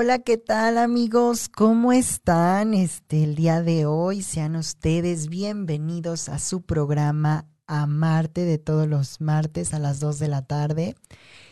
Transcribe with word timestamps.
Hola, 0.00 0.20
¿qué 0.20 0.36
tal 0.38 0.78
amigos? 0.78 1.48
¿Cómo 1.48 1.92
están? 1.92 2.72
Este 2.72 3.24
el 3.24 3.34
día 3.34 3.62
de 3.62 3.84
hoy 3.84 4.22
sean 4.22 4.54
ustedes 4.54 5.26
bienvenidos 5.26 6.28
a 6.28 6.38
su 6.38 6.62
programa 6.62 7.48
Amarte 7.66 8.42
de 8.42 8.58
todos 8.58 8.86
los 8.86 9.20
martes 9.20 9.74
a 9.74 9.80
las 9.80 9.98
2 9.98 10.20
de 10.20 10.28
la 10.28 10.42
tarde. 10.42 10.94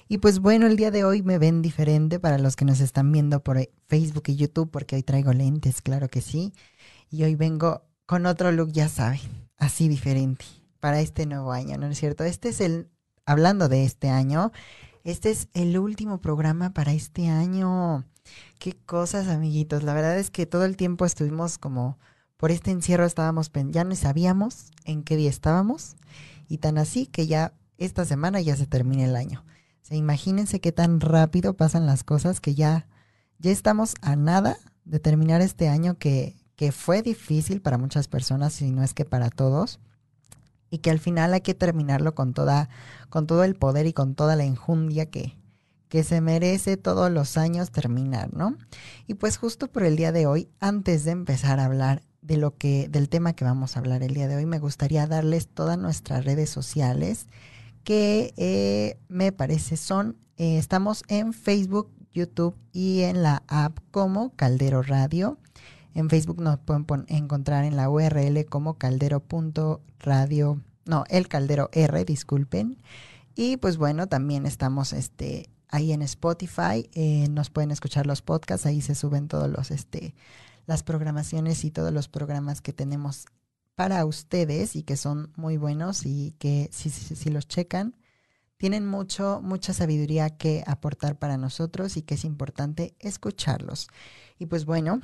Y 0.06 0.18
pues 0.18 0.38
bueno, 0.38 0.68
el 0.68 0.76
día 0.76 0.92
de 0.92 1.02
hoy 1.02 1.24
me 1.24 1.38
ven 1.38 1.60
diferente 1.60 2.20
para 2.20 2.38
los 2.38 2.54
que 2.54 2.64
nos 2.64 2.78
están 2.78 3.10
viendo 3.10 3.42
por 3.42 3.58
Facebook 3.88 4.22
y 4.28 4.36
YouTube 4.36 4.70
porque 4.70 4.94
hoy 4.94 5.02
traigo 5.02 5.32
lentes, 5.32 5.82
claro 5.82 6.08
que 6.08 6.20
sí. 6.20 6.54
Y 7.10 7.24
hoy 7.24 7.34
vengo 7.34 7.82
con 8.06 8.26
otro 8.26 8.52
look, 8.52 8.70
ya 8.70 8.88
saben, 8.88 9.48
así 9.58 9.88
diferente 9.88 10.44
para 10.78 11.00
este 11.00 11.26
nuevo 11.26 11.50
año, 11.50 11.78
¿no 11.78 11.88
es 11.88 11.98
cierto? 11.98 12.22
Este 12.22 12.50
es 12.50 12.60
el 12.60 12.90
hablando 13.24 13.68
de 13.68 13.82
este 13.82 14.08
año, 14.08 14.52
este 15.02 15.32
es 15.32 15.48
el 15.52 15.76
último 15.76 16.20
programa 16.20 16.72
para 16.72 16.92
este 16.92 17.28
año. 17.28 18.04
Qué 18.58 18.74
cosas, 18.74 19.28
amiguitos. 19.28 19.82
La 19.82 19.94
verdad 19.94 20.18
es 20.18 20.30
que 20.30 20.46
todo 20.46 20.64
el 20.64 20.76
tiempo 20.76 21.04
estuvimos 21.04 21.58
como 21.58 21.98
por 22.36 22.50
este 22.50 22.70
encierro 22.70 23.06
estábamos, 23.06 23.50
ya 23.70 23.84
no 23.84 23.94
sabíamos 23.94 24.70
en 24.84 25.02
qué 25.02 25.16
día 25.16 25.30
estábamos 25.30 25.96
y 26.48 26.58
tan 26.58 26.78
así 26.78 27.06
que 27.06 27.26
ya 27.26 27.54
esta 27.78 28.04
semana 28.04 28.40
ya 28.40 28.56
se 28.56 28.66
termina 28.66 29.04
el 29.04 29.16
año. 29.16 29.44
O 29.82 29.86
sea, 29.86 29.96
imagínense 29.96 30.60
qué 30.60 30.72
tan 30.72 31.00
rápido 31.00 31.54
pasan 31.56 31.86
las 31.86 32.04
cosas 32.04 32.40
que 32.40 32.54
ya, 32.54 32.88
ya 33.38 33.50
estamos 33.50 33.94
a 34.02 34.16
nada 34.16 34.58
de 34.84 35.00
terminar 35.00 35.40
este 35.40 35.68
año 35.68 35.96
que, 35.98 36.36
que 36.56 36.72
fue 36.72 37.02
difícil 37.02 37.62
para 37.62 37.78
muchas 37.78 38.08
personas, 38.08 38.52
si 38.52 38.70
no 38.70 38.82
es 38.82 38.94
que 38.94 39.04
para 39.04 39.30
todos 39.30 39.80
y 40.70 40.78
que 40.78 40.90
al 40.90 40.98
final 40.98 41.32
hay 41.32 41.40
que 41.40 41.54
terminarlo 41.54 42.14
con 42.14 42.34
toda 42.34 42.68
con 43.08 43.26
todo 43.26 43.44
el 43.44 43.54
poder 43.54 43.86
y 43.86 43.92
con 43.92 44.14
toda 44.14 44.36
la 44.36 44.44
enjundia 44.44 45.06
que 45.06 45.36
que 45.88 46.04
se 46.04 46.20
merece 46.20 46.76
todos 46.76 47.10
los 47.10 47.36
años 47.36 47.70
terminar, 47.70 48.32
¿no? 48.32 48.56
Y 49.06 49.14
pues 49.14 49.36
justo 49.36 49.68
por 49.68 49.84
el 49.84 49.96
día 49.96 50.12
de 50.12 50.26
hoy, 50.26 50.48
antes 50.60 51.04
de 51.04 51.12
empezar 51.12 51.60
a 51.60 51.66
hablar 51.66 52.02
de 52.22 52.36
lo 52.36 52.56
que 52.56 52.88
del 52.88 53.08
tema 53.08 53.34
que 53.34 53.44
vamos 53.44 53.76
a 53.76 53.80
hablar 53.80 54.02
el 54.02 54.14
día 54.14 54.28
de 54.28 54.36
hoy, 54.36 54.46
me 54.46 54.58
gustaría 54.58 55.06
darles 55.06 55.48
todas 55.48 55.78
nuestras 55.78 56.24
redes 56.24 56.50
sociales 56.50 57.26
que 57.84 58.34
eh, 58.36 58.98
me 59.08 59.30
parece 59.30 59.76
son 59.76 60.16
eh, 60.38 60.58
estamos 60.58 61.02
en 61.08 61.32
Facebook, 61.32 61.90
YouTube 62.12 62.54
y 62.72 63.02
en 63.02 63.22
la 63.22 63.42
app 63.46 63.78
como 63.90 64.34
Caldero 64.36 64.82
Radio. 64.82 65.38
En 65.94 66.10
Facebook 66.10 66.42
nos 66.42 66.58
pueden 66.58 66.84
encontrar 67.08 67.64
en 67.64 67.76
la 67.76 67.88
URL 67.88 68.44
como 68.44 68.74
caldero.radio, 68.74 70.60
no, 70.84 71.04
el 71.08 71.28
caldero 71.28 71.70
R, 71.72 72.04
disculpen. 72.04 72.76
Y 73.34 73.56
pues 73.56 73.78
bueno, 73.78 74.08
también 74.08 74.44
estamos 74.44 74.92
este, 74.92 75.48
ahí 75.76 75.92
en 75.92 76.02
Spotify, 76.02 76.88
eh, 76.94 77.28
nos 77.30 77.50
pueden 77.50 77.70
escuchar 77.70 78.06
los 78.06 78.22
podcasts, 78.22 78.66
ahí 78.66 78.80
se 78.80 78.94
suben 78.94 79.28
todos 79.28 79.48
los, 79.50 79.70
este, 79.70 80.14
las 80.66 80.82
programaciones 80.82 81.64
y 81.64 81.70
todos 81.70 81.92
los 81.92 82.08
programas 82.08 82.60
que 82.60 82.72
tenemos 82.72 83.26
para 83.74 84.04
ustedes 84.06 84.74
y 84.74 84.82
que 84.82 84.96
son 84.96 85.32
muy 85.36 85.58
buenos 85.58 86.06
y 86.06 86.34
que 86.38 86.68
si, 86.72 86.90
si, 86.90 87.30
los 87.30 87.46
checan, 87.46 87.94
tienen 88.56 88.86
mucho, 88.86 89.40
mucha 89.42 89.74
sabiduría 89.74 90.30
que 90.30 90.64
aportar 90.66 91.18
para 91.18 91.36
nosotros 91.36 91.98
y 91.98 92.02
que 92.02 92.14
es 92.14 92.24
importante 92.24 92.96
escucharlos. 92.98 93.88
Y 94.38 94.46
pues 94.46 94.64
bueno, 94.64 95.02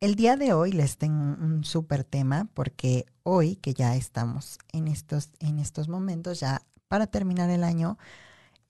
el 0.00 0.14
día 0.14 0.36
de 0.36 0.54
hoy 0.54 0.72
les 0.72 0.96
tengo 0.96 1.22
un 1.22 1.62
súper 1.64 2.04
tema 2.04 2.48
porque 2.54 3.04
hoy 3.22 3.56
que 3.56 3.74
ya 3.74 3.96
estamos 3.96 4.58
en 4.72 4.88
estos, 4.88 5.30
en 5.40 5.58
estos 5.58 5.88
momentos, 5.88 6.40
ya 6.40 6.62
para 6.88 7.06
terminar 7.06 7.50
el 7.50 7.64
año, 7.64 7.98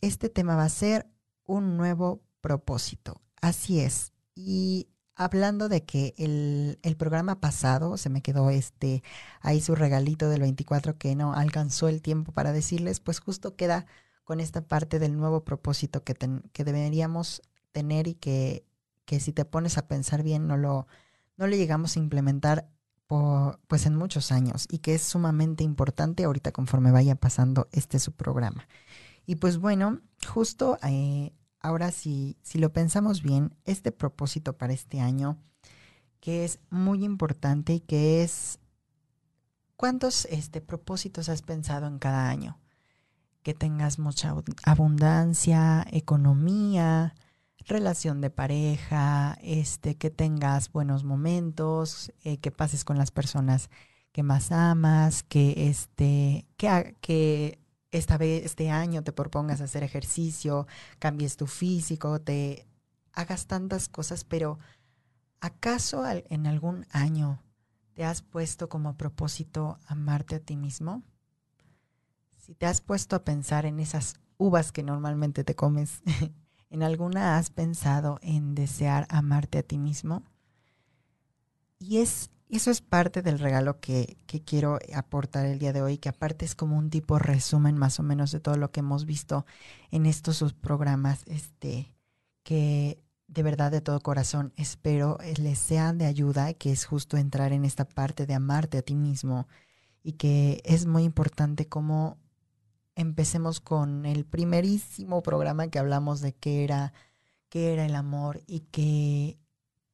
este 0.00 0.28
tema 0.28 0.56
va 0.56 0.64
a 0.64 0.68
ser 0.68 1.06
un 1.44 1.76
nuevo 1.76 2.22
propósito. 2.40 3.20
Así 3.40 3.80
es. 3.80 4.12
Y 4.34 4.88
hablando 5.14 5.68
de 5.68 5.84
que 5.84 6.14
el, 6.18 6.78
el, 6.82 6.96
programa 6.96 7.40
pasado 7.40 7.96
se 7.96 8.10
me 8.10 8.22
quedó 8.22 8.50
este 8.50 9.02
ahí 9.40 9.60
su 9.60 9.74
regalito 9.74 10.28
del 10.28 10.40
24 10.40 10.98
que 10.98 11.14
no 11.14 11.34
alcanzó 11.34 11.88
el 11.88 12.02
tiempo 12.02 12.32
para 12.32 12.52
decirles, 12.52 13.00
pues 13.00 13.20
justo 13.20 13.54
queda 13.56 13.86
con 14.24 14.40
esta 14.40 14.62
parte 14.62 14.98
del 14.98 15.16
nuevo 15.16 15.44
propósito 15.44 16.02
que, 16.02 16.16
que 16.52 16.64
deberíamos 16.64 17.42
tener 17.72 18.08
y 18.08 18.14
que, 18.14 18.64
que 19.04 19.20
si 19.20 19.32
te 19.32 19.44
pones 19.44 19.78
a 19.78 19.86
pensar 19.86 20.22
bien 20.22 20.46
no 20.46 20.56
lo, 20.56 20.86
no 21.36 21.46
le 21.46 21.58
llegamos 21.58 21.96
a 21.96 22.00
implementar 22.00 22.68
por, 23.06 23.60
pues 23.68 23.86
en 23.86 23.94
muchos 23.94 24.32
años 24.32 24.66
y 24.70 24.78
que 24.78 24.94
es 24.94 25.02
sumamente 25.02 25.62
importante 25.62 26.24
ahorita 26.24 26.52
conforme 26.52 26.90
vaya 26.90 27.14
pasando 27.14 27.68
este 27.72 27.98
su 27.98 28.12
programa. 28.12 28.66
Y 29.26 29.36
pues 29.36 29.58
bueno, 29.58 30.00
justo 30.26 30.78
eh, 30.82 31.32
ahora 31.60 31.90
si, 31.90 32.36
si 32.42 32.58
lo 32.58 32.72
pensamos 32.72 33.22
bien, 33.22 33.54
este 33.64 33.90
propósito 33.90 34.56
para 34.56 34.72
este 34.72 35.00
año, 35.00 35.38
que 36.20 36.44
es 36.44 36.58
muy 36.70 37.04
importante 37.04 37.74
y 37.74 37.80
que 37.80 38.22
es, 38.22 38.58
¿cuántos 39.76 40.26
este, 40.26 40.60
propósitos 40.60 41.28
has 41.28 41.42
pensado 41.42 41.86
en 41.86 41.98
cada 41.98 42.28
año? 42.28 42.58
Que 43.42 43.54
tengas 43.54 43.98
mucha 43.98 44.34
abundancia, 44.64 45.86
economía, 45.90 47.14
relación 47.66 48.20
de 48.20 48.30
pareja, 48.30 49.38
este, 49.42 49.96
que 49.96 50.10
tengas 50.10 50.70
buenos 50.70 51.04
momentos, 51.04 52.12
eh, 52.24 52.38
que 52.38 52.50
pases 52.50 52.84
con 52.84 52.98
las 52.98 53.10
personas 53.10 53.70
que 54.12 54.22
más 54.22 54.52
amas, 54.52 55.22
que 55.22 55.68
este, 55.68 56.46
que, 56.56 56.96
que 57.00 57.63
esta 57.98 58.18
vez, 58.18 58.44
este 58.44 58.70
año 58.70 59.02
te 59.02 59.12
propongas 59.12 59.60
hacer 59.60 59.82
ejercicio, 59.82 60.66
cambies 60.98 61.36
tu 61.36 61.46
físico, 61.46 62.20
te 62.20 62.66
hagas 63.12 63.46
tantas 63.46 63.88
cosas, 63.88 64.24
pero 64.24 64.58
¿acaso 65.40 66.04
en 66.08 66.46
algún 66.46 66.86
año 66.90 67.42
te 67.94 68.04
has 68.04 68.22
puesto 68.22 68.68
como 68.68 68.96
propósito 68.96 69.78
amarte 69.86 70.36
a 70.36 70.40
ti 70.40 70.56
mismo? 70.56 71.02
Si 72.38 72.54
te 72.54 72.66
has 72.66 72.80
puesto 72.80 73.16
a 73.16 73.24
pensar 73.24 73.64
en 73.64 73.80
esas 73.80 74.14
uvas 74.36 74.72
que 74.72 74.82
normalmente 74.82 75.44
te 75.44 75.54
comes 75.54 76.02
¿En 76.74 76.82
alguna 76.82 77.38
has 77.38 77.50
pensado 77.50 78.18
en 78.20 78.56
desear 78.56 79.06
amarte 79.08 79.58
a 79.58 79.62
ti 79.62 79.78
mismo? 79.78 80.24
Y 81.78 81.98
es, 81.98 82.30
eso 82.48 82.70
es 82.70 82.80
parte 82.80 83.22
del 83.22 83.38
regalo 83.38 83.80
que, 83.80 84.18
que 84.26 84.42
quiero 84.42 84.78
aportar 84.94 85.46
el 85.46 85.58
día 85.58 85.72
de 85.72 85.82
hoy, 85.82 85.98
que 85.98 86.08
aparte 86.08 86.44
es 86.44 86.54
como 86.54 86.76
un 86.76 86.90
tipo 86.90 87.18
resumen 87.18 87.76
más 87.76 87.98
o 87.98 88.02
menos 88.02 88.30
de 88.32 88.40
todo 88.40 88.56
lo 88.56 88.70
que 88.70 88.80
hemos 88.80 89.06
visto 89.06 89.46
en 89.90 90.06
estos 90.06 90.52
programas, 90.54 91.22
este, 91.26 91.94
que 92.42 93.02
de 93.26 93.42
verdad 93.42 93.72
de 93.72 93.80
todo 93.80 94.00
corazón 94.00 94.52
espero 94.56 95.18
les 95.38 95.58
sean 95.58 95.98
de 95.98 96.06
ayuda, 96.06 96.54
que 96.54 96.70
es 96.70 96.84
justo 96.84 97.16
entrar 97.16 97.52
en 97.52 97.64
esta 97.64 97.84
parte 97.86 98.26
de 98.26 98.34
amarte 98.34 98.78
a 98.78 98.82
ti 98.82 98.94
mismo 98.94 99.48
y 100.02 100.12
que 100.12 100.60
es 100.64 100.86
muy 100.86 101.04
importante 101.04 101.66
cómo 101.66 102.18
empecemos 102.94 103.60
con 103.60 104.06
el 104.06 104.24
primerísimo 104.24 105.22
programa 105.22 105.68
que 105.68 105.78
hablamos 105.78 106.20
de 106.20 106.34
qué 106.34 106.64
era, 106.64 106.92
qué 107.48 107.72
era 107.72 107.86
el 107.86 107.94
amor 107.94 108.42
y 108.46 108.60
que, 108.60 109.38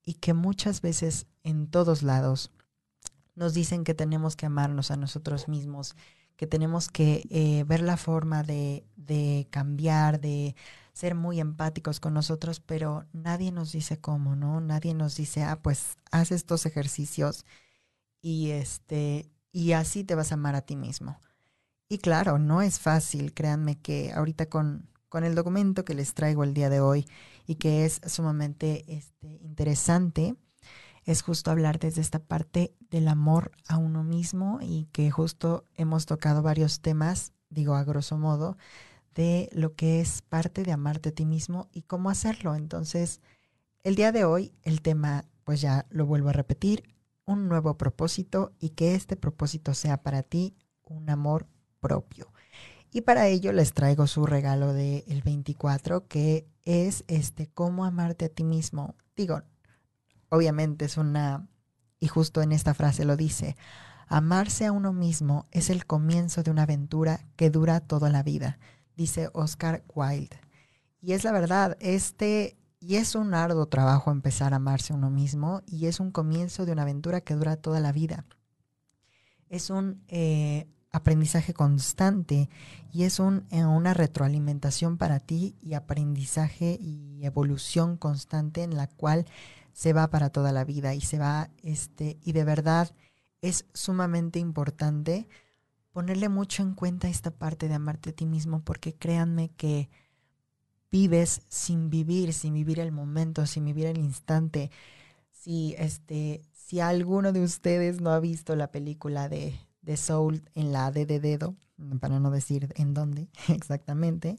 y 0.05 0.15
que 0.15 0.34
muchas 0.34 0.82
veces 0.82 1.27
en 1.43 1.67
todos 1.69 2.03
lados 2.03 2.51
nos 3.34 3.55
dicen 3.55 3.84
que 3.84 3.95
tenemos 3.95 4.37
que 4.37 4.47
amarnos 4.47 4.91
a 4.91 4.97
nosotros 4.97 5.49
mismos, 5.49 5.97
que 6.37 6.47
tenemos 6.47 6.88
que 6.88 7.25
eh, 7.31 7.64
ver 7.67 7.81
la 7.81 7.97
forma 7.97 8.43
de, 8.43 8.85
de 8.97 9.47
cambiar, 9.50 10.20
de 10.20 10.55
ser 10.93 11.14
muy 11.14 11.41
empáticos 11.41 12.00
con 12.00 12.14
nosotros, 12.14 12.61
pero 12.61 13.06
nadie 13.12 13.53
nos 13.53 13.73
dice 13.73 13.99
cómo, 13.99 14.37
¿no? 14.37 14.61
Nadie 14.61 14.94
nos 14.94 15.17
dice, 15.17 15.43
ah, 15.43 15.61
pues 15.62 15.97
haz 16.11 16.32
estos 16.32 16.67
ejercicios 16.67 17.47
y 18.20 18.50
este, 18.50 19.31
y 19.53 19.73
así 19.73 20.05
te 20.05 20.14
vas 20.14 20.32
a 20.32 20.35
amar 20.35 20.55
a 20.55 20.62
ti 20.62 20.76
mismo. 20.76 21.19
Y 21.88 21.99
claro, 21.99 22.38
no 22.38 22.62
es 22.62 22.79
fácil, 22.79 23.35
créanme 23.35 23.79
que 23.81 24.12
ahorita 24.12 24.47
con, 24.47 24.88
con 25.09 25.25
el 25.25 25.35
documento 25.35 25.85
que 25.85 25.94
les 25.94 26.14
traigo 26.14 26.44
el 26.44 26.55
día 26.55 26.70
de 26.70 26.81
hoy 26.81 27.06
y 27.47 27.56
que 27.56 27.85
es 27.85 28.00
sumamente 28.06 28.85
este, 28.87 29.38
interesante, 29.43 30.37
es 31.05 31.23
justo 31.23 31.50
hablar 31.50 31.79
desde 31.79 32.00
esta 32.00 32.19
parte 32.19 32.75
del 32.91 33.08
amor 33.08 33.52
a 33.67 33.79
uno 33.79 34.05
mismo 34.05 34.58
y 34.61 34.87
que 34.93 35.11
justo 35.11 35.64
hemos 35.75 36.06
tocado 36.06 36.43
varios 36.43 36.81
temas, 36.81 37.32
digo 37.49 37.75
a 37.75 37.85
grosso 37.85 38.19
modo, 38.19 38.56
de 39.14 39.49
lo 39.52 39.75
que 39.75 40.00
es 40.00 40.23
parte 40.23 40.62
de 40.62 40.73
amarte 40.73 41.11
a 41.11 41.12
ti 41.12 41.26
mismo 41.26 41.69
y 41.73 41.82
cómo 41.82 42.11
hacerlo. 42.11 42.55
Entonces, 42.55 43.20
el 43.82 43.94
día 43.94 44.12
de 44.12 44.25
hoy 44.25 44.52
el 44.62 44.82
tema, 44.82 45.25
pues 45.44 45.61
ya 45.61 45.87
lo 45.91 46.06
vuelvo 46.06 46.29
a 46.29 46.35
repetir, 46.35 46.85
un 47.25 47.49
nuevo 47.49 47.76
propósito 47.76 48.52
y 48.58 48.70
que 48.70 48.94
este 48.94 49.17
propósito 49.17 49.75
sea 49.75 50.02
para 50.02 50.23
ti 50.23 50.55
un 50.85 51.08
amor 51.11 51.47
propio. 51.81 52.32
Y 52.93 53.02
para 53.02 53.29
ello 53.29 53.52
les 53.52 53.73
traigo 53.73 54.06
su 54.06 54.26
regalo 54.26 54.73
del 54.73 55.05
el 55.06 55.23
24, 55.23 56.08
que 56.08 56.49
es 56.64 57.05
este 57.06 57.47
cómo 57.47 57.85
amarte 57.85 58.25
a 58.25 58.29
ti 58.29 58.43
mismo. 58.43 58.97
Digo, 59.17 59.43
obviamente 60.31 60.87
es 60.87 60.97
una, 60.97 61.47
y 61.99 62.09
justo 62.09 62.41
en 62.41 62.53
esta 62.53 62.75
frase 62.75 63.05
lo 63.05 63.17
dice, 63.17 63.56
amarse 64.06 64.67
a 64.67 64.73
uno 64.73 64.93
mismo 64.93 65.47
es 65.50 65.71
el 65.71 65.87
comienzo 65.87 66.43
de 66.43 66.50
una 66.50 66.62
aventura 66.62 67.27
que 67.37 67.50
dura 67.50 67.81
toda 67.81 68.09
la 68.09 68.23
vida, 68.23 68.59
dice 68.97 69.29
Oscar 69.35 69.85
Wilde. 69.94 70.41
Y 71.00 71.12
es 71.12 71.25
la 71.25 71.32
verdad, 71.32 71.77
este, 71.81 72.56
Y 72.82 72.97
es 72.97 73.15
un 73.15 73.35
arduo 73.35 73.67
trabajo 73.67 74.11
empezar 74.11 74.55
a 74.55 74.56
amarse 74.56 74.93
a 74.94 74.97
uno 74.97 75.11
mismo 75.11 75.62
y 75.67 75.87
es 75.87 76.00
un 76.00 76.11
comienzo 76.11 76.65
de 76.65 76.73
una 76.73 76.83
aventura 76.83 77.21
que 77.21 77.35
dura 77.35 77.56
toda 77.56 77.79
la 77.81 77.93
vida. 77.93 78.25
Es 79.50 79.69
un 79.69 80.03
eh, 80.09 80.67
aprendizaje 80.92 81.54
constante 81.54 82.48
y 82.92 83.04
es 83.04 83.20
un, 83.20 83.46
eh, 83.50 83.64
una 83.64 83.94
retroalimentación 83.94 84.98
para 84.98 85.20
ti 85.20 85.56
y 85.62 85.75
aprendizaje 85.75 86.78
y 86.81 87.25
evolución 87.25 87.96
constante 87.96 88.62
en 88.62 88.76
la 88.76 88.88
cual 88.88 89.26
se 89.72 89.92
va 89.92 90.10
para 90.10 90.31
toda 90.31 90.52
la 90.52 90.64
vida 90.64 90.94
y 90.94 91.00
se 91.00 91.19
va, 91.19 91.50
este, 91.62 92.19
y 92.22 92.32
de 92.32 92.44
verdad 92.44 92.90
es 93.40 93.66
sumamente 93.72 94.38
importante 94.38 95.28
ponerle 95.92 96.28
mucho 96.28 96.62
en 96.62 96.75
cuenta 96.75 97.08
esta 97.08 97.31
parte 97.31 97.69
de 97.69 97.75
amarte 97.75 98.10
a 98.10 98.12
ti 98.12 98.26
mismo 98.26 98.62
porque 98.62 98.94
créanme 98.94 99.50
que 99.50 99.88
vives 100.90 101.42
sin 101.48 101.88
vivir, 101.88 102.32
sin 102.32 102.54
vivir 102.54 102.81
el 102.81 102.92
momento, 102.92 103.46
sin 103.46 103.64
vivir 103.64 103.87
el 103.87 103.98
instante. 103.98 104.70
Si 105.31 105.75
este, 105.78 106.42
si 106.52 106.81
alguno 106.81 107.32
de 107.32 107.42
ustedes 107.42 108.00
no 108.00 108.10
ha 108.10 108.20
visto 108.20 108.56
la 108.56 108.70
película 108.70 109.28
de 109.28 109.58
de 109.90 109.96
Soul 109.96 110.48
en 110.54 110.72
la 110.72 110.92
D 110.92 111.04
de 111.04 111.19
dedo, 111.19 111.56
para 111.98 112.20
no 112.20 112.31
decir 112.31 112.72
en 112.76 112.94
dónde 112.94 113.28
exactamente, 113.48 114.38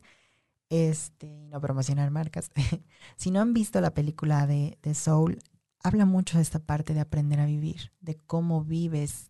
este, 0.69 1.27
no 1.50 1.59
promocionar 1.59 2.09
marcas. 2.09 2.51
si 3.18 3.31
no 3.31 3.42
han 3.42 3.53
visto 3.53 3.81
la 3.81 3.94
película 3.94 4.48
de, 4.48 4.77
de 4.81 4.94
Soul, 4.94 5.39
habla 5.83 6.06
mucho 6.06 6.38
de 6.38 6.44
esta 6.44 6.59
parte 6.59 6.94
de 6.94 7.01
aprender 7.01 7.42
a 7.42 7.45
vivir, 7.45 7.92
de 8.00 8.15
cómo 8.15 8.63
vives, 8.63 9.30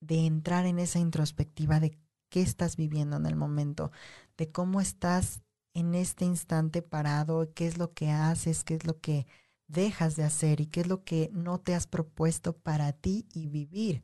de 0.00 0.24
entrar 0.24 0.64
en 0.64 0.78
esa 0.78 1.00
introspectiva 1.00 1.80
de 1.80 1.98
qué 2.30 2.40
estás 2.40 2.76
viviendo 2.76 3.18
en 3.18 3.26
el 3.26 3.36
momento, 3.36 3.92
de 4.38 4.50
cómo 4.50 4.80
estás 4.80 5.42
en 5.74 5.94
este 5.94 6.24
instante 6.24 6.80
parado, 6.80 7.52
qué 7.52 7.66
es 7.66 7.76
lo 7.76 7.92
que 7.92 8.10
haces, 8.10 8.64
qué 8.64 8.76
es 8.76 8.86
lo 8.86 9.00
que 9.00 9.26
dejas 9.66 10.16
de 10.16 10.24
hacer 10.24 10.62
y 10.62 10.66
qué 10.66 10.80
es 10.80 10.86
lo 10.86 11.04
que 11.04 11.28
no 11.34 11.60
te 11.60 11.74
has 11.74 11.86
propuesto 11.86 12.56
para 12.56 12.94
ti 12.94 13.26
y 13.34 13.48
vivir 13.48 14.02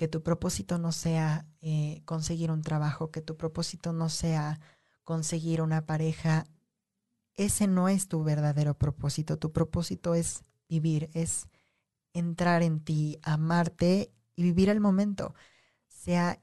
que 0.00 0.08
tu 0.08 0.22
propósito 0.22 0.78
no 0.78 0.92
sea 0.92 1.46
eh, 1.60 2.00
conseguir 2.06 2.50
un 2.50 2.62
trabajo, 2.62 3.10
que 3.10 3.20
tu 3.20 3.36
propósito 3.36 3.92
no 3.92 4.08
sea 4.08 4.58
conseguir 5.04 5.60
una 5.60 5.84
pareja. 5.84 6.46
Ese 7.34 7.66
no 7.66 7.86
es 7.86 8.08
tu 8.08 8.24
verdadero 8.24 8.72
propósito. 8.72 9.38
Tu 9.38 9.52
propósito 9.52 10.14
es 10.14 10.42
vivir, 10.70 11.10
es 11.12 11.48
entrar 12.14 12.62
en 12.62 12.80
ti, 12.80 13.18
amarte 13.22 14.10
y 14.36 14.44
vivir 14.44 14.70
el 14.70 14.80
momento. 14.80 15.34
Sea 15.88 16.40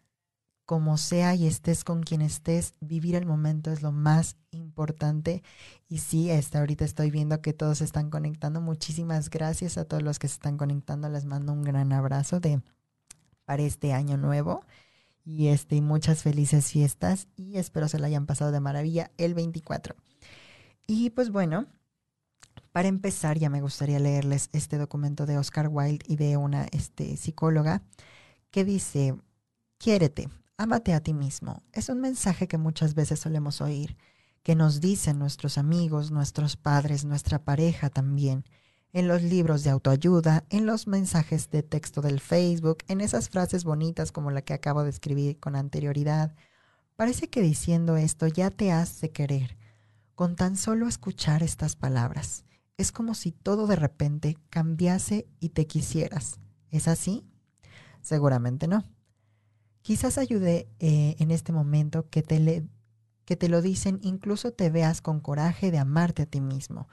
como 0.65 0.99
sea 0.99 1.33
y 1.33 1.47
estés 1.47 1.83
con 1.83 2.03
quien 2.03 2.21
estés, 2.21 2.75
vivir 2.79 3.15
el 3.15 3.25
momento 3.25 3.71
es 3.71 3.81
lo 3.81 3.91
más 3.91 4.37
importante. 4.51 5.41
Y 5.87 5.97
sí, 5.97 6.29
hasta 6.29 6.59
ahorita 6.59 6.85
estoy 6.85 7.09
viendo 7.09 7.41
que 7.41 7.53
todos 7.53 7.79
se 7.79 7.85
están 7.85 8.11
conectando. 8.11 8.61
Muchísimas 8.61 9.31
gracias 9.31 9.79
a 9.79 9.85
todos 9.85 10.03
los 10.03 10.19
que 10.19 10.27
se 10.27 10.35
están 10.35 10.57
conectando. 10.57 11.09
Les 11.09 11.25
mando 11.25 11.53
un 11.53 11.63
gran 11.63 11.91
abrazo 11.91 12.39
de 12.39 12.61
para 13.47 13.63
este 13.63 13.93
año 13.93 14.17
nuevo. 14.17 14.65
Y 15.23 15.47
este, 15.47 15.81
muchas 15.81 16.21
felices 16.21 16.69
fiestas 16.71 17.27
y 17.35 17.57
espero 17.57 17.87
se 17.87 17.97
la 17.97 18.07
hayan 18.07 18.25
pasado 18.25 18.51
de 18.51 18.59
maravilla 18.59 19.11
el 19.17 19.33
24. 19.33 19.95
Y 20.85 21.09
pues 21.09 21.31
bueno, 21.31 21.65
para 22.71 22.89
empezar 22.89 23.37
ya 23.37 23.49
me 23.49 23.61
gustaría 23.61 23.99
leerles 23.99 24.49
este 24.51 24.77
documento 24.77 25.25
de 25.25 25.37
Oscar 25.37 25.69
Wilde 25.69 26.05
y 26.07 26.17
de 26.17 26.37
una 26.37 26.65
este, 26.71 27.17
psicóloga 27.17 27.81
que 28.51 28.65
dice, 28.65 29.15
quiérete, 29.77 30.29
ámate 30.57 30.93
a 30.93 31.01
ti 31.01 31.13
mismo. 31.13 31.63
Es 31.71 31.89
un 31.89 32.01
mensaje 32.01 32.47
que 32.47 32.57
muchas 32.57 32.95
veces 32.95 33.19
solemos 33.19 33.61
oír, 33.61 33.97
que 34.43 34.55
nos 34.55 34.81
dicen 34.81 35.19
nuestros 35.19 35.57
amigos, 35.57 36.11
nuestros 36.11 36.57
padres, 36.57 37.05
nuestra 37.05 37.43
pareja 37.43 37.89
también 37.89 38.43
en 38.93 39.07
los 39.07 39.21
libros 39.21 39.63
de 39.63 39.69
autoayuda, 39.69 40.45
en 40.49 40.65
los 40.65 40.87
mensajes 40.87 41.49
de 41.49 41.63
texto 41.63 42.01
del 42.01 42.19
Facebook, 42.19 42.79
en 42.87 43.01
esas 43.01 43.29
frases 43.29 43.63
bonitas 43.63 44.11
como 44.11 44.31
la 44.31 44.41
que 44.41 44.53
acabo 44.53 44.83
de 44.83 44.89
escribir 44.89 45.39
con 45.39 45.55
anterioridad. 45.55 46.35
Parece 46.95 47.29
que 47.29 47.41
diciendo 47.41 47.97
esto 47.97 48.27
ya 48.27 48.49
te 48.49 48.71
has 48.71 49.01
de 49.01 49.11
querer. 49.11 49.57
Con 50.15 50.35
tan 50.35 50.55
solo 50.55 50.87
escuchar 50.87 51.43
estas 51.43 51.75
palabras, 51.75 52.43
es 52.77 52.91
como 52.91 53.13
si 53.13 53.31
todo 53.31 53.67
de 53.67 53.75
repente 53.75 54.37
cambiase 54.49 55.27
y 55.39 55.49
te 55.49 55.67
quisieras. 55.67 56.39
¿Es 56.71 56.87
así? 56.87 57.23
Seguramente 58.01 58.67
no. 58.67 58.83
Quizás 59.81 60.17
ayude 60.17 60.69
eh, 60.79 61.15
en 61.19 61.31
este 61.31 61.53
momento 61.53 62.09
que 62.09 62.23
te, 62.23 62.39
le, 62.39 62.67
que 63.25 63.35
te 63.35 63.47
lo 63.47 63.61
dicen, 63.61 63.99
incluso 64.01 64.51
te 64.51 64.69
veas 64.69 65.01
con 65.01 65.19
coraje 65.19 65.71
de 65.71 65.77
amarte 65.77 66.23
a 66.23 66.25
ti 66.25 66.41
mismo 66.41 66.87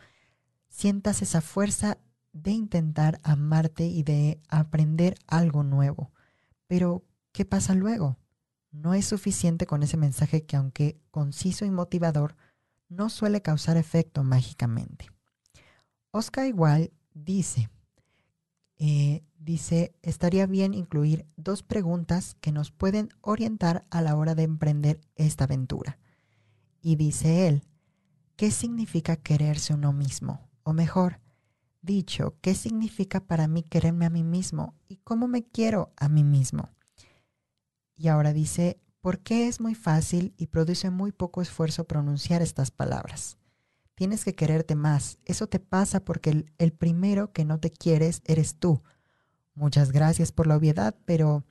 sientas 0.75 1.23
esa 1.23 1.41
fuerza 1.41 1.99
de 2.33 2.51
intentar 2.51 3.21
amarte 3.23 3.87
y 3.87 4.03
de 4.03 4.41
aprender 4.49 5.15
algo 5.29 5.63
nuevo. 5.63 6.11
Pero, 6.67 7.05
¿qué 7.31 7.45
pasa 7.45 7.77
luego? 7.77 8.19
No 8.73 8.93
es 8.93 9.07
suficiente 9.07 9.67
con 9.67 9.85
ese 9.85 9.97
mensaje 9.97 10.45
que, 10.45 10.57
aunque 10.57 10.99
conciso 11.13 11.65
y 11.65 11.71
motivador, 11.71 12.35
no 12.89 13.09
suele 13.09 13.41
causar 13.41 13.77
efecto 13.77 14.25
mágicamente. 14.25 15.07
Oscar 16.11 16.47
igual 16.47 16.91
dice, 17.13 17.71
eh, 18.77 19.23
dice, 19.39 19.95
estaría 20.03 20.47
bien 20.47 20.75
incluir 20.75 21.25
dos 21.37 21.63
preguntas 21.63 22.35
que 22.41 22.51
nos 22.51 22.73
pueden 22.73 23.11
orientar 23.21 23.87
a 23.91 24.03
la 24.03 24.17
hora 24.17 24.35
de 24.35 24.43
emprender 24.43 25.01
esta 25.15 25.45
aventura. 25.45 25.99
Y 26.81 26.97
dice 26.97 27.47
él, 27.47 27.63
¿qué 28.35 28.51
significa 28.51 29.15
quererse 29.15 29.73
uno 29.73 29.93
mismo? 29.93 30.51
O 30.65 30.73
mejor, 30.73 31.21
dicho, 31.83 32.37
¿qué 32.41 32.55
significa 32.55 33.21
para 33.21 33.47
mí 33.47 33.63
quererme 33.63 34.07
a 34.07 34.11
mí 34.11 34.25
mismo 34.25 34.75
y 34.89 34.97
cómo 34.97 35.29
me 35.29 35.45
quiero 35.45 35.93
a 35.97 36.09
mí 36.09 36.25
mismo? 36.25 36.71
Y 37.95 38.09
ahora 38.09 38.33
dice, 38.33 38.81
¿por 39.03 39.21
qué 39.21 39.47
es 39.47 39.61
muy 39.61 39.75
fácil 39.75 40.35
y 40.39 40.47
produce 40.47 40.89
muy 40.89 41.13
poco 41.13 41.43
esfuerzo 41.43 41.85
pronunciar 41.85 42.41
estas 42.41 42.71
palabras? 42.71 43.37
Tienes 43.95 44.25
que 44.25 44.35
quererte 44.35 44.75
más. 44.75 45.19
Eso 45.27 45.47
te 45.47 45.61
pasa 45.61 46.01
porque 46.01 46.47
el, 46.57 46.73
primero 46.73 47.31
que 47.33 47.45
no 47.45 47.61
te 47.61 47.71
quieres 47.71 48.23
eres 48.25 48.57
tú. 48.57 48.83
Muchas 49.55 49.93
gracias 49.93 50.33
por 50.33 50.47
la 50.47 50.57
obviedad, 50.57 50.97
pero 51.05 51.45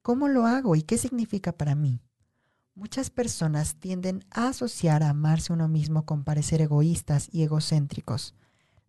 ¿cómo 0.00 0.28
lo 0.28 0.46
hago 0.46 0.76
y 0.76 0.82
qué 0.82 0.96
significa 0.96 1.52
para 1.52 1.74
mí? 1.74 2.00
Muchas 2.76 3.10
personas 3.10 3.74
tienden 3.74 4.24
a 4.30 4.48
asociar 4.48 5.02
a 5.02 5.10
amarse 5.10 5.52
uno 5.52 5.68
mismo 5.68 6.06
con 6.06 6.22
parecer 6.22 6.62
egoístas 6.62 7.28
y 7.32 7.42
egocéntricos 7.42 8.34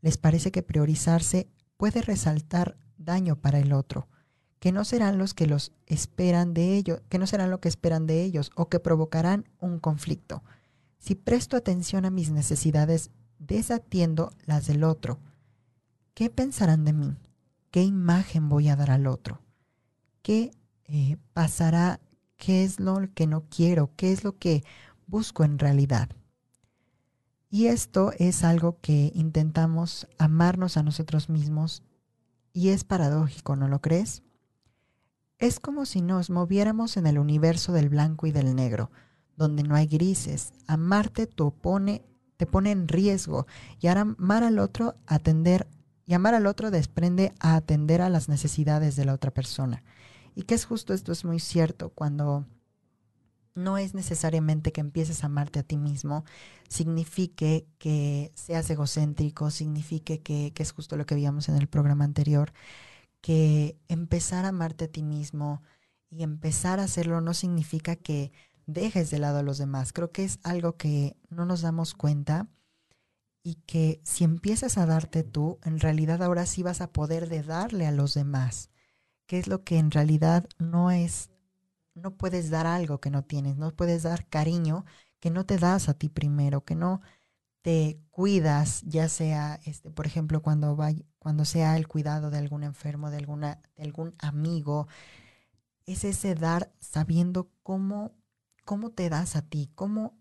les 0.06 0.18
parece 0.20 0.52
que 0.52 0.62
priorizarse 0.62 1.50
puede 1.78 2.04
resaltar 2.04 2.78
daño 2.96 3.38
para 3.38 3.58
el 3.58 3.74
otro, 3.74 4.08
que 4.60 4.72
no 4.72 4.86
serán 4.86 5.18
los 5.18 5.34
que 5.34 5.48
los 5.48 5.72
esperan 5.88 6.54
de 6.54 6.76
ellos, 6.76 7.02
que 7.10 7.18
no 7.18 7.26
serán 7.26 7.50
lo 7.50 7.60
que 7.60 7.70
esperan 7.70 8.06
de 8.06 8.22
ellos 8.22 8.52
o 8.56 8.70
que 8.70 8.80
provocarán 8.80 9.50
un 9.60 9.80
conflicto. 9.80 10.44
Si 11.00 11.16
presto 11.16 11.58
atención 11.58 12.06
a 12.06 12.12
mis 12.12 12.30
necesidades, 12.30 13.10
desatiendo 13.40 14.30
las 14.46 14.68
del 14.68 14.84
otro. 14.84 15.18
¿Qué 16.14 16.30
pensarán 16.30 16.86
de 16.86 16.94
mí? 16.94 17.18
¿Qué 17.72 17.82
imagen 17.82 18.48
voy 18.48 18.70
a 18.70 18.76
dar 18.76 18.92
al 18.92 19.08
otro? 19.08 19.42
¿Qué 20.22 20.52
eh, 20.84 21.18
pasará? 21.34 22.00
¿Qué 22.38 22.64
es 22.64 22.80
lo 22.80 23.12
que 23.16 23.26
no 23.26 23.46
quiero? 23.50 23.90
¿Qué 23.96 24.12
es 24.12 24.24
lo 24.24 24.38
que 24.38 24.64
busco 25.08 25.44
en 25.44 25.58
realidad? 25.58 26.10
Y 27.50 27.68
esto 27.68 28.12
es 28.18 28.44
algo 28.44 28.80
que 28.82 29.12
intentamos 29.16 30.08
amarnos 30.18 30.78
a 30.78 30.84
nosotros 30.84 31.30
mismos 31.30 31.84
y 32.54 32.70
es 32.70 32.84
paradójico, 32.84 33.56
¿no 33.56 33.68
lo 33.68 33.82
crees? 33.82 34.24
Es 35.38 35.60
como 35.60 35.86
si 35.86 36.02
nos 36.02 36.30
moviéramos 36.30 36.98
en 36.98 37.08
el 37.08 37.20
universo 37.20 37.74
del 37.74 37.90
blanco 37.90 38.28
y 38.28 38.32
del 38.32 38.56
negro, 38.56 38.92
donde 39.36 39.64
no 39.64 39.76
hay 39.76 39.88
grises. 39.88 40.54
Amarte 40.66 41.28
te, 41.28 41.44
opone, 41.44 42.06
te 42.38 42.46
pone 42.46 42.72
en 42.72 42.88
riesgo 42.88 43.46
y 43.80 43.88
amar 43.88 44.44
al 44.44 44.60
otro 44.60 44.96
atender 45.06 45.68
y 46.06 46.14
amar 46.14 46.36
al 46.36 46.46
otro 46.46 46.72
desprende 46.72 47.34
a 47.40 47.56
atender 47.56 48.02
a 48.02 48.10
las 48.10 48.30
necesidades 48.30 48.96
de 48.96 49.06
la 49.06 49.14
otra 49.14 49.32
persona. 49.32 49.84
Y 50.36 50.44
que 50.44 50.56
es 50.56 50.66
justo 50.66 50.94
esto 50.94 51.12
es 51.12 51.26
muy 51.26 51.40
cierto 51.40 51.90
cuando 51.90 52.46
no 53.56 53.78
es 53.78 53.94
necesariamente 53.94 54.72
que 54.72 54.82
empieces 54.82 55.24
a 55.24 55.28
amarte 55.28 55.60
a 55.60 55.64
ti 55.64 55.78
mismo, 55.78 56.26
signifique 56.68 57.68
que 57.80 58.32
seas 58.36 58.70
egocéntrico, 58.70 59.50
signifique 59.50 60.22
que, 60.22 60.54
es 60.56 60.72
justo 60.74 60.98
lo 60.98 61.06
que 61.06 61.16
vimos 61.16 61.50
en 61.50 61.56
el 61.56 61.68
programa 61.68 62.04
anterior, 62.06 62.54
que 63.22 63.78
empezar 63.88 64.46
a 64.46 64.50
amarte 64.50 64.86
a 64.86 64.88
ti 64.90 65.04
mismo 65.04 65.64
y 66.10 66.24
empezar 66.24 66.80
a 66.80 66.84
hacerlo 66.84 67.22
no 67.22 67.34
significa 67.34 67.96
que 67.96 68.32
dejes 68.68 69.10
de 69.10 69.20
lado 69.20 69.40
a 69.40 69.44
los 69.44 69.58
demás. 69.58 69.94
Creo 69.94 70.12
que 70.12 70.26
es 70.26 70.40
algo 70.44 70.78
que 70.78 71.16
no 71.30 71.46
nos 71.46 71.62
damos 71.62 71.94
cuenta 71.94 72.48
y 73.42 73.56
que 73.66 74.02
si 74.04 74.24
empiezas 74.24 74.78
a 74.78 74.86
darte 74.86 75.24
tú, 75.24 75.60
en 75.64 75.80
realidad 75.80 76.22
ahora 76.24 76.46
sí 76.46 76.62
vas 76.64 76.82
a 76.82 76.92
poder 76.92 77.30
de 77.30 77.44
darle 77.44 77.88
a 77.88 77.92
los 77.92 78.14
demás, 78.14 78.70
que 79.28 79.40
es 79.40 79.48
lo 79.48 79.64
que 79.64 79.78
en 79.78 79.92
realidad 79.92 80.48
no 80.58 80.92
es 80.92 81.30
no 81.96 82.16
puedes 82.18 82.50
dar 82.50 82.68
algo 82.68 83.00
que 83.00 83.10
no 83.10 83.24
tienes, 83.24 83.58
no 83.58 83.72
puedes 83.72 84.04
dar 84.04 84.28
cariño 84.28 84.86
que 85.20 85.32
no 85.32 85.46
te 85.46 85.58
das 85.58 85.90
a 85.90 85.96
ti 85.96 86.10
primero, 86.10 86.64
que 86.64 86.76
no 86.76 87.02
te 87.62 88.00
cuidas, 88.12 88.84
ya 88.86 89.10
sea, 89.10 89.60
este, 89.66 89.90
por 89.90 90.06
ejemplo, 90.06 90.44
cuando, 90.44 90.78
va, 90.78 90.90
cuando 91.18 91.46
sea 91.46 91.78
el 91.78 91.88
cuidado 91.88 92.30
de 92.30 92.38
algún 92.38 92.64
enfermo, 92.64 93.10
de, 93.10 93.18
alguna, 93.18 93.60
de 93.76 93.84
algún 93.84 94.14
amigo, 94.20 94.88
es 95.88 96.04
ese 96.04 96.36
dar 96.36 96.72
sabiendo 96.80 97.50
cómo, 97.64 98.12
cómo 98.66 98.92
te 98.92 99.10
das 99.10 99.36
a 99.36 99.42
ti, 99.42 99.72
cómo, 99.74 100.16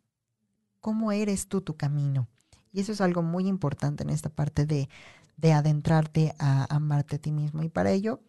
cómo 0.81 1.13
eres 1.13 1.49
tú 1.49 1.61
tu 1.61 1.77
camino. 1.77 2.29
Y 2.73 2.81
eso 2.81 2.93
es 2.93 3.03
algo 3.03 3.23
muy 3.23 3.47
importante 3.47 4.05
en 4.05 4.11
esta 4.11 4.31
parte 4.31 4.65
de, 4.65 4.89
de 5.37 5.53
adentrarte 5.53 6.35
a 6.39 6.65
amarte 6.75 7.17
a 7.17 7.19
ti 7.19 7.31
mismo. 7.31 7.63
Y 7.63 7.69
para 7.69 7.91
ello 7.91 8.23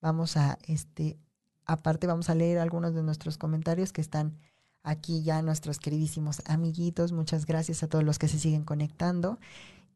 vamos 0.00 0.36
a, 0.36 0.58
este, 0.66 1.18
aparte 1.66 2.06
vamos 2.06 2.30
a 2.30 2.34
leer 2.34 2.58
algunos 2.58 2.94
de 2.94 3.02
nuestros 3.02 3.38
comentarios 3.38 3.92
que 3.92 4.00
están 4.00 4.38
aquí 4.82 5.22
ya 5.22 5.42
nuestros 5.42 5.78
queridísimos 5.78 6.42
amiguitos. 6.46 7.12
Muchas 7.12 7.44
gracias 7.44 7.82
a 7.82 7.88
todos 7.88 8.04
los 8.04 8.18
que 8.18 8.28
se 8.28 8.38
siguen 8.38 8.64
conectando. 8.64 9.38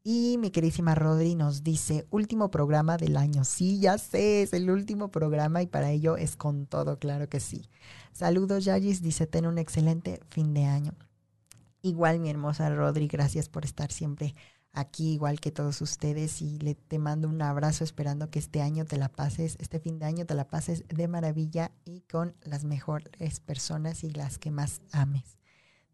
Y 0.02 0.36
mi 0.38 0.50
queridísima 0.50 0.94
Rodri 0.94 1.34
nos 1.34 1.62
dice, 1.62 2.06
último 2.10 2.50
programa 2.50 2.96
del 2.96 3.16
año. 3.16 3.44
Sí, 3.44 3.80
ya 3.80 3.98
sé, 3.98 4.42
es 4.42 4.52
el 4.52 4.70
último 4.70 5.10
programa 5.10 5.62
y 5.62 5.66
para 5.66 5.90
ello 5.90 6.16
es 6.16 6.36
con 6.36 6.66
todo, 6.66 6.98
claro 6.98 7.28
que 7.28 7.38
sí. 7.38 7.68
Saludos, 8.12 8.64
Yagis, 8.64 9.02
dice, 9.02 9.26
ten 9.26 9.46
un 9.46 9.58
excelente 9.58 10.20
fin 10.30 10.54
de 10.54 10.64
año. 10.64 10.94
Igual, 11.82 12.18
mi 12.18 12.30
hermosa 12.30 12.68
Rodri, 12.74 13.08
gracias 13.08 13.48
por 13.48 13.64
estar 13.64 13.92
siempre 13.92 14.34
aquí 14.72 15.12
igual 15.12 15.40
que 15.40 15.50
todos 15.50 15.80
ustedes 15.80 16.42
y 16.42 16.58
le, 16.58 16.74
te 16.74 16.98
mando 16.98 17.28
un 17.28 17.42
abrazo 17.42 17.84
esperando 17.84 18.30
que 18.30 18.38
este 18.38 18.62
año 18.62 18.84
te 18.84 18.96
la 18.96 19.08
pases, 19.08 19.56
este 19.60 19.80
fin 19.80 19.98
de 19.98 20.06
año 20.06 20.26
te 20.26 20.34
la 20.34 20.48
pases 20.48 20.84
de 20.88 21.08
maravilla 21.08 21.72
y 21.84 22.02
con 22.02 22.34
las 22.42 22.64
mejores 22.64 23.40
personas 23.40 24.04
y 24.04 24.10
las 24.10 24.38
que 24.38 24.50
más 24.50 24.80
ames. 24.92 25.38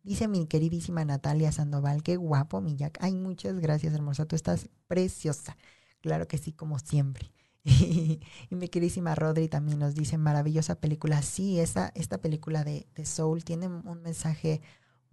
Dice 0.02 0.28
mi 0.28 0.46
queridísima 0.46 1.04
Natalia 1.04 1.50
Sandoval, 1.50 2.02
qué 2.02 2.16
guapo 2.16 2.60
mi 2.60 2.76
Jack. 2.76 2.98
Ay, 3.00 3.16
muchas 3.16 3.58
gracias 3.58 3.92
hermosa, 3.92 4.26
tú 4.26 4.36
estás 4.36 4.68
preciosa. 4.86 5.56
Claro 6.00 6.28
que 6.28 6.38
sí, 6.38 6.52
como 6.52 6.78
siempre. 6.78 7.32
y 7.64 8.20
mi 8.50 8.68
queridísima 8.68 9.16
Rodri 9.16 9.48
también 9.48 9.80
nos 9.80 9.96
dice, 9.96 10.18
maravillosa 10.18 10.76
película. 10.76 11.22
Sí, 11.22 11.58
esa, 11.58 11.90
esta 11.96 12.18
película 12.18 12.62
de, 12.62 12.86
de 12.94 13.04
Soul 13.04 13.42
tiene 13.42 13.66
un 13.66 14.02
mensaje 14.02 14.60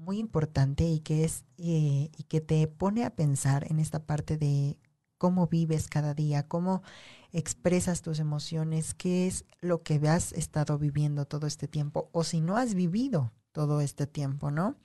muy 0.03 0.19
importante 0.19 0.86
y 0.86 1.00
que 1.00 1.24
es 1.24 1.45
eh, 1.57 2.12
y 2.15 2.24
que 2.27 2.41
te 2.41 2.67
pone 2.67 3.05
a 3.05 3.15
pensar 3.15 3.65
en 3.72 3.79
esta 3.79 4.05
parte 4.05 4.38
de 4.38 4.77
cómo 5.17 5.48
vives 5.48 5.88
cada 5.88 6.13
día, 6.13 6.48
cómo 6.48 6.83
expresas 7.31 8.01
tus 8.01 8.19
emociones, 8.19 8.93
qué 8.93 9.27
es 9.27 9.45
lo 9.62 9.81
que 9.83 9.95
has 10.07 10.33
estado 10.33 10.77
viviendo 10.77 11.25
todo 11.25 11.48
este 11.48 11.67
tiempo 11.67 12.10
o 12.12 12.24
si 12.24 12.41
no 12.41 12.57
has 12.57 12.75
vivido 12.75 13.31
todo 13.53 13.81
este 13.81 14.07
tiempo, 14.07 14.51
¿no? 14.51 14.75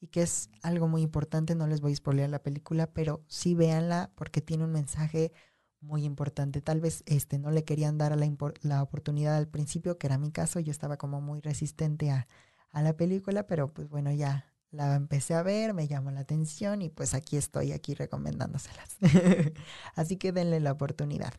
Y 0.00 0.08
que 0.08 0.22
es 0.22 0.50
algo 0.62 0.88
muy 0.88 1.02
importante, 1.02 1.54
no 1.54 1.66
les 1.66 1.80
voy 1.80 1.92
a 1.92 1.96
spoilear 1.96 2.30
la 2.30 2.42
película, 2.42 2.88
pero 2.88 3.24
sí 3.28 3.54
véanla 3.54 4.10
porque 4.16 4.40
tiene 4.40 4.64
un 4.64 4.72
mensaje 4.72 5.32
muy 5.80 6.04
importante. 6.04 6.60
Tal 6.60 6.80
vez 6.80 7.02
este 7.06 7.38
no 7.38 7.50
le 7.50 7.64
querían 7.64 7.98
dar 7.98 8.16
la, 8.16 8.28
la 8.62 8.82
oportunidad 8.82 9.36
al 9.36 9.48
principio, 9.48 9.98
que 9.98 10.06
era 10.08 10.18
mi 10.18 10.30
caso, 10.32 10.60
yo 10.60 10.70
estaba 10.72 10.96
como 10.98 11.20
muy 11.20 11.40
resistente 11.40 12.10
a, 12.10 12.28
a 12.70 12.82
la 12.82 12.96
película, 12.96 13.46
pero 13.46 13.68
pues 13.68 13.88
bueno, 13.88 14.12
ya 14.12 14.47
la 14.70 14.94
empecé 14.94 15.34
a 15.34 15.42
ver, 15.42 15.74
me 15.74 15.88
llamó 15.88 16.10
la 16.10 16.20
atención 16.20 16.82
y 16.82 16.90
pues 16.90 17.14
aquí 17.14 17.36
estoy, 17.36 17.72
aquí 17.72 17.94
recomendándoselas. 17.94 18.96
Así 19.94 20.16
que 20.16 20.32
denle 20.32 20.60
la 20.60 20.72
oportunidad. 20.72 21.34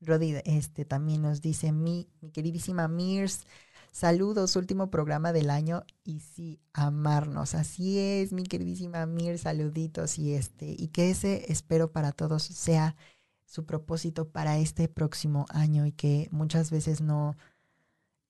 Rodi 0.00 0.36
este, 0.44 0.84
también 0.84 1.22
nos 1.22 1.42
dice 1.42 1.72
mi, 1.72 2.08
mi 2.22 2.30
queridísima 2.30 2.88
Mirs, 2.88 3.46
saludos, 3.92 4.56
último 4.56 4.90
programa 4.90 5.32
del 5.32 5.50
año 5.50 5.84
y 6.04 6.20
sí, 6.20 6.60
amarnos. 6.72 7.54
Así 7.54 7.98
es, 7.98 8.32
mi 8.32 8.44
queridísima 8.44 9.04
Mirs, 9.04 9.42
saluditos 9.42 10.18
y 10.18 10.34
este, 10.34 10.74
y 10.78 10.88
que 10.88 11.10
ese 11.10 11.52
espero 11.52 11.92
para 11.92 12.12
todos 12.12 12.42
sea 12.42 12.96
su 13.44 13.66
propósito 13.66 14.30
para 14.30 14.58
este 14.58 14.88
próximo 14.88 15.44
año 15.50 15.84
y 15.84 15.92
que 15.92 16.28
muchas 16.30 16.70
veces 16.70 17.00
no, 17.00 17.36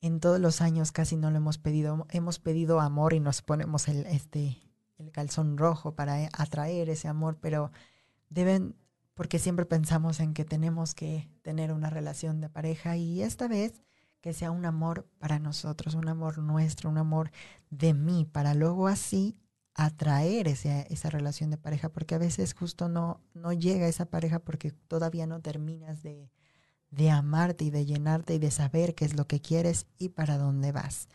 en 0.00 0.20
todos 0.20 0.40
los 0.40 0.60
años 0.60 0.92
casi 0.92 1.16
no 1.16 1.30
lo 1.30 1.36
hemos 1.36 1.58
pedido. 1.58 2.06
Hemos 2.10 2.38
pedido 2.38 2.80
amor 2.80 3.12
y 3.12 3.20
nos 3.20 3.42
ponemos 3.42 3.88
el, 3.88 4.06
este, 4.06 4.58
el 4.98 5.10
calzón 5.12 5.58
rojo 5.58 5.94
para 5.94 6.28
atraer 6.32 6.88
ese 6.88 7.08
amor, 7.08 7.38
pero 7.40 7.70
deben, 8.28 8.76
porque 9.14 9.38
siempre 9.38 9.66
pensamos 9.66 10.20
en 10.20 10.34
que 10.34 10.44
tenemos 10.44 10.94
que 10.94 11.28
tener 11.42 11.72
una 11.72 11.90
relación 11.90 12.40
de 12.40 12.48
pareja 12.48 12.96
y 12.96 13.22
esta 13.22 13.48
vez 13.48 13.82
que 14.20 14.32
sea 14.32 14.50
un 14.50 14.66
amor 14.66 15.08
para 15.18 15.38
nosotros, 15.38 15.94
un 15.94 16.08
amor 16.08 16.38
nuestro, 16.38 16.90
un 16.90 16.98
amor 16.98 17.30
de 17.70 17.94
mí, 17.94 18.26
para 18.30 18.54
luego 18.54 18.86
así 18.86 19.38
atraer 19.74 20.48
ese, 20.48 20.86
esa 20.90 21.08
relación 21.08 21.50
de 21.50 21.56
pareja, 21.56 21.88
porque 21.90 22.14
a 22.14 22.18
veces 22.18 22.52
justo 22.52 22.88
no, 22.88 23.22
no 23.32 23.52
llega 23.52 23.88
esa 23.88 24.06
pareja 24.06 24.38
porque 24.40 24.72
todavía 24.72 25.26
no 25.26 25.40
terminas 25.40 26.02
de, 26.02 26.30
de 26.90 27.10
amarte 27.10 27.64
y 27.64 27.70
de 27.70 27.86
llenarte 27.86 28.34
y 28.34 28.38
de 28.38 28.50
saber 28.50 28.94
qué 28.94 29.04
es 29.04 29.14
lo 29.14 29.26
que 29.26 29.40
quieres 29.40 29.86
y 29.98 30.10
para 30.10 30.38
dónde 30.38 30.72
vas. 30.72 31.08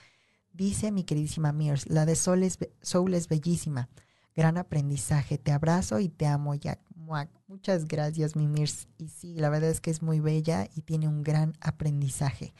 Dice 0.53 0.91
mi 0.91 1.03
queridísima 1.03 1.51
Mears, 1.51 1.89
la 1.89 2.05
de 2.05 2.15
Soul 2.15 2.43
es, 2.43 3.27
bellísima. 3.27 3.89
Gran 4.35 4.57
aprendizaje. 4.57 5.37
Te 5.37 5.51
abrazo 5.51 5.99
y 5.99 6.09
te 6.09 6.27
amo, 6.27 6.55
Jack. 6.55 6.79
Muchas 7.47 7.87
gracias, 7.87 8.35
mi 8.35 8.47
Mears. 8.47 8.87
Y 8.97 9.09
sí, 9.09 9.35
la 9.35 9.49
verdad 9.49 9.69
es 9.69 9.79
que 9.79 9.91
es 9.91 10.01
muy 10.01 10.19
bella 10.19 10.67
y 10.75 10.81
tiene 10.81 11.07
un 11.07 11.23
gran 11.23 11.53
aprendizaje. 11.61 12.53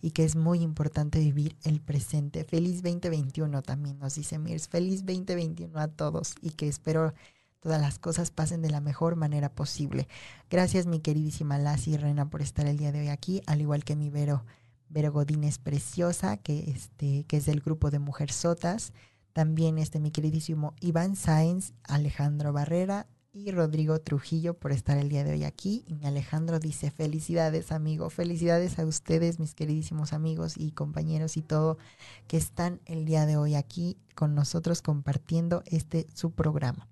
Y 0.00 0.10
que 0.10 0.24
es 0.24 0.34
muy 0.34 0.60
importante 0.60 1.20
vivir 1.20 1.56
el 1.64 1.80
presente. 1.80 2.44
Feliz 2.44 2.82
2021 2.82 3.62
también 3.62 3.98
nos 3.98 4.14
dice 4.14 4.38
Mears. 4.38 4.68
Feliz 4.68 5.06
2021 5.06 5.78
a 5.78 5.88
todos. 5.88 6.34
Y 6.42 6.50
que 6.50 6.68
espero 6.68 7.14
todas 7.62 7.80
las 7.80 7.98
cosas 7.98 8.30
pasen 8.30 8.60
de 8.60 8.70
la 8.70 8.80
mejor 8.80 9.14
manera 9.14 9.48
posible. 9.48 10.08
Gracias 10.50 10.86
mi 10.86 10.98
queridísima 10.98 11.58
Lassie 11.58 11.96
Rena 11.96 12.28
por 12.28 12.42
estar 12.42 12.66
el 12.66 12.76
día 12.76 12.90
de 12.90 13.00
hoy 13.00 13.08
aquí, 13.08 13.40
al 13.46 13.60
igual 13.60 13.84
que 13.84 13.94
mi 13.94 14.10
Vero, 14.10 14.44
Vero 14.88 15.12
Godínez 15.12 15.58
Preciosa, 15.58 16.36
que, 16.36 16.70
este, 16.70 17.24
que 17.24 17.36
es 17.36 17.46
del 17.46 17.60
grupo 17.60 17.90
de 17.90 18.00
Mujer 18.00 18.32
Sotas. 18.32 18.92
También 19.32 19.78
este, 19.78 20.00
mi 20.00 20.10
queridísimo 20.10 20.74
Iván 20.80 21.14
Sáenz, 21.14 21.72
Alejandro 21.84 22.52
Barrera 22.52 23.06
y 23.32 23.52
Rodrigo 23.52 23.98
Trujillo 24.00 24.54
por 24.54 24.72
estar 24.72 24.98
el 24.98 25.08
día 25.08 25.22
de 25.22 25.30
hoy 25.30 25.44
aquí. 25.44 25.84
Y 25.86 25.94
mi 25.94 26.06
Alejandro 26.06 26.58
dice, 26.58 26.90
felicidades 26.90 27.70
amigo, 27.70 28.10
felicidades 28.10 28.80
a 28.80 28.84
ustedes, 28.84 29.38
mis 29.38 29.54
queridísimos 29.54 30.12
amigos 30.12 30.54
y 30.56 30.72
compañeros 30.72 31.36
y 31.36 31.42
todo 31.42 31.78
que 32.26 32.36
están 32.36 32.80
el 32.86 33.04
día 33.04 33.24
de 33.24 33.36
hoy 33.36 33.54
aquí 33.54 33.96
con 34.16 34.34
nosotros 34.34 34.82
compartiendo 34.82 35.62
este 35.66 36.08
su 36.12 36.32
programa. 36.32 36.91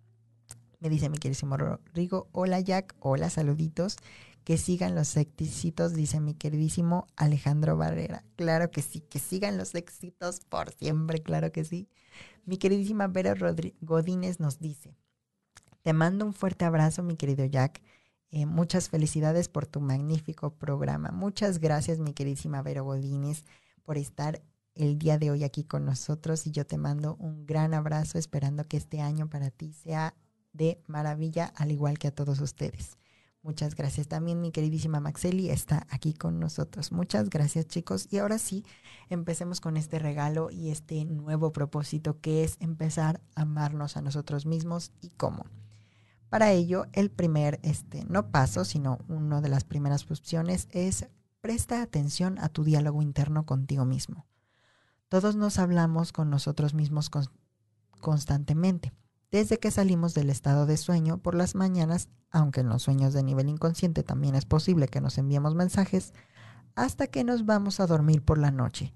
Me 0.80 0.88
dice 0.88 1.10
mi 1.10 1.18
queridísimo 1.18 1.58
Rodrigo, 1.58 2.28
hola 2.32 2.58
Jack, 2.58 2.96
hola 3.00 3.28
saluditos, 3.28 3.98
que 4.44 4.56
sigan 4.56 4.94
los 4.94 5.14
éxitos, 5.18 5.92
dice 5.92 6.20
mi 6.20 6.32
queridísimo 6.32 7.06
Alejandro 7.16 7.76
Barrera. 7.76 8.24
Claro 8.36 8.70
que 8.70 8.80
sí, 8.80 9.00
que 9.00 9.18
sigan 9.18 9.58
los 9.58 9.74
éxitos 9.74 10.40
por 10.48 10.72
siempre, 10.72 11.22
claro 11.22 11.52
que 11.52 11.64
sí. 11.66 11.90
Mi 12.46 12.56
queridísima 12.56 13.08
Vera 13.08 13.34
Godínez 13.82 14.40
nos 14.40 14.58
dice, 14.58 14.96
te 15.82 15.92
mando 15.92 16.24
un 16.24 16.32
fuerte 16.32 16.64
abrazo, 16.64 17.02
mi 17.02 17.16
querido 17.16 17.44
Jack. 17.44 17.82
Eh, 18.30 18.46
muchas 18.46 18.88
felicidades 18.88 19.50
por 19.50 19.66
tu 19.66 19.82
magnífico 19.82 20.54
programa. 20.54 21.10
Muchas 21.10 21.58
gracias, 21.58 21.98
mi 21.98 22.14
queridísima 22.14 22.62
Vera 22.62 22.80
Godínez, 22.80 23.44
por 23.84 23.98
estar 23.98 24.40
el 24.74 24.98
día 24.98 25.18
de 25.18 25.30
hoy 25.30 25.44
aquí 25.44 25.62
con 25.62 25.84
nosotros 25.84 26.46
y 26.46 26.52
yo 26.52 26.64
te 26.64 26.78
mando 26.78 27.16
un 27.16 27.44
gran 27.44 27.74
abrazo 27.74 28.16
esperando 28.16 28.66
que 28.66 28.78
este 28.78 29.02
año 29.02 29.28
para 29.28 29.50
ti 29.50 29.74
sea 29.74 30.14
de 30.52 30.82
maravilla, 30.86 31.52
al 31.56 31.72
igual 31.72 31.98
que 31.98 32.08
a 32.08 32.14
todos 32.14 32.40
ustedes. 32.40 32.98
Muchas 33.42 33.74
gracias. 33.74 34.06
También 34.06 34.40
mi 34.40 34.52
queridísima 34.52 35.00
Maxeli 35.00 35.48
está 35.48 35.86
aquí 35.88 36.12
con 36.12 36.38
nosotros. 36.38 36.92
Muchas 36.92 37.30
gracias 37.30 37.66
chicos. 37.66 38.06
Y 38.10 38.18
ahora 38.18 38.38
sí, 38.38 38.66
empecemos 39.08 39.62
con 39.62 39.78
este 39.78 39.98
regalo 39.98 40.50
y 40.50 40.70
este 40.70 41.06
nuevo 41.06 41.50
propósito 41.50 42.20
que 42.20 42.44
es 42.44 42.56
empezar 42.60 43.22
a 43.34 43.42
amarnos 43.42 43.96
a 43.96 44.02
nosotros 44.02 44.44
mismos 44.44 44.92
y 45.00 45.08
cómo. 45.10 45.46
Para 46.28 46.52
ello, 46.52 46.86
el 46.92 47.10
primer, 47.10 47.58
este, 47.62 48.04
no 48.04 48.30
paso, 48.30 48.64
sino 48.64 48.98
una 49.08 49.40
de 49.40 49.48
las 49.48 49.64
primeras 49.64 50.08
opciones 50.10 50.68
es 50.70 51.08
presta 51.40 51.80
atención 51.80 52.38
a 52.38 52.50
tu 52.50 52.62
diálogo 52.62 53.00
interno 53.00 53.46
contigo 53.46 53.86
mismo. 53.86 54.26
Todos 55.08 55.34
nos 55.34 55.58
hablamos 55.58 56.12
con 56.12 56.28
nosotros 56.28 56.74
mismos 56.74 57.10
constantemente 58.00 58.92
desde 59.30 59.58
que 59.58 59.70
salimos 59.70 60.14
del 60.14 60.30
estado 60.30 60.66
de 60.66 60.76
sueño 60.76 61.18
por 61.18 61.34
las 61.34 61.54
mañanas, 61.54 62.08
aunque 62.30 62.60
en 62.60 62.68
los 62.68 62.82
sueños 62.82 63.12
de 63.12 63.22
nivel 63.22 63.48
inconsciente 63.48 64.02
también 64.02 64.34
es 64.34 64.44
posible 64.44 64.88
que 64.88 65.00
nos 65.00 65.18
enviemos 65.18 65.54
mensajes, 65.54 66.12
hasta 66.74 67.06
que 67.06 67.24
nos 67.24 67.46
vamos 67.46 67.80
a 67.80 67.86
dormir 67.86 68.22
por 68.22 68.38
la 68.38 68.50
noche. 68.50 68.92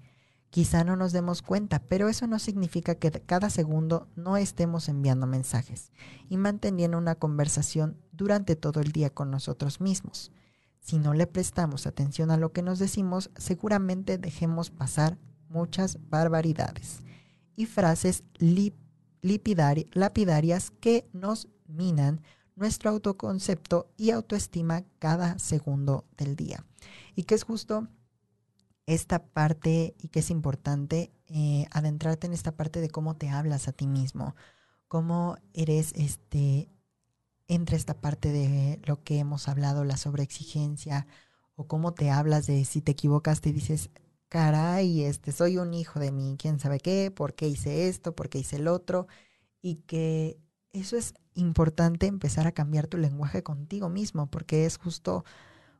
Quizá 0.49 0.83
no 0.83 0.95
nos 0.95 1.11
demos 1.11 1.41
cuenta, 1.41 1.79
pero 1.79 2.07
eso 2.07 2.27
no 2.27 2.39
significa 2.39 2.95
que 2.95 3.11
cada 3.11 3.49
segundo 3.49 4.07
no 4.15 4.37
estemos 4.37 4.87
enviando 4.87 5.27
mensajes 5.27 5.91
y 6.29 6.37
manteniendo 6.37 6.97
una 6.97 7.15
conversación 7.15 7.97
durante 8.13 8.55
todo 8.55 8.79
el 8.79 8.91
día 8.91 9.09
con 9.09 9.31
nosotros 9.31 9.81
mismos. 9.81 10.31
Si 10.79 10.97
no 10.97 11.13
le 11.13 11.27
prestamos 11.27 11.87
atención 11.87 12.31
a 12.31 12.37
lo 12.37 12.53
que 12.53 12.61
nos 12.61 12.79
decimos, 12.79 13.31
seguramente 13.35 14.17
dejemos 14.17 14.69
pasar 14.69 15.17
muchas 15.49 15.97
barbaridades 16.09 17.01
y 17.55 17.65
frases 17.65 18.23
lapidarias 19.25 20.71
que 20.71 21.09
nos 21.13 21.49
minan 21.67 22.21
nuestro 22.55 22.89
autoconcepto 22.89 23.91
y 23.97 24.11
autoestima 24.11 24.83
cada 24.99 25.37
segundo 25.39 26.05
del 26.17 26.35
día. 26.35 26.65
Y 27.15 27.23
que 27.23 27.35
es 27.35 27.43
justo 27.43 27.87
esta 28.85 29.25
parte 29.25 29.95
y 29.99 30.09
que 30.09 30.19
es 30.19 30.29
importante 30.29 31.11
eh, 31.27 31.65
adentrarte 31.71 32.27
en 32.27 32.33
esta 32.33 32.55
parte 32.55 32.81
de 32.81 32.89
cómo 32.89 33.15
te 33.15 33.29
hablas 33.29 33.67
a 33.67 33.71
ti 33.71 33.87
mismo, 33.87 34.35
cómo 34.87 35.37
eres 35.53 35.91
este 35.95 36.69
entre 37.47 37.77
esta 37.77 37.99
parte 38.01 38.31
de 38.31 38.79
lo 38.85 39.03
que 39.03 39.19
hemos 39.19 39.47
hablado, 39.47 39.83
la 39.83 39.97
sobreexigencia, 39.97 41.05
o 41.55 41.67
cómo 41.67 41.93
te 41.93 42.09
hablas 42.09 42.47
de 42.47 42.65
si 42.65 42.81
te 42.81 42.93
equivocaste 42.93 43.49
y 43.49 43.53
dices, 43.53 43.89
caray, 44.35 45.05
este, 45.05 45.31
soy 45.31 45.57
un 45.57 45.73
hijo 45.73 45.97
de 45.97 46.11
mí, 46.11 46.35
quién 46.37 46.59
sabe 46.59 46.81
qué, 46.81 47.09
por 47.09 47.35
qué 47.35 47.47
hice 47.47 47.87
esto, 47.87 48.13
por 48.13 48.27
qué 48.27 48.39
hice 48.39 48.57
el 48.57 48.67
otro, 48.67 49.07
y 49.61 49.75
que 49.87 50.37
eso 50.73 50.97
es 50.97 51.13
importante 51.35 52.05
empezar 52.05 52.45
a 52.45 52.51
cambiar 52.51 52.87
tu 52.87 52.97
lenguaje 52.97 53.43
contigo 53.43 53.87
mismo, 53.87 54.29
porque 54.29 54.65
es 54.65 54.77
justo, 54.77 55.23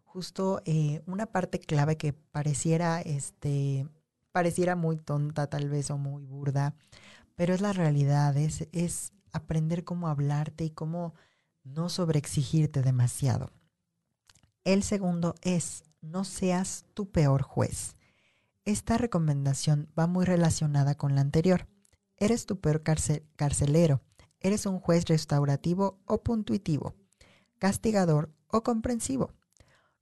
justo 0.05 0.61
eh, 0.63 1.01
una 1.05 1.25
parte 1.25 1.59
clave 1.59 1.97
que 1.97 2.13
pareciera, 2.13 3.01
este, 3.01 3.89
pareciera 4.31 4.77
muy 4.77 4.95
tonta 4.95 5.47
tal 5.47 5.67
vez 5.67 5.91
o 5.91 5.97
muy 5.97 6.23
burda, 6.23 6.75
pero 7.35 7.53
es 7.53 7.59
la 7.59 7.73
realidad, 7.73 8.37
es, 8.37 8.69
es 8.71 9.11
aprender 9.33 9.83
cómo 9.83 10.07
hablarte 10.07 10.63
y 10.63 10.69
cómo 10.69 11.13
no 11.65 11.89
sobreexigirte 11.89 12.83
demasiado. 12.83 13.51
El 14.63 14.81
segundo 14.81 15.35
es, 15.41 15.83
no 15.99 16.23
seas 16.23 16.85
tu 16.93 17.11
peor 17.11 17.41
juez. 17.41 17.97
Esta 18.65 18.97
recomendación 18.97 19.91
va 19.97 20.07
muy 20.07 20.25
relacionada 20.25 20.95
con 20.95 21.13
la 21.13 21.21
anterior. 21.21 21.67
Eres 22.17 22.47
tu 22.47 22.59
peor 22.59 22.81
carcelero, 22.81 24.01
eres 24.39 24.65
un 24.65 24.79
juez 24.79 25.05
restaurativo 25.05 26.01
o 26.05 26.23
puntuitivo, 26.23 26.95
castigador 27.59 28.33
o 28.47 28.63
comprensivo. 28.63 29.35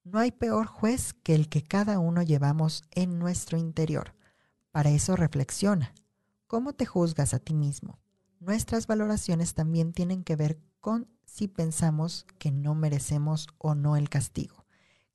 No 0.05 0.19
hay 0.19 0.31
peor 0.31 0.65
juez 0.67 1.13
que 1.13 1.35
el 1.35 1.49
que 1.49 1.61
cada 1.61 1.99
uno 1.99 2.21
llevamos 2.21 2.83
en 2.91 3.19
nuestro 3.19 3.57
interior. 3.57 4.15
Para 4.71 4.91
eso 4.91 5.17
reflexiona. 5.17 5.93
¿Cómo 6.47 6.71
te 6.71 6.85
juzgas 6.85 7.33
a 7.33 7.39
ti 7.39 7.53
mismo? 7.53 7.99
Nuestras 8.39 8.87
valoraciones 8.87 9.55
también 9.55 9.91
tienen 9.91 10.23
que 10.23 10.37
ver 10.37 10.57
con 10.79 11.09
si 11.25 11.49
pensamos 11.49 12.25
que 12.39 12.51
no 12.51 12.75
merecemos 12.75 13.47
o 13.57 13.75
no 13.75 13.97
el 13.97 14.09
castigo. 14.09 14.62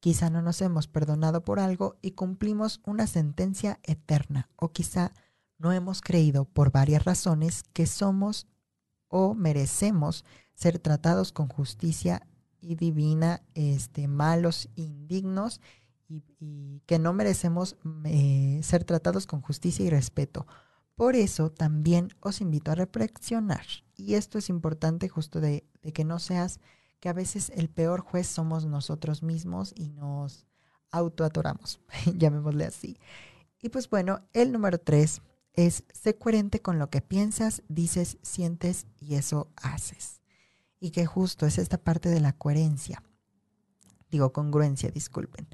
Quizá 0.01 0.31
no 0.31 0.43
nos 0.43 0.63
hemos 0.63 0.87
perdonado 0.87 1.45
por 1.45 1.59
algo 1.59 1.97
y 2.03 2.13
cumplimos 2.13 2.81
una 2.85 3.07
sentencia 3.07 3.81
eterna, 3.83 4.49
o 4.57 4.71
quizá 4.71 5.13
no 5.59 5.73
hemos 5.73 6.01
creído 6.01 6.45
por 6.45 6.71
varias 6.71 7.05
razones 7.05 7.65
que 7.73 7.87
somos 7.87 8.47
o 9.09 9.35
merecemos 9.35 10.25
ser 10.55 10.79
tratados 10.79 11.33
con 11.33 11.49
justicia 11.49 12.27
y 12.61 12.75
divina, 12.75 13.43
este, 13.55 14.09
malos, 14.09 14.69
indignos 14.75 15.61
y, 16.09 16.81
que 16.87 16.99
no 16.99 17.13
merecemos 17.13 17.77
eh, 18.05 18.61
ser 18.63 18.85
tratados 18.85 19.27
con 19.27 19.41
justicia 19.41 19.85
y 19.85 19.91
respeto. 19.91 20.47
Por 20.95 21.15
eso 21.15 21.51
también 21.51 22.09
os 22.21 22.41
invito 22.41 22.73
a 22.73 22.75
reflexionar. 22.75 23.65
Y 23.95 24.15
esto 24.15 24.39
es 24.39 24.49
importante 24.49 25.09
justo 25.09 25.41
de, 25.41 25.65
que 25.95 26.05
no 26.05 26.19
seas, 26.19 26.61
que 27.01 27.09
a 27.09 27.13
veces 27.13 27.51
el 27.55 27.69
peor 27.69 28.01
juez 28.01 28.27
somos 28.27 28.67
nosotros 28.67 29.23
mismos 29.23 29.73
y 29.77 29.91
nos 29.91 30.47
autoatoramos, 30.91 31.81
llamémosle 32.17 32.65
así. 32.65 32.99
Y 33.61 33.69
pues 33.71 33.91
bueno, 33.91 34.21
el 34.33 34.53
número 34.53 34.79
tres 34.79 35.23
es 35.53 35.85
sé 35.93 36.17
coherente 36.17 36.61
con 36.63 36.79
lo 36.79 36.91
que 36.91 37.01
piensas, 37.01 37.63
dices, 37.69 38.19
sientes 38.23 38.87
y 39.01 39.15
eso 39.15 39.51
haces. 39.57 40.21
Y 40.81 40.91
que 40.91 41.07
justo 41.07 41.47
es 41.47 41.59
esta 41.59 41.79
parte 41.79 42.09
de 42.09 42.21
la 42.21 42.33
coherencia. 42.33 43.03
Digo 44.11 44.33
congruencia, 44.33 44.91
disculpen. 44.91 45.49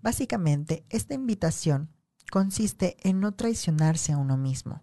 Básicamente, 0.00 0.86
esta 0.88 1.12
invitación 1.14 1.90
consiste 2.30 2.96
en 3.06 3.20
no 3.20 3.32
traicionarse 3.32 4.12
a 4.12 4.16
uno 4.16 4.38
mismo, 4.38 4.82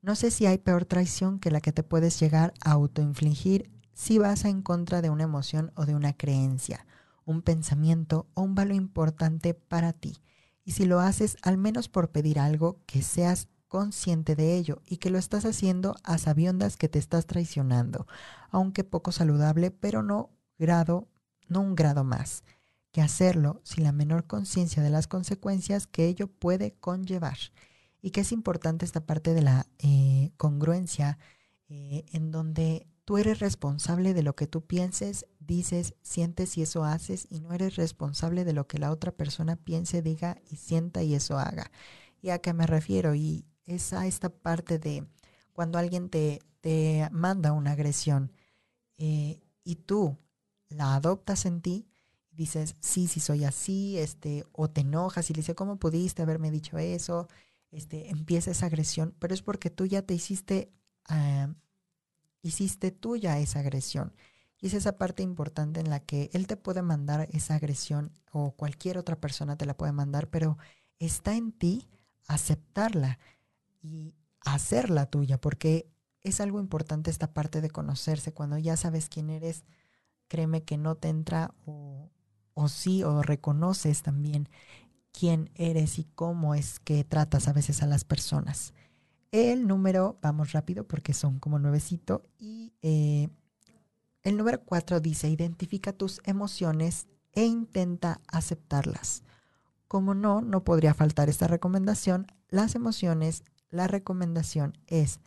no 0.00 0.14
sé 0.14 0.30
si 0.30 0.46
hay 0.46 0.58
peor 0.58 0.84
traición 0.84 1.40
que 1.40 1.50
la 1.50 1.60
que 1.60 1.72
te 1.72 1.82
puedes 1.82 2.20
llegar 2.20 2.54
a 2.64 2.72
autoinfligir 2.72 3.70
si 3.98 4.16
vas 4.16 4.44
en 4.44 4.62
contra 4.62 5.02
de 5.02 5.10
una 5.10 5.24
emoción 5.24 5.72
o 5.74 5.84
de 5.84 5.96
una 5.96 6.12
creencia, 6.12 6.86
un 7.24 7.42
pensamiento 7.42 8.28
o 8.34 8.42
un 8.42 8.54
valor 8.54 8.76
importante 8.76 9.54
para 9.54 9.92
ti. 9.92 10.18
Y 10.64 10.70
si 10.70 10.84
lo 10.84 11.00
haces 11.00 11.36
al 11.42 11.58
menos 11.58 11.88
por 11.88 12.12
pedir 12.12 12.38
algo, 12.38 12.80
que 12.86 13.02
seas 13.02 13.48
consciente 13.66 14.36
de 14.36 14.56
ello 14.56 14.82
y 14.86 14.98
que 14.98 15.10
lo 15.10 15.18
estás 15.18 15.44
haciendo 15.44 15.96
a 16.04 16.16
sabiondas 16.18 16.76
que 16.76 16.88
te 16.88 17.00
estás 17.00 17.26
traicionando, 17.26 18.06
aunque 18.50 18.84
poco 18.84 19.10
saludable, 19.10 19.72
pero 19.72 20.04
no 20.04 20.30
grado, 20.60 21.08
no 21.48 21.60
un 21.60 21.74
grado 21.74 22.04
más, 22.04 22.44
que 22.92 23.02
hacerlo 23.02 23.60
sin 23.64 23.82
la 23.82 23.90
menor 23.90 24.28
conciencia 24.28 24.80
de 24.80 24.90
las 24.90 25.08
consecuencias 25.08 25.88
que 25.88 26.06
ello 26.06 26.28
puede 26.28 26.72
conllevar 26.78 27.38
y 28.00 28.12
que 28.12 28.20
es 28.20 28.30
importante 28.30 28.84
esta 28.84 29.04
parte 29.04 29.34
de 29.34 29.42
la 29.42 29.66
eh, 29.80 30.30
congruencia 30.36 31.18
eh, 31.68 32.06
en 32.12 32.30
donde 32.30 32.86
tú 33.08 33.16
eres 33.16 33.38
responsable 33.38 34.12
de 34.12 34.22
lo 34.22 34.36
que 34.36 34.46
tú 34.46 34.66
pienses, 34.66 35.24
dices, 35.40 35.94
sientes 36.02 36.58
y 36.58 36.62
eso 36.62 36.84
haces 36.84 37.26
y 37.30 37.40
no 37.40 37.54
eres 37.54 37.76
responsable 37.76 38.44
de 38.44 38.52
lo 38.52 38.66
que 38.66 38.76
la 38.76 38.90
otra 38.90 39.12
persona 39.12 39.56
piense, 39.56 40.02
diga 40.02 40.36
y 40.50 40.56
sienta 40.56 41.02
y 41.02 41.14
eso 41.14 41.38
haga. 41.38 41.70
¿Y 42.20 42.28
a 42.28 42.40
qué 42.40 42.52
me 42.52 42.66
refiero? 42.66 43.14
Y 43.14 43.46
es 43.64 43.94
a 43.94 44.06
esta 44.06 44.28
parte 44.28 44.78
de 44.78 45.06
cuando 45.54 45.78
alguien 45.78 46.10
te, 46.10 46.40
te 46.60 47.08
manda 47.10 47.52
una 47.52 47.72
agresión 47.72 48.30
eh, 48.98 49.40
y 49.64 49.76
tú 49.76 50.18
la 50.68 50.94
adoptas 50.94 51.46
en 51.46 51.62
ti, 51.62 51.88
dices, 52.30 52.76
sí, 52.80 53.08
sí 53.08 53.20
soy 53.20 53.44
así, 53.44 53.96
este, 53.96 54.44
o 54.52 54.68
te 54.68 54.82
enojas 54.82 55.30
y 55.30 55.32
le 55.32 55.38
dices, 55.38 55.56
¿cómo 55.56 55.78
pudiste 55.78 56.20
haberme 56.20 56.50
dicho 56.50 56.76
eso? 56.76 57.26
este, 57.70 58.10
empieza 58.10 58.50
esa 58.50 58.66
agresión, 58.66 59.14
pero 59.18 59.32
es 59.32 59.40
porque 59.42 59.70
tú 59.70 59.86
ya 59.86 60.02
te 60.02 60.14
hiciste, 60.14 60.70
ah, 61.08 61.48
hiciste 62.42 62.90
tuya 62.90 63.38
esa 63.38 63.60
agresión. 63.60 64.14
Y 64.60 64.66
es 64.66 64.74
esa 64.74 64.98
parte 64.98 65.22
importante 65.22 65.80
en 65.80 65.90
la 65.90 66.00
que 66.00 66.30
él 66.32 66.46
te 66.46 66.56
puede 66.56 66.82
mandar 66.82 67.28
esa 67.32 67.54
agresión 67.54 68.12
o 68.32 68.52
cualquier 68.52 68.98
otra 68.98 69.20
persona 69.20 69.56
te 69.56 69.66
la 69.66 69.76
puede 69.76 69.92
mandar, 69.92 70.28
pero 70.28 70.58
está 70.98 71.34
en 71.34 71.52
ti 71.52 71.88
aceptarla 72.26 73.18
y 73.80 74.14
hacerla 74.40 75.06
tuya, 75.06 75.40
porque 75.40 75.88
es 76.22 76.40
algo 76.40 76.58
importante 76.60 77.10
esta 77.10 77.32
parte 77.32 77.60
de 77.60 77.70
conocerse. 77.70 78.32
Cuando 78.32 78.58
ya 78.58 78.76
sabes 78.76 79.08
quién 79.08 79.30
eres, 79.30 79.64
créeme 80.26 80.64
que 80.64 80.76
no 80.76 80.96
te 80.96 81.08
entra 81.08 81.54
o, 81.64 82.10
o 82.54 82.68
sí, 82.68 83.04
o 83.04 83.22
reconoces 83.22 84.02
también 84.02 84.48
quién 85.12 85.50
eres 85.54 85.98
y 85.98 86.04
cómo 86.04 86.54
es 86.54 86.80
que 86.80 87.04
tratas 87.04 87.48
a 87.48 87.52
veces 87.52 87.82
a 87.82 87.86
las 87.86 88.04
personas. 88.04 88.74
El 89.30 89.66
número, 89.66 90.18
vamos 90.22 90.52
rápido 90.52 90.86
porque 90.86 91.12
son 91.12 91.38
como 91.38 91.58
nuevecito, 91.58 92.22
y 92.38 92.72
eh, 92.80 93.28
el 94.22 94.36
número 94.36 94.62
cuatro 94.64 95.00
dice, 95.00 95.28
identifica 95.28 95.92
tus 95.92 96.20
emociones 96.24 97.08
e 97.32 97.44
intenta 97.44 98.20
aceptarlas. 98.26 99.22
Como 99.86 100.14
no, 100.14 100.40
no 100.40 100.64
podría 100.64 100.94
faltar 100.94 101.28
esta 101.28 101.46
recomendación. 101.46 102.26
Las 102.48 102.74
emociones, 102.74 103.44
la 103.70 103.86
recomendación 103.86 104.78
es, 104.86 105.20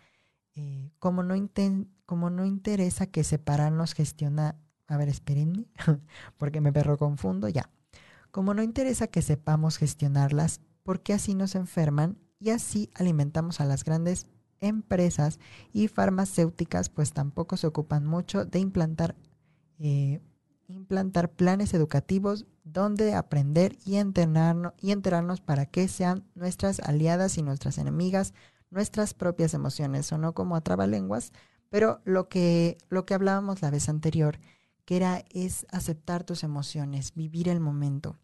eh, 0.56 0.92
como, 1.00 1.24
no 1.24 1.36
como 2.06 2.30
no 2.30 2.46
interesa 2.46 3.06
que 3.06 3.24
separarnos 3.24 3.94
gestiona, 3.94 4.56
a 4.88 4.98
ver, 4.98 5.10
espérenme, 5.10 5.66
porque 6.38 6.60
me 6.60 6.74
perro 6.74 6.98
confundo, 6.98 7.50
ya. 7.50 7.70
Como 8.32 8.54
no 8.54 8.64
interesa 8.64 9.08
que 9.08 9.22
sepamos 9.22 9.78
gestionarlas, 9.78 10.62
porque 10.84 11.14
así 11.14 11.36
nos 11.36 11.56
enferman 11.56 12.18
y 12.42 12.50
así 12.50 12.90
alimentamos 12.96 13.62
a 13.62 13.66
las 13.66 13.86
grandes 13.86 14.26
empresas 14.60 15.40
y 15.72 15.88
farmacéuticas, 15.88 16.90
pues 16.90 17.14
tampoco 17.14 17.56
se 17.56 17.68
ocupan 17.68 18.06
mucho 18.06 18.46
de 18.46 18.60
implantar, 18.60 19.16
eh, 19.78 20.22
implantar 20.68 21.32
planes 21.32 21.74
educativos 21.74 22.48
donde 22.64 23.14
aprender 23.14 23.78
y, 23.86 23.96
entrenarnos, 23.96 24.74
y 24.80 24.92
enterarnos 24.92 25.40
para 25.40 25.68
que 25.68 25.88
sean 25.88 26.26
nuestras 26.36 26.80
aliadas 26.80 27.38
y 27.38 27.44
nuestras 27.44 27.78
enemigas, 27.78 28.34
nuestras 28.72 29.14
propias 29.14 29.54
emociones, 29.54 30.12
o 30.12 30.18
no 30.18 30.34
como 30.34 30.56
a 30.56 30.62
trabalenguas, 30.62 31.34
pero 31.70 32.02
lo 32.06 32.28
que, 32.28 32.78
lo 32.90 33.06
que 33.06 33.14
hablábamos 33.14 33.62
la 33.62 33.70
vez 33.70 33.88
anterior, 33.88 34.40
que 34.86 34.98
era 34.98 35.24
es 35.30 35.66
aceptar 35.70 36.24
tus 36.24 36.44
emociones, 36.44 37.14
vivir 37.14 37.50
el 37.50 37.60
momento. 37.60 38.20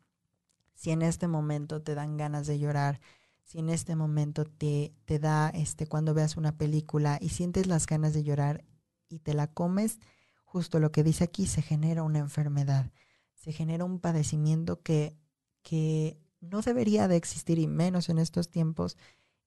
Si 0.73 0.91
en 0.91 1.01
este 1.01 1.27
momento 1.27 1.82
te 1.82 1.95
dan 1.95 2.17
ganas 2.17 2.45
de 2.45 2.60
llorar, 2.60 2.99
si 3.47 3.60
en 3.60 3.69
este 3.69 3.95
momento 3.95 4.43
te, 4.43 4.93
te 5.05 5.19
da 5.19 5.49
este 5.49 5.88
cuando 5.88 6.13
veas 6.13 6.36
una 6.36 6.57
película 6.57 7.17
y 7.21 7.29
sientes 7.29 7.65
las 7.65 7.88
ganas 7.88 8.13
de 8.13 8.23
llorar 8.23 8.65
y 9.07 9.19
te 9.19 9.33
la 9.33 9.47
comes, 9.47 9.99
justo 10.43 10.79
lo 10.79 10.91
que 10.91 11.01
dice 11.01 11.23
aquí, 11.23 11.47
se 11.47 11.62
genera 11.62 12.03
una 12.03 12.19
enfermedad, 12.19 12.91
se 13.36 13.53
genera 13.53 13.86
un 13.86 13.99
padecimiento 13.99 14.81
que, 14.81 15.17
que 15.63 16.19
no 16.41 16.62
debería 16.62 17.07
de 17.07 17.15
existir 17.15 17.57
y 17.57 17.67
menos 17.67 18.10
en 18.10 18.17
estos 18.17 18.49
tiempos 18.49 18.97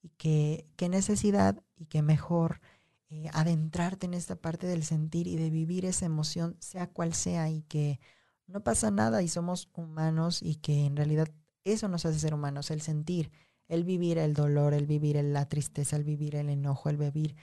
y 0.01 0.09
que, 0.17 0.67
qué 0.77 0.89
necesidad 0.89 1.63
y 1.77 1.85
que 1.85 2.01
mejor 2.01 2.63
eh, 3.11 3.29
adentrarte 3.35 4.07
en 4.07 4.15
esta 4.15 4.37
parte 4.37 4.67
del 4.67 4.83
sentir 4.83 5.27
y 5.27 5.37
de 5.37 5.51
vivir 5.51 5.85
esa 5.85 6.07
emoción, 6.07 6.57
sea 6.59 6.87
cual 6.87 7.13
sea, 7.13 7.51
y 7.51 7.65
que 7.65 8.01
no 8.47 8.65
pasa 8.65 8.91
nada 8.91 9.21
y 9.23 9.29
somos 9.29 9.69
humanos 9.75 10.41
y 10.43 10.55
que 10.55 10.87
en 10.87 10.97
realidad 10.97 11.29
eso 11.65 11.87
nos 11.89 12.07
hace 12.07 12.19
ser 12.19 12.33
humanos, 12.33 12.71
el 12.71 12.81
sentir, 12.81 13.31
el 13.71 13.85
vivir 13.85 14.19
el 14.19 14.35
dolor, 14.35 14.75
el 14.75 14.87
vivir 14.87 15.17
la 15.23 15.49
tristeza, 15.49 15.97
el 15.97 16.03
vivir 16.05 16.35
el 16.35 16.51
enojo, 16.51 16.91
el 16.91 16.97
vivir 16.97 17.37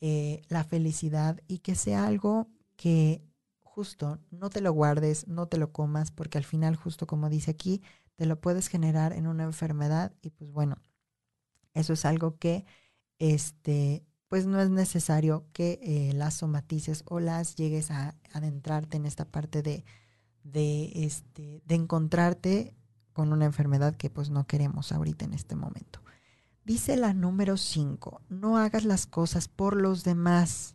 eh, 0.00 0.40
la 0.48 0.62
felicidad 0.62 1.40
y 1.48 1.58
que 1.58 1.74
sea 1.74 2.06
algo 2.06 2.48
que 2.76 3.22
justo 3.62 4.20
no 4.30 4.50
te 4.50 4.60
lo 4.60 4.72
guardes, 4.72 5.26
no 5.26 5.48
te 5.48 5.58
lo 5.58 5.72
comas, 5.72 6.12
porque 6.12 6.38
al 6.38 6.44
final, 6.44 6.76
justo 6.76 7.08
como 7.08 7.28
dice 7.28 7.50
aquí, 7.50 7.82
te 8.14 8.24
lo 8.24 8.40
puedes 8.40 8.68
generar 8.68 9.12
en 9.12 9.26
una 9.26 9.42
enfermedad 9.42 10.12
y 10.22 10.30
pues 10.30 10.52
bueno, 10.52 10.76
eso 11.74 11.92
es 11.92 12.04
algo 12.04 12.38
que 12.38 12.64
este 13.18 14.04
pues 14.28 14.46
no 14.46 14.60
es 14.60 14.70
necesario 14.70 15.46
que 15.52 15.80
eh, 15.82 16.12
las 16.14 16.34
somatices 16.34 17.02
o 17.06 17.20
las 17.20 17.56
llegues 17.56 17.90
a, 17.90 18.16
adentrarte 18.32 18.96
en 18.96 19.06
esta 19.06 19.24
parte 19.24 19.62
de, 19.62 19.84
de, 20.42 20.90
este, 20.94 21.62
de 21.64 21.74
encontrarte 21.74 22.74
con 23.14 23.32
una 23.32 23.46
enfermedad 23.46 23.96
que 23.96 24.10
pues 24.10 24.28
no 24.28 24.46
queremos 24.46 24.92
ahorita 24.92 25.24
en 25.24 25.32
este 25.32 25.56
momento. 25.56 26.02
Dice 26.64 26.96
la 26.98 27.14
número 27.14 27.56
5, 27.56 28.20
no 28.28 28.58
hagas 28.58 28.84
las 28.84 29.06
cosas 29.06 29.48
por 29.48 29.80
los 29.80 30.04
demás, 30.04 30.74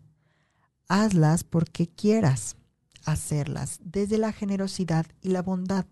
hazlas 0.88 1.44
porque 1.44 1.88
quieras 1.88 2.56
hacerlas, 3.06 3.80
desde 3.84 4.18
la 4.18 4.32
generosidad 4.32 5.06
y 5.22 5.30
la 5.30 5.42
bondad, 5.42 5.86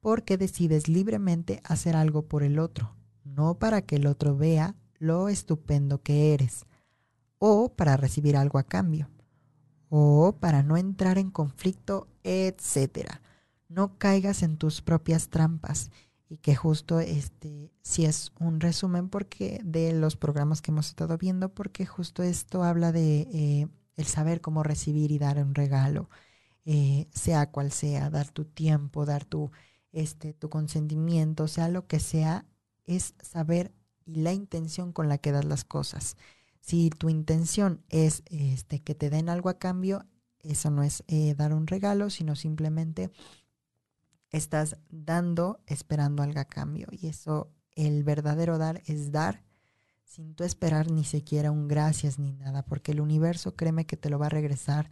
porque 0.00 0.36
decides 0.36 0.88
libremente 0.88 1.60
hacer 1.64 1.94
algo 1.94 2.22
por 2.22 2.42
el 2.42 2.58
otro, 2.58 2.96
no 3.24 3.58
para 3.58 3.82
que 3.82 3.96
el 3.96 4.06
otro 4.06 4.36
vea 4.36 4.74
lo 4.98 5.28
estupendo 5.28 6.02
que 6.02 6.34
eres 6.34 6.66
o 7.44 7.74
para 7.74 7.96
recibir 7.96 8.36
algo 8.36 8.60
a 8.60 8.62
cambio, 8.62 9.10
o 9.88 10.36
para 10.38 10.62
no 10.62 10.76
entrar 10.76 11.18
en 11.18 11.32
conflicto, 11.32 12.06
etc. 12.22 13.20
No 13.74 13.98
caigas 13.98 14.42
en 14.42 14.56
tus 14.56 14.82
propias 14.82 15.28
trampas. 15.28 15.90
Y 16.28 16.38
que 16.38 16.56
justo 16.56 17.00
este 17.00 17.72
si 17.82 18.06
es 18.06 18.32
un 18.40 18.60
resumen 18.60 19.10
porque 19.10 19.60
de 19.64 19.92
los 19.92 20.16
programas 20.16 20.62
que 20.62 20.70
hemos 20.70 20.88
estado 20.88 21.18
viendo 21.18 21.52
porque 21.52 21.84
justo 21.84 22.22
esto 22.22 22.64
habla 22.64 22.90
de 22.90 23.28
eh, 23.32 23.68
el 23.96 24.06
saber 24.06 24.40
cómo 24.40 24.62
recibir 24.62 25.10
y 25.10 25.18
dar 25.18 25.36
un 25.36 25.54
regalo 25.54 26.08
eh, 26.64 27.06
sea 27.12 27.50
cual 27.50 27.70
sea 27.70 28.08
dar 28.08 28.30
tu 28.30 28.46
tiempo 28.46 29.04
dar 29.04 29.26
tu 29.26 29.50
este 29.92 30.32
tu 30.32 30.48
consentimiento 30.48 31.48
sea 31.48 31.68
lo 31.68 31.86
que 31.86 32.00
sea 32.00 32.46
es 32.86 33.14
saber 33.20 33.74
y 34.04 34.16
la 34.16 34.32
intención 34.32 34.92
con 34.92 35.08
la 35.08 35.18
que 35.18 35.32
das 35.32 35.44
las 35.44 35.64
cosas. 35.64 36.16
Si 36.60 36.90
tu 36.90 37.08
intención 37.08 37.82
es 37.88 38.22
este, 38.26 38.80
que 38.80 38.94
te 38.94 39.10
den 39.10 39.28
algo 39.28 39.48
a 39.48 39.58
cambio, 39.58 40.06
eso 40.40 40.70
no 40.70 40.82
es 40.82 41.04
eh, 41.08 41.34
dar 41.34 41.52
un 41.52 41.66
regalo, 41.66 42.10
sino 42.10 42.36
simplemente 42.36 43.10
estás 44.32 44.76
dando 44.90 45.60
esperando 45.66 46.22
algo 46.22 46.40
a 46.40 46.46
cambio. 46.46 46.88
Y 46.90 47.06
eso, 47.06 47.52
el 47.74 48.02
verdadero 48.02 48.58
dar 48.58 48.82
es 48.86 49.12
dar 49.12 49.44
sin 50.04 50.34
tú 50.34 50.44
esperar 50.44 50.90
ni 50.90 51.04
siquiera 51.04 51.50
un 51.50 51.68
gracias 51.68 52.18
ni 52.18 52.32
nada, 52.32 52.66
porque 52.66 52.92
el 52.92 53.00
universo 53.00 53.56
créeme 53.56 53.86
que 53.86 53.96
te 53.96 54.10
lo 54.10 54.18
va 54.18 54.26
a 54.26 54.30
regresar 54.30 54.90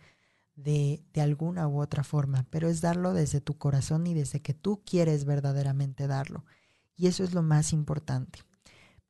de, 0.57 1.03
de 1.13 1.21
alguna 1.21 1.69
u 1.69 1.81
otra 1.81 2.05
forma, 2.05 2.47
pero 2.49 2.69
es 2.69 2.81
darlo 2.81 3.13
desde 3.13 3.43
tu 3.43 3.59
corazón 3.59 4.07
y 4.07 4.15
desde 4.15 4.41
que 4.41 4.55
tú 4.55 4.83
quieres 4.85 5.27
verdaderamente 5.27 6.07
darlo. 6.07 6.47
Y 6.97 7.07
eso 7.07 7.23
es 7.23 7.35
lo 7.35 7.43
más 7.43 7.75
importante. 7.75 8.41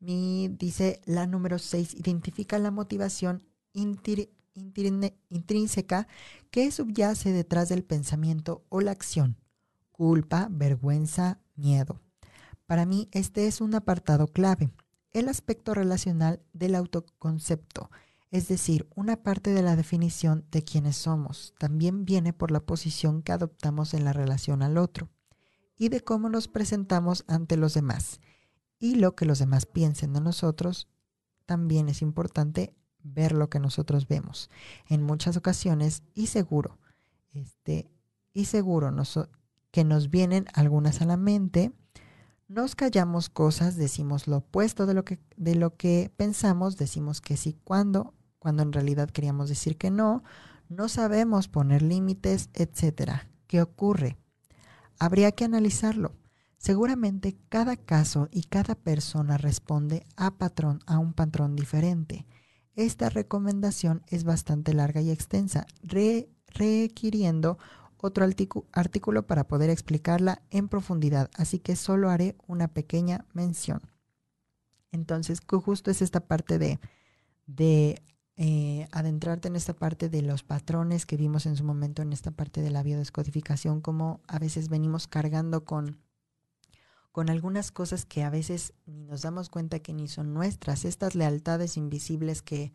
Mi, 0.01 0.49
dice 0.49 1.01
la 1.05 1.27
número 1.27 1.59
6, 1.59 1.95
identifica 1.95 2.59
la 2.59 2.71
motivación 2.71 3.47
intrínseca 4.55 6.09
que 6.51 6.71
subyace 6.71 7.33
detrás 7.33 7.69
del 7.69 7.85
pensamiento 7.85 8.65
o 8.69 8.81
la 8.81 8.91
acción. 8.91 9.40
Culpa, 10.01 10.49
vergüenza, 10.51 11.43
miedo. 11.57 12.01
Para 12.65 12.87
mí 12.87 13.11
este 13.13 13.47
es 13.47 13.61
un 13.61 13.75
apartado 13.75 14.29
clave, 14.29 14.73
el 15.13 15.29
aspecto 15.29 15.75
relacional 15.75 16.41
del 16.55 16.75
autoconcepto, 16.75 17.91
es 18.31 18.49
decir, 18.49 18.89
una 18.97 19.23
parte 19.23 19.51
de 19.51 19.61
la 19.61 19.77
definición 19.77 20.47
de 20.51 20.65
quiénes 20.65 20.97
somos, 20.97 21.53
también 21.59 22.07
viene 22.07 22.33
por 22.33 22.51
la 22.51 22.61
posición 22.61 23.21
que 23.21 23.33
adoptamos 23.33 23.93
en 23.93 24.07
la 24.07 24.15
relación 24.15 24.63
al 24.63 24.79
otro 24.79 25.11
y 25.77 25.91
de 25.91 26.01
cómo 26.01 26.31
nos 26.31 26.49
presentamos 26.49 27.27
ante 27.29 27.59
los 27.59 27.75
demás 27.75 28.23
y 28.79 28.95
lo 28.95 29.15
que 29.15 29.27
los 29.27 29.39
demás 29.39 29.67
piensen 29.67 30.15
de 30.15 30.23
nosotros, 30.23 30.89
también 31.45 31.91
es 31.91 32.01
importante 32.01 32.75
ver 33.03 33.33
lo 33.33 33.51
que 33.51 33.61
nosotros 33.61 34.09
vemos. 34.09 34.49
En 34.89 35.03
muchas 35.03 35.37
ocasiones, 35.37 36.05
y 36.15 36.29
seguro, 36.29 36.79
este, 37.35 37.91
y 38.33 38.47
seguro 38.47 38.91
que 39.71 39.85
nos 39.85 40.11
vienen 40.11 40.47
algunas 40.55 41.01
a 41.01 41.07
la 41.07 41.17
mente, 41.17 41.73
nos 42.49 42.75
callamos 42.75 43.29
cosas, 43.29 43.77
decimos 43.77 44.27
lo 44.27 44.39
opuesto 44.39 44.87
de 44.87 44.95
lo 44.95 45.05
que, 45.05 45.21
de 45.37 45.55
lo 45.55 45.77
que 45.77 46.11
pensamos, 46.17 46.77
decimos 46.77 47.21
que 47.21 47.37
sí 47.37 47.57
cuando, 47.63 48.15
cuando 48.41 48.63
en 48.65 48.73
realidad 48.73 49.09
queríamos 49.11 49.49
decir 49.49 49.77
que 49.77 49.91
no, 49.91 50.25
no 50.69 50.89
sabemos 50.89 51.49
poner 51.49 51.83
límites, 51.83 52.51
etcétera. 52.55 53.29
¿Qué 53.47 53.63
ocurre? 53.63 54.17
Habría 54.99 55.33
que 55.33 55.45
analizarlo. 55.45 56.17
Seguramente 56.59 57.37
cada 57.49 57.77
caso 57.77 58.29
y 58.31 58.43
cada 58.43 58.75
persona 58.75 59.39
responde 59.39 60.05
a, 60.17 60.33
patrón, 60.37 60.81
a 60.87 60.99
un 60.99 61.15
patrón 61.15 61.57
diferente. 61.57 62.27
Esta 62.75 63.09
recomendación 63.09 64.03
es 64.09 64.25
bastante 64.25 64.75
larga 64.75 65.01
y 65.01 65.11
extensa, 65.11 65.67
requiriendo 66.49 67.59
otro 68.01 68.27
artículo 68.73 69.27
para 69.27 69.47
poder 69.47 69.71
explicarla 69.71 70.43
en 70.51 70.69
profundidad, 70.69 71.31
así 71.37 71.59
que 71.59 71.77
solo 71.77 72.11
haré 72.11 72.37
una 72.47 72.69
pequeña 72.69 73.27
mención. 73.33 73.81
Entonces, 74.93 75.41
justo 75.47 75.91
es 75.91 76.03
esta 76.03 76.21
parte 76.21 76.59
de, 76.59 76.81
de 77.47 78.03
eh, 78.37 78.89
adentrarte 78.91 79.49
en 79.49 79.57
esta 79.57 79.75
parte 79.75 80.09
de 80.09 80.23
los 80.23 80.43
patrones 80.43 81.07
que 81.07 81.17
vimos 81.17 81.47
en 81.47 81.57
su 81.57 81.65
momento, 81.65 82.03
en 82.03 82.13
esta 82.13 82.31
parte 82.31 82.63
de 82.63 82.71
la 82.71 82.83
biodescodificación, 82.83 83.81
como 83.81 84.21
a 84.27 84.39
veces 84.39 84.69
venimos 84.69 85.07
cargando 85.07 85.65
con 85.65 85.99
con 87.13 87.29
algunas 87.29 87.73
cosas 87.73 88.05
que 88.05 88.23
a 88.23 88.31
veces 88.31 88.73
ni 88.87 89.03
nos 89.03 89.23
damos 89.23 89.49
cuenta 89.49 89.81
que 89.81 89.93
ni 89.93 90.09
son 90.09 90.33
nuestras, 90.33 90.85
estas 90.85 91.15
lealtades 91.15 91.77
invisibles 91.77 92.41
que, 92.43 92.73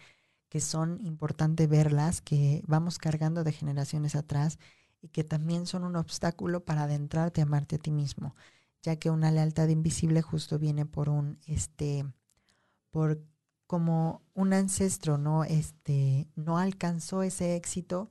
que 0.49 0.59
son 0.59 0.99
importante 1.01 1.67
verlas, 1.67 2.21
que 2.21 2.61
vamos 2.67 2.97
cargando 2.97 3.43
de 3.43 3.53
generaciones 3.53 4.15
atrás 4.15 4.59
y 5.05 5.09
que 5.09 5.23
también 5.23 5.67
son 5.67 5.83
un 5.83 5.95
obstáculo 5.95 6.65
para 6.65 6.83
adentrarte 6.83 7.41
a 7.41 7.43
amarte 7.43 7.75
a 7.75 7.79
ti 7.79 7.91
mismo, 7.91 8.35
ya 8.81 8.95
que 8.95 9.11
una 9.11 9.31
lealtad 9.31 9.67
invisible 9.67 10.21
justo 10.21 10.57
viene 10.57 10.85
por 10.85 11.09
un, 11.09 11.37
este, 11.45 12.05
por 12.89 13.21
como 13.67 14.21
un 14.33 14.53
ancestro, 14.53 15.17
¿no? 15.17 15.43
Este, 15.43 16.27
no 16.35 16.57
alcanzó 16.57 17.23
ese 17.23 17.55
éxito, 17.55 18.09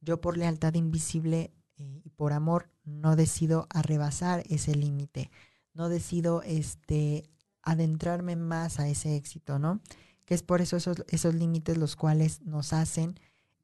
yo 0.00 0.20
por 0.20 0.36
lealtad 0.36 0.74
invisible 0.74 1.52
eh, 1.76 2.02
y 2.04 2.10
por 2.10 2.32
amor 2.32 2.70
no 2.84 3.16
decido 3.16 3.66
arrebasar 3.70 4.42
ese 4.48 4.74
límite 4.74 5.30
no 5.74 5.88
decido 5.88 6.42
este, 6.42 7.24
adentrarme 7.62 8.36
más 8.36 8.78
a 8.80 8.88
ese 8.88 9.16
éxito, 9.16 9.58
¿no? 9.58 9.80
Que 10.24 10.34
es 10.34 10.42
por 10.42 10.60
eso 10.60 10.76
esos, 10.76 11.04
esos 11.08 11.34
límites 11.34 11.78
los 11.78 11.96
cuales 11.96 12.42
nos 12.42 12.72
hacen 12.72 13.18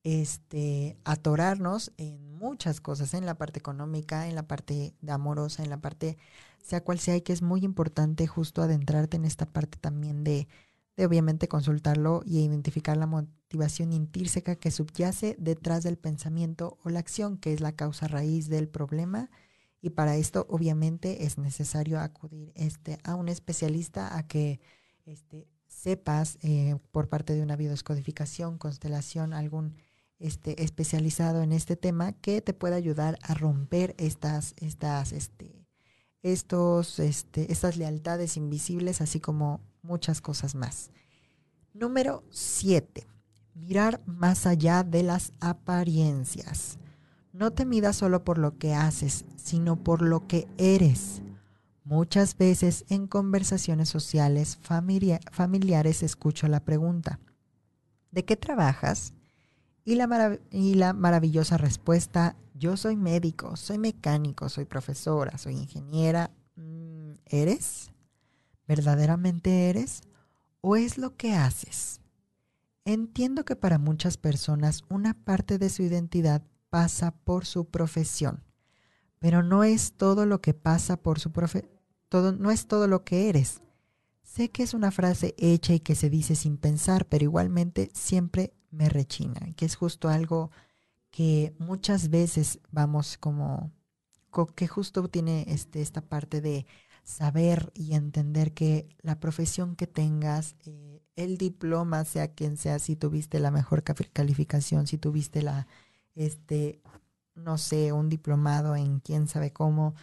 este, 0.09 0.97
atorarnos 1.05 1.93
en 1.99 2.35
muchas 2.39 2.81
cosas, 2.81 3.13
en 3.13 3.27
la 3.27 3.37
parte 3.37 3.59
económica, 3.59 4.27
en 4.27 4.37
la 4.37 4.47
parte 4.47 4.95
de 5.03 5.13
amorosa, 5.13 5.63
en 5.63 5.69
la 5.69 5.83
parte, 5.83 6.17
sea 6.63 6.83
cual 6.83 6.99
sea, 6.99 7.17
y 7.17 7.21
que 7.21 7.35
es 7.35 7.43
muy 7.43 7.63
importante 7.63 8.27
justo 8.27 8.63
adentrarte 8.63 9.19
en 9.19 9.27
esta 9.27 9.45
parte 9.45 9.77
también 9.79 10.25
de, 10.25 10.49
de 10.97 11.05
obviamente 11.05 11.47
consultarlo 11.47 12.23
y 12.25 12.39
identificar 12.39 12.97
la 12.97 13.07
motivación 13.07 13.93
intrínseca 13.93 14.57
que 14.57 14.71
subyace 14.71 15.37
detrás 15.39 15.83
del 15.83 15.99
pensamiento 15.99 16.79
o 16.85 16.89
la 16.89 17.01
acción, 17.01 17.37
que 17.37 17.53
es 17.53 17.61
la 17.61 17.73
causa 17.73 18.09
raíz 18.09 18.49
del 18.49 18.67
problema. 18.67 19.29
Y 19.83 19.91
para 19.91 20.17
esto 20.17 20.47
obviamente 20.49 21.27
es 21.27 21.37
necesario 21.37 22.01
acudir 22.01 22.51
este, 22.55 22.99
a 23.05 23.15
un 23.15 23.29
especialista 23.29 24.17
a 24.17 24.27
que 24.27 24.59
este, 25.05 25.47
sepas 25.67 26.39
eh, 26.41 26.77
por 26.93 27.11
parte 27.11 27.35
de 27.35 27.43
una 27.43 27.57
biodescodificación, 27.57 28.57
constelación, 28.57 29.35
algún 29.35 29.77
este, 30.19 30.63
especializado 30.63 31.43
en 31.43 31.53
este 31.53 31.77
tema 31.77 32.13
que 32.13 32.41
te 32.41 32.55
pueda 32.55 32.77
ayudar 32.77 33.19
a 33.23 33.35
romper 33.35 33.95
estas, 33.99 34.55
estas, 34.57 35.13
este, 35.13 35.67
estos, 36.23 36.99
este, 36.99 37.53
estas 37.53 37.77
lealtades 37.77 38.37
invisibles, 38.37 39.01
así 39.01 39.21
como 39.21 39.61
muchas 39.83 40.21
cosas 40.21 40.55
más. 40.55 40.91
Número 41.73 42.25
7. 42.31 43.07
Mirar 43.55 44.01
más 44.07 44.47
allá 44.47 44.83
de 44.85 45.03
las 45.03 45.33
apariencias. 45.41 46.79
No 47.33 47.53
te 47.53 47.65
midas 47.65 47.97
solo 47.97 48.25
por 48.25 48.39
lo 48.39 48.59
que 48.59 48.75
haces, 48.75 49.25
sino 49.37 49.77
por 49.77 50.03
lo 50.03 50.27
que 50.27 50.49
eres. 50.59 51.23
Muchas 51.85 52.37
veces 52.37 52.85
en 52.89 53.07
conversaciones 53.07 53.89
sociales 53.89 54.59
familiares 54.61 56.03
escucho 56.03 56.49
la 56.49 56.61
pregunta, 56.61 57.21
¿De 58.11 58.25
qué 58.25 58.37
trabajas? 58.37 59.13
Y 59.89 59.95
la, 59.95 60.39
y 60.51 60.75
la 60.75 60.93
maravillosa 60.93 61.57
respuesta, 61.57 62.37
yo 62.53 62.77
soy 62.77 62.95
médico, 62.95 63.57
soy 63.57 63.79
mecánico, 63.79 64.51
soy 64.51 64.67
profesora, 64.67 65.39
soy 65.39 65.55
ingeniera. 65.55 66.31
Mm, 66.57 67.13
¿Eres? 67.25 67.91
¿Verdaderamente 68.67 69.71
eres? 69.71 70.03
¿O 70.61 70.77
es 70.77 70.99
lo 70.99 71.17
que 71.17 71.33
haces? 71.33 72.03
Entiendo 72.85 73.47
que 73.47 73.57
para 73.57 73.79
muchas 73.79 74.19
personas 74.19 74.83
una 74.91 75.15
parte 75.15 75.57
de 75.57 75.71
su 75.71 75.83
identidad 75.83 76.43
pasa 76.69 77.13
por 77.13 77.47
su 77.47 77.65
profesión, 77.65 78.45
pero 79.19 79.43
no 79.43 79.65
es 79.65 79.95
todo 79.95 80.27
lo 80.27 80.43
que 80.43 80.53
pasa 80.53 80.99
por 80.99 81.19
su 81.19 81.33
profesión, 81.33 81.73
todo, 82.11 82.33
no 82.33 82.51
es 82.51 82.67
todo 82.67 82.89
lo 82.89 83.05
que 83.05 83.31
eres. 83.31 83.63
Sé 84.23 84.51
que 84.51 84.65
es 84.65 84.75
una 84.75 84.91
frase 84.91 85.35
hecha 85.39 85.73
y 85.73 85.81
que 85.81 85.95
se 85.95 86.11
dice 86.11 86.35
sin 86.35 86.59
pensar, 86.59 87.07
pero 87.07 87.25
igualmente 87.25 87.91
siempre 87.95 88.53
me 88.71 88.89
rechina, 88.89 89.41
que 89.57 89.65
es 89.65 89.77
justo 89.77 90.09
algo 90.09 90.51
que 91.11 91.55
muchas 91.59 92.11
veces 92.11 92.61
vamos 92.71 93.19
como, 93.19 93.73
que 94.55 94.69
justo 94.69 95.09
tiene 95.09 95.45
este, 95.49 95.81
esta 95.81 96.03
parte 96.03 96.41
de 96.41 96.67
saber 97.03 97.73
y 97.75 97.95
entender 97.95 98.53
que 98.53 98.89
la 99.01 99.19
profesión 99.19 99.77
que 99.77 99.87
tengas, 99.87 100.57
eh, 100.67 101.03
el 101.17 101.39
diploma, 101.39 102.05
sea 102.05 102.35
quien 102.35 102.57
sea, 102.57 102.79
si 102.79 102.97
tuviste 102.97 103.41
la 103.41 103.51
mejor 103.51 103.83
calificación, 103.83 104.87
si 104.87 104.99
tuviste 104.99 105.43
la, 105.43 105.67
este, 106.15 106.83
no 107.35 107.57
sé, 107.57 107.93
un 107.93 108.09
diplomado 108.09 108.77
en 108.77 109.01
quién 109.01 109.27
sabe 109.27 109.53
cómo, 109.53 109.95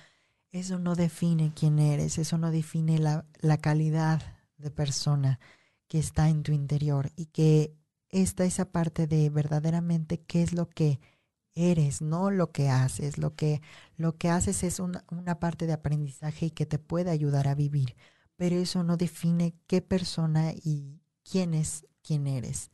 eso 0.51 0.79
no 0.79 0.95
define 0.95 1.53
quién 1.53 1.79
eres, 1.79 2.17
eso 2.17 2.37
no 2.37 2.49
define 2.49 2.97
la, 2.97 3.25
la 3.39 3.57
calidad 3.57 4.21
de 4.57 4.71
persona 4.71 5.39
que 5.87 5.99
está 5.99 6.29
en 6.29 6.43
tu 6.43 6.51
interior 6.53 7.11
y 7.15 7.27
que 7.27 7.75
está 8.21 8.45
esa 8.45 8.71
parte 8.71 9.07
de 9.07 9.29
verdaderamente 9.29 10.21
qué 10.21 10.43
es 10.43 10.53
lo 10.53 10.69
que 10.69 10.99
eres, 11.55 12.01
no 12.01 12.31
lo 12.31 12.51
que 12.51 12.69
haces. 12.69 13.17
Lo 13.17 13.35
que, 13.35 13.61
lo 13.97 14.17
que 14.17 14.29
haces 14.29 14.63
es 14.63 14.79
una, 14.79 15.03
una 15.09 15.39
parte 15.39 15.67
de 15.67 15.73
aprendizaje 15.73 16.47
y 16.47 16.51
que 16.51 16.65
te 16.65 16.79
puede 16.79 17.11
ayudar 17.11 17.47
a 17.47 17.55
vivir, 17.55 17.95
pero 18.35 18.57
eso 18.57 18.83
no 18.83 18.97
define 18.97 19.55
qué 19.67 19.81
persona 19.81 20.53
y 20.53 21.01
quién 21.23 21.53
es, 21.53 21.85
quién 22.01 22.27
eres. 22.27 22.71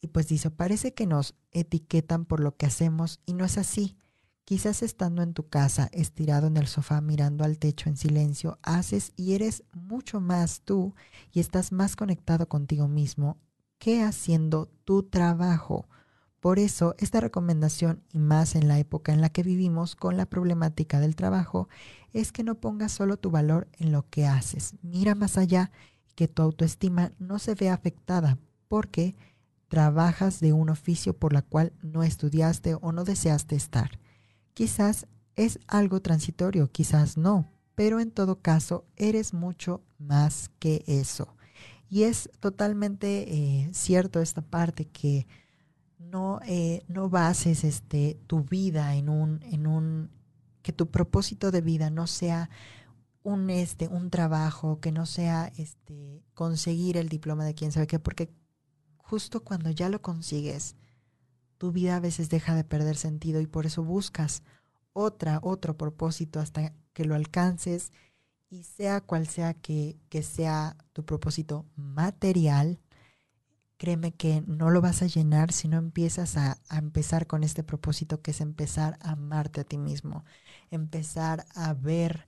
Y 0.00 0.08
pues 0.08 0.28
dice, 0.28 0.50
parece 0.50 0.94
que 0.94 1.06
nos 1.06 1.34
etiquetan 1.50 2.24
por 2.24 2.40
lo 2.40 2.56
que 2.56 2.66
hacemos 2.66 3.20
y 3.26 3.34
no 3.34 3.44
es 3.44 3.58
así. 3.58 3.96
Quizás 4.44 4.82
estando 4.82 5.22
en 5.22 5.34
tu 5.34 5.48
casa, 5.48 5.90
estirado 5.92 6.46
en 6.46 6.56
el 6.56 6.68
sofá, 6.68 7.02
mirando 7.02 7.44
al 7.44 7.58
techo 7.58 7.90
en 7.90 7.98
silencio, 7.98 8.58
haces 8.62 9.12
y 9.16 9.34
eres 9.34 9.64
mucho 9.74 10.20
más 10.20 10.62
tú 10.62 10.94
y 11.32 11.40
estás 11.40 11.70
más 11.70 11.96
conectado 11.96 12.48
contigo 12.48 12.88
mismo 12.88 13.38
que 13.78 14.02
haciendo 14.02 14.70
tu 14.84 15.02
trabajo. 15.02 15.88
Por 16.40 16.58
eso, 16.58 16.94
esta 16.98 17.20
recomendación, 17.20 18.02
y 18.12 18.18
más 18.18 18.54
en 18.54 18.68
la 18.68 18.78
época 18.78 19.12
en 19.12 19.20
la 19.20 19.28
que 19.28 19.42
vivimos 19.42 19.96
con 19.96 20.16
la 20.16 20.26
problemática 20.26 21.00
del 21.00 21.16
trabajo, 21.16 21.68
es 22.12 22.32
que 22.32 22.44
no 22.44 22.56
pongas 22.56 22.92
solo 22.92 23.16
tu 23.16 23.30
valor 23.30 23.68
en 23.78 23.92
lo 23.92 24.08
que 24.08 24.26
haces. 24.26 24.74
Mira 24.82 25.14
más 25.14 25.36
allá 25.36 25.70
que 26.14 26.28
tu 26.28 26.42
autoestima 26.42 27.12
no 27.18 27.38
se 27.38 27.54
vea 27.54 27.74
afectada 27.74 28.38
porque 28.68 29.16
trabajas 29.68 30.40
de 30.40 30.52
un 30.52 30.70
oficio 30.70 31.16
por 31.16 31.32
la 31.32 31.42
cual 31.42 31.72
no 31.82 32.02
estudiaste 32.02 32.74
o 32.80 32.92
no 32.92 33.04
deseaste 33.04 33.54
estar. 33.54 33.98
Quizás 34.54 35.06
es 35.36 35.60
algo 35.68 36.00
transitorio, 36.00 36.70
quizás 36.72 37.16
no, 37.16 37.50
pero 37.74 38.00
en 38.00 38.10
todo 38.10 38.40
caso 38.40 38.84
eres 38.96 39.34
mucho 39.34 39.82
más 39.98 40.50
que 40.58 40.82
eso. 40.86 41.36
Y 41.88 42.02
es 42.02 42.30
totalmente 42.40 43.34
eh, 43.34 43.70
cierto 43.72 44.20
esta 44.20 44.42
parte 44.42 44.86
que 44.86 45.26
no, 45.98 46.40
eh, 46.46 46.84
no 46.88 47.08
bases 47.08 47.64
este, 47.64 48.18
tu 48.26 48.44
vida 48.44 48.94
en 48.94 49.08
un, 49.08 49.42
en 49.42 49.66
un, 49.66 50.10
que 50.62 50.72
tu 50.72 50.90
propósito 50.90 51.50
de 51.50 51.60
vida 51.60 51.90
no 51.90 52.06
sea 52.06 52.50
un 53.22 53.50
este 53.50 53.88
un 53.88 54.10
trabajo 54.10 54.80
que 54.80 54.92
no 54.92 55.04
sea 55.04 55.52
este 55.56 56.22
conseguir 56.34 56.96
el 56.96 57.08
diploma 57.08 57.44
de 57.44 57.54
quién 57.54 57.72
sabe 57.72 57.86
qué 57.86 57.98
porque 57.98 58.30
justo 58.96 59.42
cuando 59.44 59.70
ya 59.70 59.88
lo 59.88 60.00
consigues 60.00 60.76
tu 61.58 61.72
vida 61.72 61.96
a 61.96 62.00
veces 62.00 62.30
deja 62.30 62.54
de 62.54 62.64
perder 62.64 62.96
sentido 62.96 63.40
y 63.40 63.46
por 63.46 63.66
eso 63.66 63.82
buscas 63.82 64.42
otra 64.92 65.40
otro 65.42 65.76
propósito 65.76 66.40
hasta 66.40 66.72
que 66.92 67.04
lo 67.04 67.14
alcances 67.14 67.92
y 68.50 68.64
sea 68.64 69.00
cual 69.00 69.26
sea 69.26 69.54
que, 69.54 69.98
que 70.08 70.22
sea 70.22 70.76
tu 70.92 71.04
propósito 71.04 71.66
material 71.76 72.80
créeme 73.78 74.12
que 74.12 74.42
no 74.46 74.70
lo 74.70 74.80
vas 74.82 75.02
a 75.02 75.06
llenar 75.06 75.52
si 75.52 75.68
no 75.68 75.78
empiezas 75.78 76.36
a, 76.36 76.58
a, 76.68 76.78
empezar 76.78 77.26
con 77.26 77.44
este 77.44 77.62
propósito 77.62 78.20
que 78.20 78.32
es 78.32 78.40
empezar 78.40 78.98
a 79.00 79.12
amarte 79.12 79.60
a 79.60 79.64
ti 79.64 79.78
mismo, 79.78 80.24
empezar 80.70 81.46
a 81.54 81.72
ver 81.74 82.26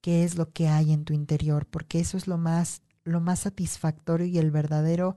qué 0.00 0.24
es 0.24 0.36
lo 0.36 0.52
que 0.52 0.68
hay 0.68 0.92
en 0.92 1.04
tu 1.04 1.12
interior, 1.12 1.66
porque 1.66 2.00
eso 2.00 2.16
es 2.16 2.26
lo 2.26 2.38
más, 2.38 2.82
lo 3.04 3.20
más 3.20 3.40
satisfactorio 3.40 4.26
y 4.26 4.38
el 4.38 4.50
verdadero 4.50 5.16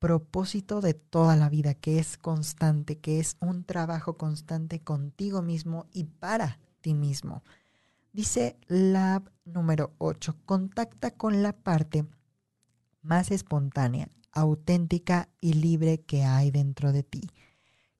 propósito 0.00 0.80
de 0.80 0.94
toda 0.94 1.36
la 1.36 1.48
vida, 1.48 1.74
que 1.74 2.00
es 2.00 2.18
constante, 2.18 2.98
que 2.98 3.20
es 3.20 3.36
un 3.40 3.64
trabajo 3.64 4.16
constante 4.16 4.80
contigo 4.80 5.42
mismo 5.42 5.86
y 5.92 6.04
para 6.04 6.58
ti 6.80 6.94
mismo. 6.94 7.44
Dice 8.12 8.58
la 8.68 9.22
número 9.44 9.94
8, 9.98 10.36
contacta 10.44 11.12
con 11.12 11.42
la 11.42 11.52
parte 11.52 12.04
más 13.00 13.30
espontánea, 13.30 14.08
auténtica 14.32 15.28
y 15.40 15.54
libre 15.54 16.02
que 16.02 16.24
hay 16.24 16.50
dentro 16.50 16.92
de 16.92 17.02
ti. 17.02 17.30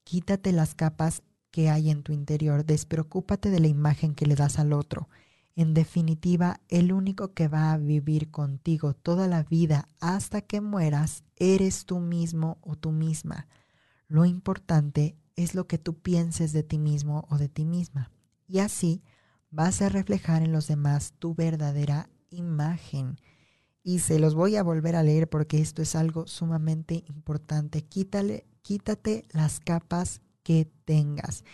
Quítate 0.04 0.52
las 0.52 0.74
capas 0.74 1.22
que 1.50 1.70
hay 1.70 1.90
en 1.90 2.02
tu 2.02 2.12
interior, 2.12 2.64
despreocúpate 2.64 3.50
de 3.50 3.60
la 3.60 3.68
imagen 3.68 4.14
que 4.14 4.26
le 4.26 4.34
das 4.34 4.58
al 4.58 4.72
otro 4.72 5.08
en 5.54 5.74
definitiva, 5.74 6.60
el 6.68 6.92
único 6.92 7.34
que 7.34 7.48
va 7.48 7.72
a 7.72 7.78
vivir 7.78 8.30
contigo 8.30 8.94
toda 8.94 9.28
la 9.28 9.42
vida 9.42 9.88
hasta 10.00 10.40
que 10.40 10.62
mueras 10.62 11.24
eres 11.36 11.84
tú 11.84 12.00
mismo 12.00 12.58
o 12.62 12.76
tú 12.76 12.90
misma. 12.90 13.48
Lo 14.08 14.24
importante 14.24 15.14
es 15.36 15.54
lo 15.54 15.66
que 15.66 15.78
tú 15.78 15.98
pienses 15.98 16.52
de 16.52 16.62
ti 16.62 16.78
mismo 16.78 17.26
o 17.28 17.36
de 17.36 17.50
ti 17.50 17.66
misma. 17.66 18.10
Y 18.48 18.60
así 18.60 19.02
vas 19.52 19.82
a 19.82 19.88
reflejar 19.88 20.42
en 20.42 20.50
los 20.50 20.66
demás 20.66 21.14
tu 21.18 21.34
verdadera 21.34 22.08
imagen. 22.30 23.18
Y 23.84 24.00
se 24.00 24.18
los 24.18 24.34
voy 24.34 24.56
a 24.56 24.62
volver 24.62 24.96
a 24.96 25.02
leer 25.02 25.28
porque 25.28 25.60
esto 25.60 25.82
es 25.82 25.94
algo 25.94 26.26
sumamente 26.26 27.04
importante. 27.06 27.82
Quítale, 27.82 28.46
quítate 28.62 29.26
las 29.30 29.60
capas 29.60 30.22
que 30.42 30.70
tengas. 30.84 31.44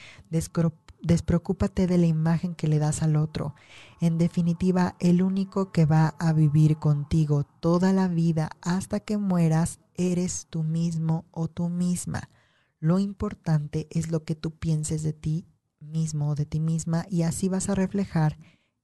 Despreocúpate 1.00 1.86
de 1.86 1.98
la 1.98 2.06
imagen 2.06 2.54
que 2.54 2.68
le 2.68 2.78
das 2.78 3.02
al 3.02 3.16
otro. 3.16 3.54
En 4.00 4.16
definitiva, 4.16 4.94
el 5.00 5.22
único 5.22 5.72
que 5.72 5.84
va 5.84 6.14
a 6.18 6.32
vivir 6.32 6.78
contigo 6.78 7.44
toda 7.60 7.92
la 7.92 8.08
vida 8.08 8.50
hasta 8.62 9.00
que 9.00 9.18
mueras 9.18 9.80
eres 9.94 10.46
tú 10.48 10.62
mismo 10.62 11.24
o 11.32 11.48
tú 11.48 11.68
misma. 11.68 12.30
Lo 12.78 13.00
importante 13.00 13.88
es 13.90 14.10
lo 14.10 14.22
que 14.24 14.36
tú 14.36 14.52
pienses 14.52 15.02
de 15.02 15.12
ti 15.12 15.46
mismo 15.80 16.30
o 16.30 16.34
de 16.34 16.46
ti 16.46 16.60
misma 16.60 17.06
y 17.08 17.22
así 17.22 17.48
vas 17.48 17.68
a 17.68 17.74
reflejar 17.74 18.38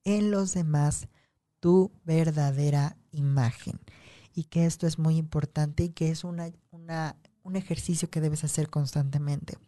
en 0.04 0.30
los 0.30 0.54
demás 0.54 1.08
tu 1.60 1.92
verdadera 2.04 2.96
imagen. 3.10 3.80
Y 4.34 4.44
que 4.44 4.66
esto 4.66 4.86
es 4.86 4.98
muy 4.98 5.16
importante 5.16 5.84
y 5.84 5.88
que 5.90 6.10
es 6.10 6.24
una, 6.24 6.50
un 7.42 7.56
ejercicio 7.56 8.10
que 8.10 8.20
debes 8.20 8.44
hacer 8.44 8.68
constantemente 8.68 9.58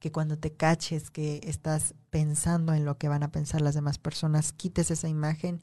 que 0.00 0.10
cuando 0.10 0.38
te 0.38 0.52
caches 0.52 1.10
que 1.10 1.40
estás 1.44 1.94
pensando 2.08 2.72
en 2.72 2.84
lo 2.84 2.96
que 2.96 3.08
van 3.08 3.22
a 3.22 3.30
pensar 3.30 3.60
las 3.60 3.74
demás 3.74 3.98
personas, 3.98 4.52
quites 4.52 4.90
esa 4.90 5.08
imagen 5.08 5.60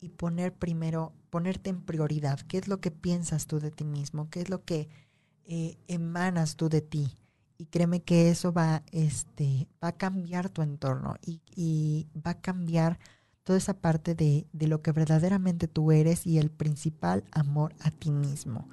y 0.00 0.08
poner 0.08 0.54
primero, 0.54 1.12
ponerte 1.30 1.68
en 1.68 1.82
prioridad. 1.82 2.40
¿Qué 2.40 2.58
es 2.58 2.68
lo 2.68 2.80
que 2.80 2.92
piensas 2.92 3.46
tú 3.46 3.58
de 3.58 3.72
ti 3.72 3.84
mismo? 3.84 4.30
¿Qué 4.30 4.40
es 4.40 4.48
lo 4.48 4.64
que 4.64 4.88
eh, 5.44 5.76
emanas 5.88 6.56
tú 6.56 6.68
de 6.68 6.80
ti? 6.80 7.18
Y 7.62 7.66
créeme 7.66 8.02
que 8.02 8.28
eso 8.28 8.52
va, 8.52 8.82
este, 8.90 9.68
va 9.80 9.90
a 9.90 9.96
cambiar 9.96 10.50
tu 10.50 10.62
entorno 10.62 11.14
y, 11.24 11.40
y 11.54 12.08
va 12.14 12.32
a 12.32 12.40
cambiar 12.40 12.98
toda 13.44 13.56
esa 13.56 13.74
parte 13.74 14.16
de, 14.16 14.48
de 14.52 14.66
lo 14.66 14.82
que 14.82 14.90
verdaderamente 14.90 15.68
tú 15.68 15.92
eres 15.92 16.26
y 16.26 16.38
el 16.38 16.50
principal 16.50 17.22
amor 17.30 17.72
a 17.78 17.92
ti 17.92 18.10
mismo. 18.10 18.68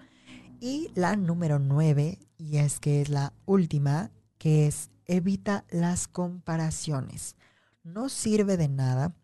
Y 0.60 0.90
la 0.96 1.16
número 1.16 1.60
nueve, 1.60 2.18
y 2.40 2.58
es 2.58 2.80
que 2.80 3.00
es 3.00 3.10
la 3.10 3.32
última, 3.46 4.10
que 4.40 4.66
es 4.66 4.90
evita 5.06 5.66
las 5.70 6.08
comparaciones. 6.08 7.36
No 7.84 8.10
sirve 8.10 8.58
de 8.58 8.70
nada, 8.70 9.16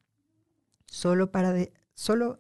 solo 0.86 1.32
para 1.32 1.54
de, 1.54 1.74
solo 1.96 2.40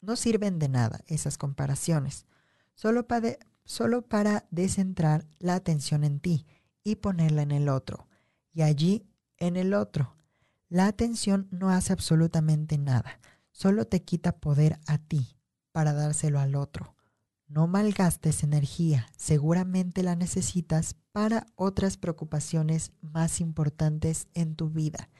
no 0.00 0.16
sirven 0.16 0.58
de 0.58 0.68
nada 0.68 0.98
esas 1.06 1.38
comparaciones, 1.38 2.26
solo 2.74 3.06
para, 3.06 3.38
solo 3.64 4.02
para 4.02 4.48
descentrar 4.50 5.28
la 5.38 5.54
atención 5.54 6.02
en 6.02 6.18
ti 6.18 6.44
y 6.86 6.94
ponerla 6.94 7.42
en 7.42 7.50
el 7.50 7.68
otro, 7.68 8.06
y 8.52 8.62
allí 8.62 9.08
en 9.38 9.56
el 9.56 9.74
otro. 9.74 10.14
La 10.68 10.86
atención 10.86 11.48
no 11.50 11.68
hace 11.68 11.92
absolutamente 11.92 12.78
nada, 12.78 13.18
solo 13.50 13.86
te 13.86 14.04
quita 14.04 14.38
poder 14.38 14.78
a 14.86 14.98
ti 14.98 15.36
para 15.72 15.92
dárselo 15.92 16.38
al 16.38 16.54
otro. 16.54 16.94
no 17.48 17.66
malgastes 17.66 18.44
energía, 18.44 19.08
seguramente 19.16 20.04
la 20.04 20.14
necesitas 20.14 20.94
para 21.10 21.46
otras 21.56 21.96
preocupaciones 21.96 22.92
más 23.00 23.40
importantes 23.40 24.28
en 24.34 24.54
tu 24.54 24.68
vida. 24.68 25.10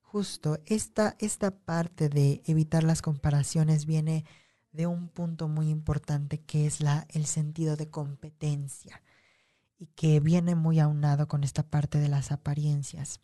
Justo 0.00 0.58
esta, 0.66 1.16
esta 1.18 1.50
parte 1.52 2.10
de 2.10 2.42
evitar 2.44 2.84
las 2.84 3.00
comparaciones 3.00 3.86
viene 3.86 4.26
de 4.72 4.86
un 4.86 5.08
punto 5.08 5.48
muy 5.48 5.70
importante 5.70 6.38
que 6.38 6.66
es 6.66 6.80
la, 6.80 7.06
el 7.10 7.24
sentido 7.24 7.76
de 7.76 7.88
competencia 7.88 9.02
y 9.84 9.88
que 9.88 10.18
viene 10.18 10.54
muy 10.54 10.80
aunado 10.80 11.28
con 11.28 11.44
esta 11.44 11.62
parte 11.62 11.98
de 11.98 12.08
las 12.08 12.32
apariencias. 12.32 13.20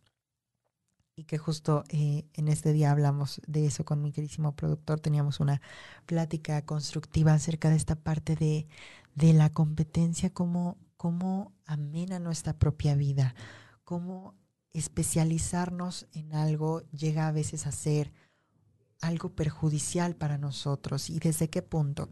Y 1.16 1.24
que 1.24 1.38
justo 1.38 1.84
eh, 1.88 2.26
en 2.34 2.48
este 2.48 2.74
día 2.74 2.90
hablamos 2.90 3.40
de 3.46 3.64
eso 3.64 3.86
con 3.86 4.02
mi 4.02 4.12
querísimo 4.12 4.54
productor, 4.54 5.00
teníamos 5.00 5.40
una 5.40 5.62
plática 6.04 6.62
constructiva 6.66 7.32
acerca 7.32 7.70
de 7.70 7.76
esta 7.76 7.94
parte 7.94 8.36
de, 8.36 8.68
de 9.14 9.32
la 9.32 9.48
competencia, 9.48 10.34
cómo, 10.34 10.76
cómo 10.98 11.54
amena 11.64 12.18
nuestra 12.18 12.52
propia 12.52 12.94
vida, 12.94 13.34
cómo 13.82 14.34
especializarnos 14.74 16.08
en 16.12 16.34
algo 16.34 16.82
llega 16.90 17.26
a 17.26 17.32
veces 17.32 17.66
a 17.66 17.72
ser 17.72 18.12
algo 19.00 19.34
perjudicial 19.34 20.14
para 20.14 20.36
nosotros 20.36 21.08
y 21.08 21.20
desde 21.20 21.48
qué 21.48 21.62
punto. 21.62 22.10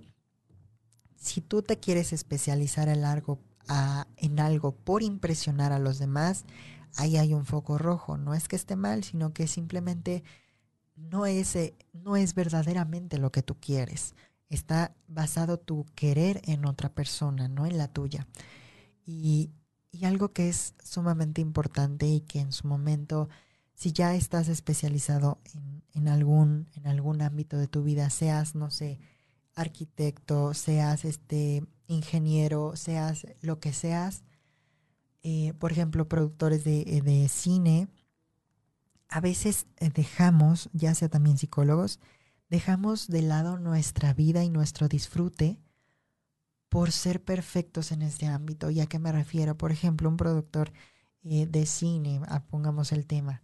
Si 1.16 1.42
tú 1.42 1.60
te 1.60 1.78
quieres 1.78 2.14
especializar 2.14 2.88
en 2.88 3.04
algo, 3.04 3.40
en 4.16 4.40
algo 4.40 4.72
por 4.72 5.02
impresionar 5.02 5.72
a 5.72 5.78
los 5.78 5.98
demás, 5.98 6.44
ahí 6.96 7.16
hay 7.16 7.34
un 7.34 7.44
foco 7.44 7.78
rojo. 7.78 8.16
No 8.16 8.34
es 8.34 8.48
que 8.48 8.56
esté 8.56 8.76
mal, 8.76 9.04
sino 9.04 9.32
que 9.32 9.46
simplemente 9.46 10.24
no 10.96 11.26
es, 11.26 11.54
eh, 11.56 11.76
no 11.92 12.16
es 12.16 12.34
verdaderamente 12.34 13.18
lo 13.18 13.30
que 13.30 13.42
tú 13.42 13.56
quieres. 13.60 14.14
Está 14.48 14.94
basado 15.06 15.58
tu 15.58 15.84
querer 15.94 16.40
en 16.44 16.64
otra 16.66 16.88
persona, 16.88 17.48
no 17.48 17.66
en 17.66 17.78
la 17.78 17.88
tuya. 17.88 18.26
Y, 19.06 19.50
y 19.92 20.04
algo 20.04 20.32
que 20.32 20.48
es 20.48 20.74
sumamente 20.82 21.40
importante 21.40 22.06
y 22.06 22.20
que 22.22 22.40
en 22.40 22.52
su 22.52 22.66
momento 22.66 23.28
si 23.78 23.92
ya 23.92 24.16
estás 24.16 24.48
especializado 24.48 25.38
en, 25.94 26.08
algún, 26.08 26.66
en 26.74 26.88
algún 26.88 27.22
ámbito 27.22 27.56
de 27.56 27.68
tu 27.68 27.84
vida, 27.84 28.10
seas, 28.10 28.56
no 28.56 28.72
sé, 28.72 28.98
arquitecto, 29.54 30.52
seas 30.52 31.04
este 31.04 31.64
ingeniero, 31.88 32.76
seas 32.76 33.26
lo 33.40 33.58
que 33.58 33.72
seas, 33.72 34.22
eh, 35.22 35.52
por 35.58 35.72
ejemplo, 35.72 36.08
productores 36.08 36.64
de, 36.64 36.82
eh, 36.82 37.02
de 37.02 37.28
cine, 37.28 37.88
a 39.08 39.20
veces 39.20 39.66
eh, 39.78 39.90
dejamos, 39.90 40.70
ya 40.72 40.94
sea 40.94 41.08
también 41.08 41.38
psicólogos, 41.38 41.98
dejamos 42.48 43.08
de 43.08 43.22
lado 43.22 43.58
nuestra 43.58 44.14
vida 44.14 44.44
y 44.44 44.50
nuestro 44.50 44.88
disfrute 44.88 45.58
por 46.68 46.92
ser 46.92 47.22
perfectos 47.22 47.90
en 47.92 48.02
este 48.02 48.26
ámbito. 48.26 48.70
¿Y 48.70 48.80
a 48.80 48.86
qué 48.86 48.98
me 48.98 49.10
refiero? 49.10 49.56
Por 49.56 49.72
ejemplo, 49.72 50.08
un 50.08 50.16
productor 50.16 50.72
de 51.22 51.66
cine, 51.66 52.20
ah, 52.28 52.44
pongamos 52.46 52.92
el 52.92 53.06
tema, 53.06 53.42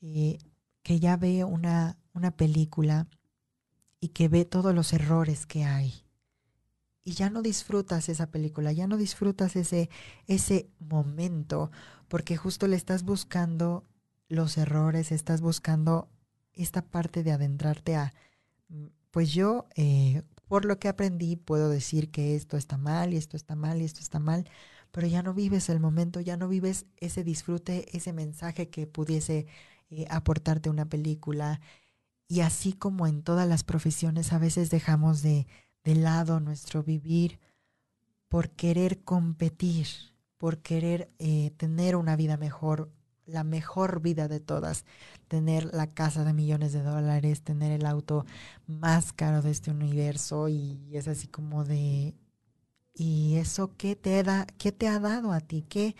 que 0.00 1.00
ya 1.00 1.16
ve 1.16 1.44
una, 1.44 1.98
una 2.12 2.36
película 2.36 3.08
y 4.00 4.08
que 4.08 4.28
ve 4.28 4.44
todos 4.44 4.74
los 4.74 4.92
errores 4.92 5.46
que 5.46 5.64
hay. 5.64 6.04
Y 7.04 7.12
ya 7.12 7.30
no 7.30 7.42
disfrutas 7.42 8.08
esa 8.08 8.30
película, 8.30 8.72
ya 8.72 8.86
no 8.86 8.96
disfrutas 8.96 9.56
ese, 9.56 9.90
ese 10.26 10.68
momento, 10.78 11.70
porque 12.08 12.36
justo 12.36 12.68
le 12.68 12.76
estás 12.76 13.02
buscando 13.02 13.84
los 14.28 14.56
errores, 14.56 15.12
estás 15.12 15.40
buscando 15.40 16.08
esta 16.54 16.82
parte 16.82 17.22
de 17.22 17.32
adentrarte 17.32 17.96
a, 17.96 18.12
mm, 18.68 18.86
pues 19.10 19.32
yo, 19.32 19.66
eh, 19.76 20.22
por 20.46 20.64
lo 20.64 20.78
que 20.78 20.88
aprendí, 20.88 21.36
puedo 21.36 21.68
decir 21.70 22.10
que 22.10 22.36
esto 22.36 22.56
está 22.56 22.76
mal 22.78 23.14
y 23.14 23.16
esto 23.16 23.36
está 23.36 23.56
mal 23.56 23.82
y 23.82 23.84
esto 23.84 24.00
está 24.00 24.18
mal, 24.20 24.48
pero 24.92 25.06
ya 25.06 25.22
no 25.22 25.34
vives 25.34 25.68
el 25.70 25.80
momento, 25.80 26.20
ya 26.20 26.36
no 26.36 26.48
vives 26.48 26.86
ese 26.98 27.24
disfrute, 27.24 27.96
ese 27.96 28.12
mensaje 28.12 28.68
que 28.68 28.86
pudiese 28.86 29.46
eh, 29.90 30.06
aportarte 30.10 30.70
una 30.70 30.86
película. 30.88 31.60
Y 32.28 32.40
así 32.40 32.72
como 32.74 33.06
en 33.06 33.22
todas 33.22 33.48
las 33.48 33.64
profesiones, 33.64 34.32
a 34.32 34.38
veces 34.38 34.70
dejamos 34.70 35.22
de, 35.22 35.46
de 35.84 35.94
lado 35.94 36.40
nuestro 36.40 36.82
vivir 36.82 37.38
por 38.28 38.50
querer 38.50 39.02
competir, 39.02 39.86
por 40.38 40.58
querer 40.58 41.10
eh, 41.18 41.52
tener 41.56 41.96
una 41.96 42.16
vida 42.16 42.36
mejor, 42.36 42.90
la 43.26 43.44
mejor 43.44 44.00
vida 44.00 44.28
de 44.28 44.40
todas, 44.40 44.84
tener 45.28 45.72
la 45.74 45.88
casa 45.88 46.24
de 46.24 46.32
millones 46.32 46.72
de 46.72 46.82
dólares, 46.82 47.42
tener 47.42 47.72
el 47.72 47.86
auto 47.86 48.24
más 48.66 49.12
caro 49.12 49.42
de 49.42 49.50
este 49.50 49.70
universo 49.70 50.48
y 50.48 50.96
es 50.96 51.08
así 51.08 51.28
como 51.28 51.64
de, 51.64 52.14
¿y 52.94 53.36
eso 53.36 53.76
qué 53.76 53.96
te 53.96 54.22
da, 54.22 54.46
qué 54.58 54.72
te 54.72 54.88
ha 54.88 54.98
dado 54.98 55.32
a 55.32 55.40
ti? 55.40 55.64
¿Qué, 55.68 55.96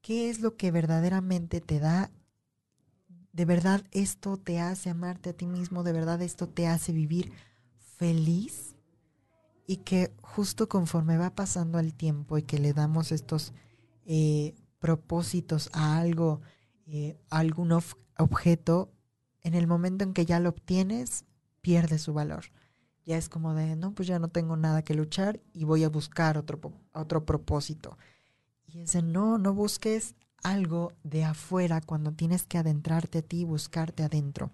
qué 0.00 0.30
es 0.30 0.40
lo 0.40 0.56
que 0.56 0.70
verdaderamente 0.70 1.60
te 1.60 1.80
da 1.80 2.10
¿De 3.34 3.46
verdad 3.46 3.82
esto 3.90 4.36
te 4.36 4.60
hace 4.60 4.90
amarte 4.90 5.30
a 5.30 5.32
ti 5.32 5.46
mismo? 5.48 5.82
¿De 5.82 5.92
verdad 5.92 6.22
esto 6.22 6.48
te 6.48 6.68
hace 6.68 6.92
vivir 6.92 7.32
feliz? 7.96 8.73
Y 9.66 9.78
que 9.78 10.12
justo 10.22 10.68
conforme 10.68 11.16
va 11.16 11.34
pasando 11.34 11.78
el 11.78 11.94
tiempo 11.94 12.36
y 12.38 12.42
que 12.42 12.58
le 12.58 12.72
damos 12.72 13.12
estos 13.12 13.52
eh, 14.04 14.54
propósitos 14.78 15.70
a 15.72 15.98
algo, 15.98 16.42
eh, 16.86 17.16
a 17.30 17.38
algún 17.38 17.72
objeto, 18.18 18.92
en 19.40 19.54
el 19.54 19.66
momento 19.66 20.04
en 20.04 20.12
que 20.12 20.26
ya 20.26 20.40
lo 20.40 20.50
obtienes, 20.50 21.24
pierde 21.60 21.98
su 21.98 22.12
valor. 22.12 22.44
Ya 23.06 23.18
es 23.18 23.28
como 23.28 23.54
de, 23.54 23.76
no, 23.76 23.94
pues 23.94 24.08
ya 24.08 24.18
no 24.18 24.28
tengo 24.28 24.56
nada 24.56 24.82
que 24.82 24.94
luchar 24.94 25.40
y 25.52 25.64
voy 25.64 25.84
a 25.84 25.88
buscar 25.88 26.38
otro, 26.38 26.60
otro 26.92 27.24
propósito. 27.24 27.98
Y 28.66 28.80
ese 28.80 29.02
no, 29.02 29.38
no 29.38 29.52
busques 29.52 30.14
algo 30.42 30.92
de 31.02 31.24
afuera 31.24 31.80
cuando 31.80 32.12
tienes 32.12 32.44
que 32.44 32.58
adentrarte 32.58 33.18
a 33.18 33.22
ti 33.22 33.40
y 33.40 33.44
buscarte 33.44 34.02
adentro. 34.02 34.50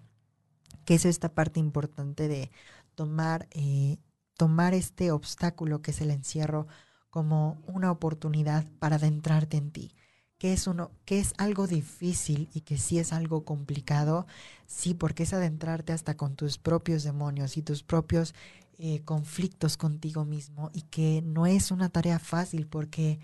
Que 0.85 0.95
es 0.95 1.05
esta 1.05 1.33
parte 1.33 1.59
importante 1.59 2.27
de 2.27 2.51
tomar, 2.95 3.47
eh, 3.51 3.97
tomar 4.41 4.73
este 4.73 5.11
obstáculo 5.11 5.83
que 5.83 5.91
es 5.91 6.01
el 6.01 6.09
encierro 6.09 6.65
como 7.11 7.61
una 7.67 7.91
oportunidad 7.91 8.65
para 8.79 8.95
adentrarte 8.95 9.57
en 9.57 9.69
ti. 9.69 9.93
Que 10.39 10.51
es, 10.51 10.65
uno, 10.65 10.89
que 11.05 11.19
es 11.19 11.35
algo 11.37 11.67
difícil 11.67 12.49
y 12.51 12.61
que 12.61 12.79
sí 12.79 12.97
es 12.97 13.13
algo 13.13 13.45
complicado, 13.45 14.25
sí, 14.65 14.95
porque 14.95 15.21
es 15.21 15.33
adentrarte 15.33 15.93
hasta 15.93 16.17
con 16.17 16.35
tus 16.35 16.57
propios 16.57 17.03
demonios 17.03 17.55
y 17.55 17.61
tus 17.61 17.83
propios 17.83 18.33
eh, 18.79 19.03
conflictos 19.03 19.77
contigo 19.77 20.25
mismo 20.25 20.71
y 20.73 20.81
que 20.81 21.21
no 21.23 21.45
es 21.45 21.69
una 21.69 21.89
tarea 21.89 22.17
fácil 22.17 22.65
porque 22.65 23.19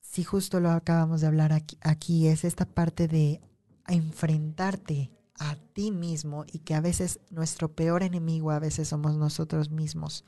si 0.00 0.24
justo 0.24 0.60
lo 0.60 0.70
acabamos 0.70 1.20
de 1.20 1.26
hablar 1.26 1.52
aquí, 1.52 2.26
es 2.26 2.42
esta 2.42 2.64
parte 2.64 3.06
de 3.06 3.42
enfrentarte 3.86 5.10
a 5.34 5.56
ti 5.74 5.90
mismo 5.90 6.46
y 6.50 6.60
que 6.60 6.74
a 6.74 6.80
veces 6.80 7.20
nuestro 7.28 7.70
peor 7.70 8.02
enemigo 8.02 8.50
a 8.50 8.58
veces 8.58 8.88
somos 8.88 9.14
nosotros 9.18 9.68
mismos 9.68 10.24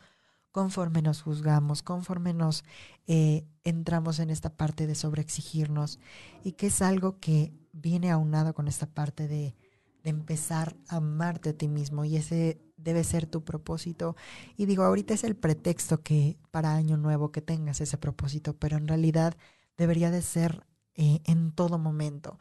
conforme 0.53 1.03
nos 1.03 1.23
juzgamos, 1.23 1.83
conforme 1.83 2.35
nos 2.35 2.65
eh, 3.07 3.45
entramos 3.65 4.19
en 4.19 4.31
esta 4.31 4.51
parte 4.51 4.87
de 4.87 4.95
sobreexigirnos 4.95 5.99
y 6.45 6.53
que 6.53 6.69
es 6.69 6.83
algo 6.83 7.19
que 7.21 7.53
viene 7.73 8.11
aunado 8.11 8.55
con 8.55 8.69
esta 8.69 8.87
parte 8.87 9.29
de, 9.29 9.55
de 10.03 10.11
empezar 10.11 10.77
a 10.89 10.97
amarte 10.97 11.51
a 11.51 11.53
ti 11.53 11.69
mismo 11.69 12.05
y 12.05 12.17
ese 12.17 12.61
debe 12.77 13.05
ser 13.05 13.27
tu 13.27 13.45
propósito. 13.45 14.17
Y 14.57 14.67
digo, 14.67 14.83
ahorita 14.85 15.15
es 15.15 15.25
el 15.25 15.37
pretexto 15.37 16.03
que 16.03 16.39
para 16.51 16.75
año 16.75 16.97
nuevo 16.97 17.31
que 17.31 17.43
tengas 17.43 17.81
ese 17.81 17.99
propósito, 17.99 18.57
pero 18.59 18.77
en 18.77 18.89
realidad 18.89 19.37
debería 19.77 20.11
de 20.11 20.23
ser 20.23 20.67
eh, 20.95 21.21
en 21.25 21.53
todo 21.53 21.79
momento. 21.79 22.39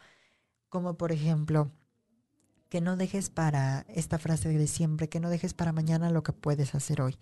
Como 0.70 0.98
por 0.98 1.12
ejemplo, 1.12 1.72
que 2.70 2.82
no 2.82 2.96
dejes 2.98 3.30
para 3.30 3.86
esta 3.90 4.20
frase 4.20 4.50
de 4.50 4.68
siempre, 4.68 5.10
que 5.10 5.20
no 5.20 5.30
dejes 5.30 5.54
para 5.54 5.74
mañana 5.74 6.12
lo 6.12 6.24
que 6.24 6.34
puedes 6.34 6.76
hacer 6.76 7.02
hoy. 7.02 7.18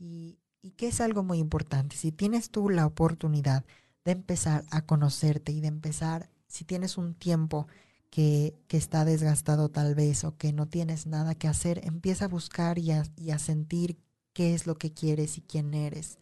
Y, 0.00 0.38
y 0.62 0.72
que 0.72 0.88
es 0.88 1.00
algo 1.00 1.22
muy 1.22 1.38
importante. 1.38 1.96
Si 1.96 2.10
tienes 2.10 2.50
tú 2.50 2.68
la 2.68 2.86
oportunidad 2.86 3.64
de 4.04 4.12
empezar 4.12 4.64
a 4.70 4.82
conocerte 4.86 5.52
y 5.52 5.60
de 5.60 5.68
empezar, 5.68 6.30
si 6.48 6.64
tienes 6.64 6.98
un 6.98 7.14
tiempo 7.14 7.68
que, 8.10 8.58
que, 8.66 8.76
está 8.76 9.04
desgastado 9.04 9.68
tal 9.68 9.94
vez 9.94 10.24
o 10.24 10.36
que 10.36 10.52
no 10.52 10.66
tienes 10.66 11.06
nada 11.06 11.34
que 11.36 11.48
hacer, 11.48 11.80
empieza 11.84 12.24
a 12.24 12.28
buscar 12.28 12.78
y 12.78 12.90
a, 12.90 13.04
y 13.16 13.30
a 13.30 13.38
sentir 13.38 13.98
qué 14.32 14.54
es 14.54 14.66
lo 14.66 14.76
que 14.76 14.92
quieres 14.92 15.38
y 15.38 15.42
quién 15.42 15.74
eres 15.74 16.18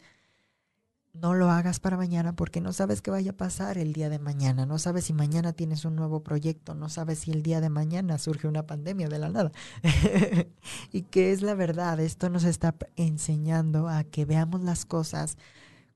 no 1.13 1.35
lo 1.35 1.51
hagas 1.51 1.81
para 1.81 1.97
mañana 1.97 2.35
porque 2.35 2.61
no 2.61 2.73
sabes 2.73 3.03
qué 3.03 3.11
vaya 3.11 3.33
a 3.33 3.37
pasar 3.37 3.79
el 3.79 3.93
día 3.93 4.09
de 4.09 4.19
mañana, 4.19 4.67
no 4.67 4.79
sabes 4.79 5.05
si 5.05 5.13
mañana 5.13 5.53
tienes 5.53 5.85
un 5.85 5.97
nuevo 5.97 6.23
proyecto, 6.23 6.75
no 6.75 6.89
sabes 6.89 7.21
si 7.21 7.31
el 7.31 7.43
día 7.43 7.61
de 7.61 7.71
mañana 7.71 8.19
surge 8.19 8.47
una 8.47 8.67
pandemia 8.67 9.09
de 9.09 9.19
la 9.19 9.29
nada. 9.29 9.53
y 10.93 11.03
que 11.03 11.33
es 11.33 11.43
la 11.43 11.55
verdad, 11.55 12.01
esto 12.01 12.31
nos 12.31 12.45
está 12.45 12.75
enseñando 12.97 13.89
a 13.89 14.05
que 14.05 14.25
veamos 14.25 14.63
las 14.63 14.85
cosas 14.85 15.37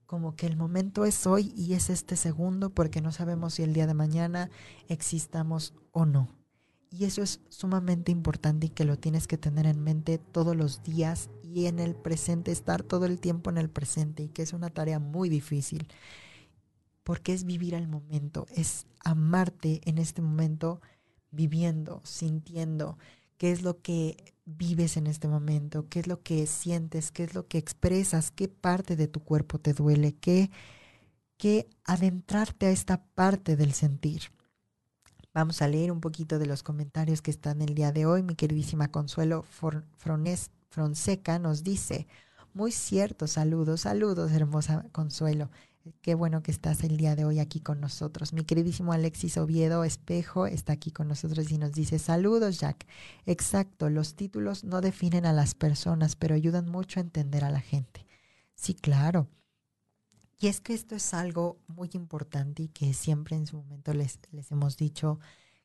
como 0.05 0.35
que 0.35 0.45
el 0.45 0.57
momento 0.57 1.05
es 1.05 1.25
hoy 1.25 1.53
y 1.55 1.73
es 1.73 1.89
este 1.89 2.15
segundo 2.17 2.69
porque 2.69 3.01
no 3.01 3.11
sabemos 3.11 3.55
si 3.55 3.63
el 3.63 3.73
día 3.73 3.87
de 3.87 3.95
mañana 3.95 4.51
existamos 4.87 5.73
o 5.91 6.05
no. 6.05 6.27
Y 6.93 7.05
eso 7.05 7.23
es 7.23 7.39
sumamente 7.49 8.11
importante 8.11 8.67
y 8.67 8.69
que 8.69 8.85
lo 8.85 8.97
tienes 8.97 9.25
que 9.25 9.39
tener 9.39 9.65
en 9.65 9.83
mente 9.83 10.19
todos 10.19 10.55
los 10.55 10.83
días 10.83 11.27
y 11.41 11.65
en 11.65 11.79
el 11.79 11.95
presente, 11.95 12.51
estar 12.51 12.83
todo 12.83 13.07
el 13.07 13.19
tiempo 13.19 13.49
en 13.49 13.57
el 13.57 13.67
presente 13.67 14.21
y 14.21 14.29
que 14.29 14.43
es 14.43 14.53
una 14.53 14.69
tarea 14.69 14.99
muy 14.99 15.27
difícil 15.27 15.87
porque 17.03 17.33
es 17.33 17.45
vivir 17.45 17.73
el 17.73 17.87
momento, 17.87 18.45
es 18.55 18.85
amarte 19.03 19.81
en 19.85 19.97
este 19.97 20.21
momento 20.21 20.81
viviendo, 21.31 21.99
sintiendo 22.05 22.99
qué 23.37 23.51
es 23.51 23.63
lo 23.63 23.81
que 23.81 24.35
vives 24.45 24.95
en 24.95 25.07
este 25.07 25.27
momento, 25.27 25.89
qué 25.89 26.01
es 26.01 26.07
lo 26.07 26.21
que 26.21 26.45
sientes, 26.45 27.11
qué 27.11 27.23
es 27.23 27.33
lo 27.33 27.47
que 27.47 27.57
expresas, 27.57 28.29
qué 28.29 28.47
parte 28.49 28.95
de 28.95 29.07
tu 29.07 29.19
cuerpo 29.21 29.59
te 29.59 29.73
duele, 29.73 30.13
qué, 30.13 30.51
qué 31.37 31.67
adentrarte 31.85 32.67
a 32.67 32.71
esta 32.71 33.03
parte 33.15 33.55
del 33.55 33.73
sentir. 33.73 34.31
Vamos 35.33 35.63
a 35.63 35.67
leer 35.67 35.91
un 35.91 35.99
poquito 35.99 36.37
de 36.37 36.45
los 36.45 36.61
comentarios 36.61 37.23
que 37.23 37.31
están 37.31 37.63
el 37.63 37.73
día 37.73 37.91
de 37.91 38.05
hoy. 38.05 38.21
Mi 38.21 38.35
queridísima 38.35 38.91
Consuelo 38.91 39.43
Frones, 39.97 40.51
Fronseca 40.69 41.39
nos 41.39 41.63
dice, 41.63 42.05
muy 42.53 42.71
cierto, 42.71 43.25
saludos, 43.25 43.81
saludos, 43.81 44.31
hermosa 44.31 44.85
Consuelo. 44.91 45.49
Qué 46.03 46.13
bueno 46.13 46.43
que 46.43 46.51
estás 46.51 46.83
el 46.83 46.97
día 46.97 47.15
de 47.15 47.25
hoy 47.25 47.39
aquí 47.39 47.59
con 47.59 47.81
nosotros. 47.81 48.31
Mi 48.31 48.43
queridísimo 48.43 48.93
Alexis 48.93 49.37
Oviedo 49.37 49.83
Espejo 49.83 50.45
está 50.45 50.73
aquí 50.73 50.91
con 50.91 51.07
nosotros 51.07 51.51
y 51.51 51.57
nos 51.57 51.71
dice, 51.71 51.97
saludos 51.97 52.59
Jack. 52.59 52.85
Exacto, 53.25 53.89
los 53.89 54.13
títulos 54.13 54.63
no 54.63 54.81
definen 54.81 55.25
a 55.25 55.33
las 55.33 55.55
personas, 55.55 56.15
pero 56.15 56.35
ayudan 56.35 56.69
mucho 56.69 56.99
a 56.99 57.03
entender 57.03 57.43
a 57.43 57.49
la 57.49 57.59
gente. 57.59 58.05
Sí, 58.53 58.75
claro. 58.75 59.27
Y 60.43 60.47
es 60.47 60.59
que 60.59 60.73
esto 60.73 60.93
es 60.93 61.13
algo 61.13 61.57
muy 61.67 61.89
importante 61.93 62.63
y 62.63 62.67
que 62.67 62.93
siempre 62.93 63.37
en 63.37 63.47
su 63.47 63.55
momento 63.55 63.93
les, 63.93 64.19
les 64.33 64.51
hemos 64.51 64.75
dicho 64.75 65.21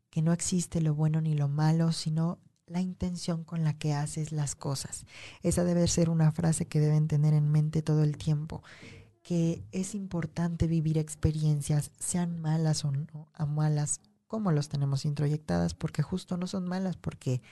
que 0.09 0.23
no 0.23 0.33
existe 0.33 0.81
lo 0.81 0.95
bueno 0.95 1.21
ni 1.21 1.35
lo 1.35 1.49
malo, 1.49 1.91
sino 1.91 2.39
la 2.69 2.81
intención 2.81 3.43
con 3.43 3.65
la 3.65 3.77
que 3.77 3.93
haces 3.93 4.31
las 4.31 4.55
cosas. 4.55 5.05
Esa 5.43 5.65
debe 5.65 5.89
ser 5.89 6.09
una 6.09 6.31
frase 6.31 6.69
que 6.69 6.79
deben 6.79 7.09
tener 7.09 7.35
en 7.35 7.51
mente 7.51 7.83
todo 7.83 8.05
el 8.05 8.17
tiempo 8.19 8.63
que 9.25 9.65
es 9.73 9.97
importante 9.97 10.69
vivir 10.69 10.97
experiencias, 10.97 11.91
sean 11.99 12.41
malas 12.41 12.85
o 12.85 12.93
no, 12.93 13.33
a 13.33 13.47
malas, 13.47 14.01
como 14.29 14.53
los 14.53 14.69
tenemos 14.69 15.05
introyectadas, 15.05 15.75
porque 15.75 16.05
justo 16.05 16.37
no 16.37 16.47
son 16.47 16.69
malas, 16.69 16.97
porque 16.97 17.43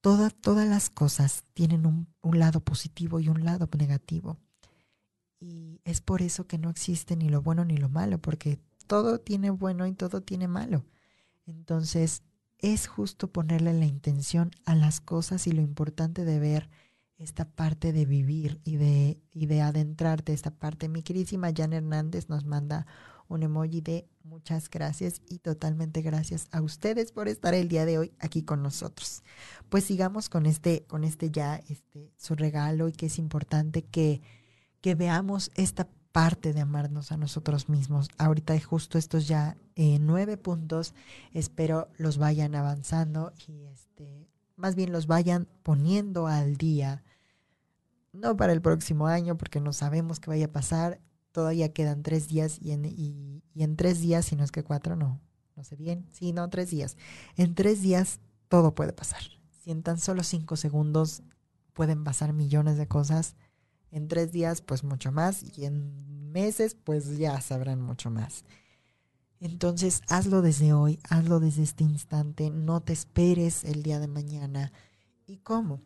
todas 0.00 0.32
las 0.42 0.88
cosas 0.88 1.44
tienen 1.52 1.84
un 1.84 2.38
lado 2.38 2.60
positivo 2.60 3.20
y 3.20 3.28
un 3.28 3.44
lado 3.44 3.68
negativo. 3.76 4.38
Y 5.42 5.80
es 5.84 6.00
por 6.00 6.22
eso 6.22 6.46
que 6.46 6.56
no 6.56 6.70
existe 6.70 7.16
ni 7.16 7.28
lo 7.28 7.42
bueno 7.42 7.64
ni 7.64 7.76
lo 7.76 7.88
malo, 7.88 8.18
porque 8.18 8.60
todo 8.86 9.18
tiene 9.18 9.50
bueno 9.50 9.88
y 9.88 9.92
todo 9.92 10.20
tiene 10.20 10.46
malo. 10.46 10.84
Entonces, 11.46 12.22
es 12.58 12.86
justo 12.86 13.32
ponerle 13.32 13.72
la 13.72 13.86
intención 13.86 14.52
a 14.64 14.76
las 14.76 15.00
cosas 15.00 15.48
y 15.48 15.52
lo 15.52 15.60
importante 15.60 16.24
de 16.24 16.38
ver 16.38 16.70
esta 17.18 17.44
parte 17.44 17.92
de 17.92 18.06
vivir 18.06 18.60
y 18.62 18.76
de, 18.76 19.18
y 19.32 19.46
de 19.46 19.62
adentrarte, 19.62 20.32
esta 20.32 20.52
parte. 20.52 20.88
Mi 20.88 21.02
queridísima 21.02 21.50
Jan 21.52 21.72
Hernández 21.72 22.28
nos 22.28 22.44
manda 22.44 22.86
un 23.26 23.42
emoji 23.42 23.80
de 23.80 24.06
muchas 24.22 24.70
gracias 24.70 25.22
y 25.28 25.40
totalmente 25.40 26.02
gracias 26.02 26.46
a 26.52 26.62
ustedes 26.62 27.10
por 27.10 27.26
estar 27.26 27.52
el 27.54 27.66
día 27.66 27.84
de 27.84 27.98
hoy 27.98 28.12
aquí 28.20 28.44
con 28.44 28.62
nosotros. 28.62 29.24
Pues 29.70 29.82
sigamos 29.82 30.28
con 30.28 30.46
este, 30.46 30.84
con 30.84 31.02
este 31.02 31.32
ya, 31.32 31.56
este, 31.68 32.12
su 32.16 32.36
regalo 32.36 32.88
y 32.88 32.92
que 32.92 33.06
es 33.06 33.18
importante 33.18 33.82
que, 33.82 34.22
que 34.82 34.94
veamos 34.94 35.50
esta 35.54 35.88
parte 36.12 36.52
de 36.52 36.60
amarnos 36.60 37.10
a 37.10 37.16
nosotros 37.16 37.70
mismos. 37.70 38.08
Ahorita 38.18 38.58
justo 38.60 38.98
estos 38.98 39.26
ya 39.26 39.56
eh, 39.76 39.98
nueve 39.98 40.36
puntos, 40.36 40.94
espero 41.32 41.88
los 41.96 42.18
vayan 42.18 42.54
avanzando 42.54 43.32
y 43.48 43.64
este, 43.64 44.28
más 44.56 44.74
bien 44.74 44.92
los 44.92 45.06
vayan 45.06 45.48
poniendo 45.62 46.26
al 46.26 46.58
día 46.58 47.02
no 48.12 48.36
para 48.36 48.52
el 48.52 48.60
próximo 48.60 49.06
año, 49.06 49.36
porque 49.36 49.60
no 49.60 49.72
sabemos 49.72 50.20
qué 50.20 50.30
vaya 50.30 50.46
a 50.46 50.52
pasar. 50.52 51.00
Todavía 51.32 51.72
quedan 51.72 52.02
tres 52.02 52.28
días 52.28 52.58
y 52.60 52.72
en, 52.72 52.84
y, 52.84 53.42
en 53.54 53.76
tres 53.76 54.00
días, 54.00 54.26
si 54.26 54.36
no 54.36 54.44
es 54.44 54.52
que 54.52 54.62
cuatro, 54.62 54.96
no, 54.96 55.20
no 55.56 55.64
sé 55.64 55.76
bien. 55.76 56.06
Sí, 56.12 56.32
no, 56.32 56.48
tres 56.50 56.70
días. 56.70 56.96
En 57.36 57.54
tres 57.54 57.80
días 57.80 58.20
todo 58.48 58.74
puede 58.74 58.92
pasar. 58.92 59.22
Si 59.62 59.70
en 59.70 59.82
tan 59.82 59.98
solo 59.98 60.22
cinco 60.22 60.56
segundos 60.56 61.22
pueden 61.72 62.04
pasar 62.04 62.34
millones 62.34 62.76
de 62.76 62.86
cosas, 62.86 63.34
en 63.92 64.08
tres 64.08 64.32
días 64.32 64.60
pues 64.60 64.82
mucho 64.82 65.12
más 65.12 65.44
y 65.56 65.66
en 65.66 66.32
meses 66.32 66.74
pues 66.74 67.16
ya 67.18 67.40
sabrán 67.40 67.80
mucho 67.80 68.10
más. 68.10 68.44
Entonces 69.38 70.02
hazlo 70.08 70.42
desde 70.42 70.72
hoy, 70.72 70.98
hazlo 71.08 71.38
desde 71.38 71.62
este 71.62 71.84
instante, 71.84 72.50
no 72.50 72.80
te 72.80 72.92
esperes 72.92 73.62
el 73.62 73.84
día 73.84 74.00
de 74.00 74.08
mañana. 74.08 74.72
¿Y 75.26 75.36
cómo? 75.38 75.80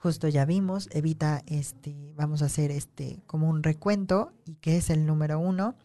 justo 0.00 0.28
ya 0.28 0.46
vimos, 0.46 0.88
evita, 0.92 1.42
este, 1.46 2.14
vamos 2.16 2.40
a 2.40 2.46
hacer 2.46 2.70
este 2.70 3.22
como 3.26 3.50
un 3.50 3.62
recuento 3.62 4.32
y 4.46 4.54
que 4.54 4.78
es 4.78 4.88
el 4.88 5.04
número 5.04 5.38
uno, 5.38 5.76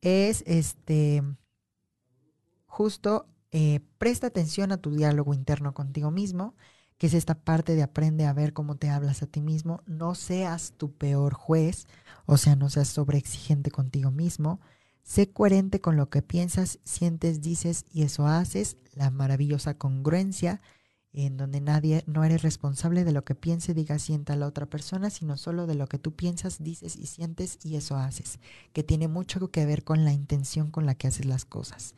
es 0.00 0.42
este, 0.46 1.22
justo 2.66 3.28
eh, 3.52 3.78
presta 3.98 4.26
atención 4.26 4.72
a 4.72 4.78
tu 4.78 4.90
diálogo 4.90 5.34
interno 5.34 5.72
contigo 5.72 6.10
mismo, 6.10 6.56
que 6.98 7.06
es 7.08 7.14
esta 7.14 7.34
parte 7.34 7.74
de 7.74 7.82
aprende 7.82 8.26
a 8.26 8.32
ver 8.32 8.52
cómo 8.52 8.76
te 8.76 8.88
hablas 8.88 9.22
a 9.22 9.26
ti 9.26 9.40
mismo, 9.40 9.82
no 9.86 10.14
seas 10.14 10.74
tu 10.76 10.92
peor 10.92 11.34
juez, 11.34 11.86
o 12.26 12.36
sea, 12.36 12.56
no 12.56 12.70
seas 12.70 12.88
sobreexigente 12.88 13.70
contigo 13.70 14.10
mismo, 14.10 14.60
sé 15.02 15.30
coherente 15.30 15.80
con 15.80 15.96
lo 15.96 16.08
que 16.08 16.22
piensas, 16.22 16.78
sientes, 16.84 17.42
dices 17.42 17.84
y 17.92 18.02
eso 18.02 18.26
haces, 18.26 18.76
la 18.94 19.10
maravillosa 19.10 19.76
congruencia, 19.76 20.60
en 21.12 21.36
donde 21.36 21.60
nadie, 21.60 22.02
no 22.06 22.24
eres 22.24 22.42
responsable 22.42 23.04
de 23.04 23.12
lo 23.12 23.24
que 23.24 23.36
piense, 23.36 23.72
diga, 23.72 24.00
sienta 24.00 24.34
la 24.34 24.48
otra 24.48 24.66
persona, 24.66 25.10
sino 25.10 25.36
solo 25.36 25.66
de 25.66 25.76
lo 25.76 25.86
que 25.86 25.98
tú 25.98 26.16
piensas, 26.16 26.62
dices 26.62 26.96
y 26.96 27.06
sientes 27.06 27.58
y 27.62 27.76
eso 27.76 27.96
haces, 27.96 28.40
que 28.72 28.82
tiene 28.82 29.06
mucho 29.06 29.48
que 29.50 29.64
ver 29.64 29.84
con 29.84 30.04
la 30.04 30.12
intención 30.12 30.72
con 30.72 30.86
la 30.86 30.96
que 30.96 31.06
haces 31.06 31.26
las 31.26 31.44
cosas. 31.44 31.94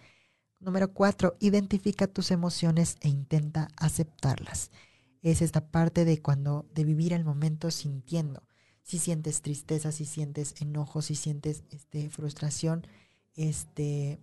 Número 0.59 0.93
cuatro, 0.93 1.37
identifica 1.41 2.07
tus 2.07 2.31
emociones 2.31 2.97
e 3.01 3.09
intenta 3.09 3.69
aceptarlas. 3.77 4.71
Es 5.23 5.43
esta 5.43 5.69
parte 5.71 6.05
de 6.05 6.21
cuando, 6.21 6.67
de 6.75 6.85
vivir 6.85 7.13
el 7.13 7.25
momento 7.25 7.71
sintiendo. 7.71 8.43
Si 8.83 8.99
sientes 8.99 9.43
tristeza, 9.43 9.93
si 9.93 10.05
sientes 10.05 10.55
enojo, 10.61 11.03
si 11.03 11.15
sientes 11.15 11.65
este, 11.71 12.11
frustración, 12.11 12.87
este, 13.35 14.21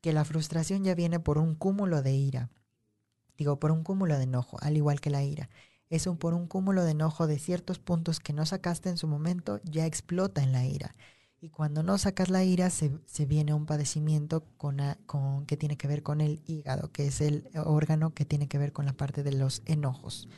que 0.00 0.12
la 0.12 0.24
frustración 0.24 0.84
ya 0.84 0.94
viene 0.94 1.20
por 1.20 1.38
un 1.38 1.54
cúmulo 1.54 2.02
de 2.02 2.14
ira 2.14 2.50
digo, 3.40 3.58
por 3.58 3.72
un 3.72 3.82
cúmulo 3.82 4.18
de 4.18 4.24
enojo, 4.24 4.58
al 4.60 4.76
igual 4.76 5.00
que 5.00 5.08
la 5.08 5.24
ira. 5.24 5.48
Es 5.88 6.06
un, 6.06 6.18
por 6.18 6.34
un 6.34 6.46
cúmulo 6.46 6.84
de 6.84 6.90
enojo 6.90 7.26
de 7.26 7.38
ciertos 7.38 7.78
puntos 7.78 8.20
que 8.20 8.34
no 8.34 8.44
sacaste 8.44 8.90
en 8.90 8.98
su 8.98 9.08
momento, 9.08 9.60
ya 9.64 9.86
explota 9.86 10.42
en 10.42 10.52
la 10.52 10.66
ira. 10.66 10.94
Y 11.42 11.48
cuando 11.48 11.82
no 11.82 11.96
sacas 11.96 12.28
la 12.28 12.44
ira, 12.44 12.68
se, 12.68 12.90
viene 13.26 13.54
un 13.54 13.64
padecimiento 13.64 14.44
con, 14.58 14.78
con, 15.06 15.46
que 15.46 15.56
tiene 15.56 15.78
que 15.78 15.88
ver 15.88 16.02
con 16.02 16.20
el 16.20 16.42
hígado, 16.46 16.92
que 16.92 17.06
es 17.06 17.22
el 17.22 17.48
órgano 17.54 18.12
que 18.12 18.26
tiene 18.26 18.46
que 18.46 18.58
ver 18.58 18.74
con 18.74 18.84
la 18.84 18.92
parte 18.92 19.22
de 19.22 19.32
los 19.32 19.62
enojos. 19.64 20.28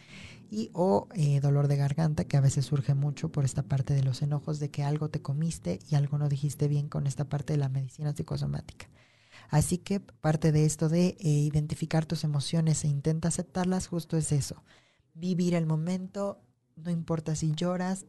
Y 0.48 0.70
o 0.74 1.08
eh, 1.14 1.40
dolor 1.40 1.66
de 1.66 1.76
garganta, 1.76 2.24
que 2.24 2.36
a 2.36 2.40
veces 2.40 2.66
surge 2.66 2.94
mucho 2.94 3.32
por 3.32 3.44
esta 3.44 3.64
parte 3.64 3.94
de 3.94 4.04
los 4.04 4.22
enojos, 4.22 4.60
de 4.60 4.70
que 4.70 4.84
algo 4.84 5.08
te 5.08 5.20
comiste 5.20 5.80
y 5.90 5.96
algo 5.96 6.18
no 6.18 6.28
dijiste 6.28 6.68
bien 6.68 6.88
con 6.88 7.08
esta 7.08 7.24
parte 7.24 7.54
de 7.54 7.58
la 7.58 7.68
medicina 7.68 8.14
psicosomática. 8.14 8.88
Así 9.48 9.78
que 9.78 9.98
parte 9.98 10.52
de 10.52 10.64
esto 10.64 10.88
de 10.88 11.16
eh, 11.18 11.28
identificar 11.28 12.06
tus 12.06 12.22
emociones 12.22 12.84
e 12.84 12.88
intenta 12.88 13.26
aceptarlas, 13.26 13.88
justo 13.88 14.16
es 14.16 14.30
eso. 14.30 14.62
Vivir 15.14 15.54
el 15.54 15.66
momento, 15.66 16.40
no 16.76 16.92
importa 16.92 17.34
si 17.34 17.52
lloras, 17.52 18.06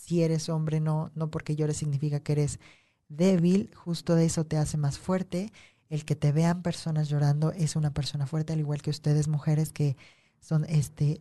si 0.00 0.22
eres 0.22 0.48
hombre, 0.48 0.80
no, 0.80 1.10
no 1.14 1.30
porque 1.30 1.56
llores 1.56 1.76
significa 1.76 2.20
que 2.20 2.32
eres 2.32 2.60
débil, 3.08 3.70
justo 3.74 4.14
de 4.14 4.26
eso 4.26 4.44
te 4.44 4.56
hace 4.56 4.76
más 4.76 4.98
fuerte. 4.98 5.52
El 5.88 6.04
que 6.04 6.16
te 6.16 6.32
vean 6.32 6.62
personas 6.62 7.08
llorando 7.08 7.52
es 7.52 7.76
una 7.76 7.92
persona 7.92 8.26
fuerte, 8.26 8.52
al 8.52 8.60
igual 8.60 8.82
que 8.82 8.90
ustedes 8.90 9.28
mujeres 9.28 9.72
que 9.72 9.96
son 10.40 10.64
este, 10.68 11.20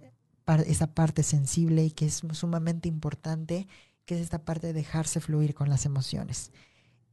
esa 0.66 0.88
parte 0.88 1.24
sensible 1.24 1.86
y 1.86 1.92
que 1.92 2.06
es 2.06 2.22
sumamente 2.34 2.90
importante, 2.90 3.68
que 4.06 4.16
es 4.16 4.22
esta 4.22 4.46
parte 4.46 4.68
de 4.68 4.74
dejarse 4.74 5.20
fluir 5.20 5.54
con 5.54 5.70
las 5.70 5.86
emociones. 5.86 6.52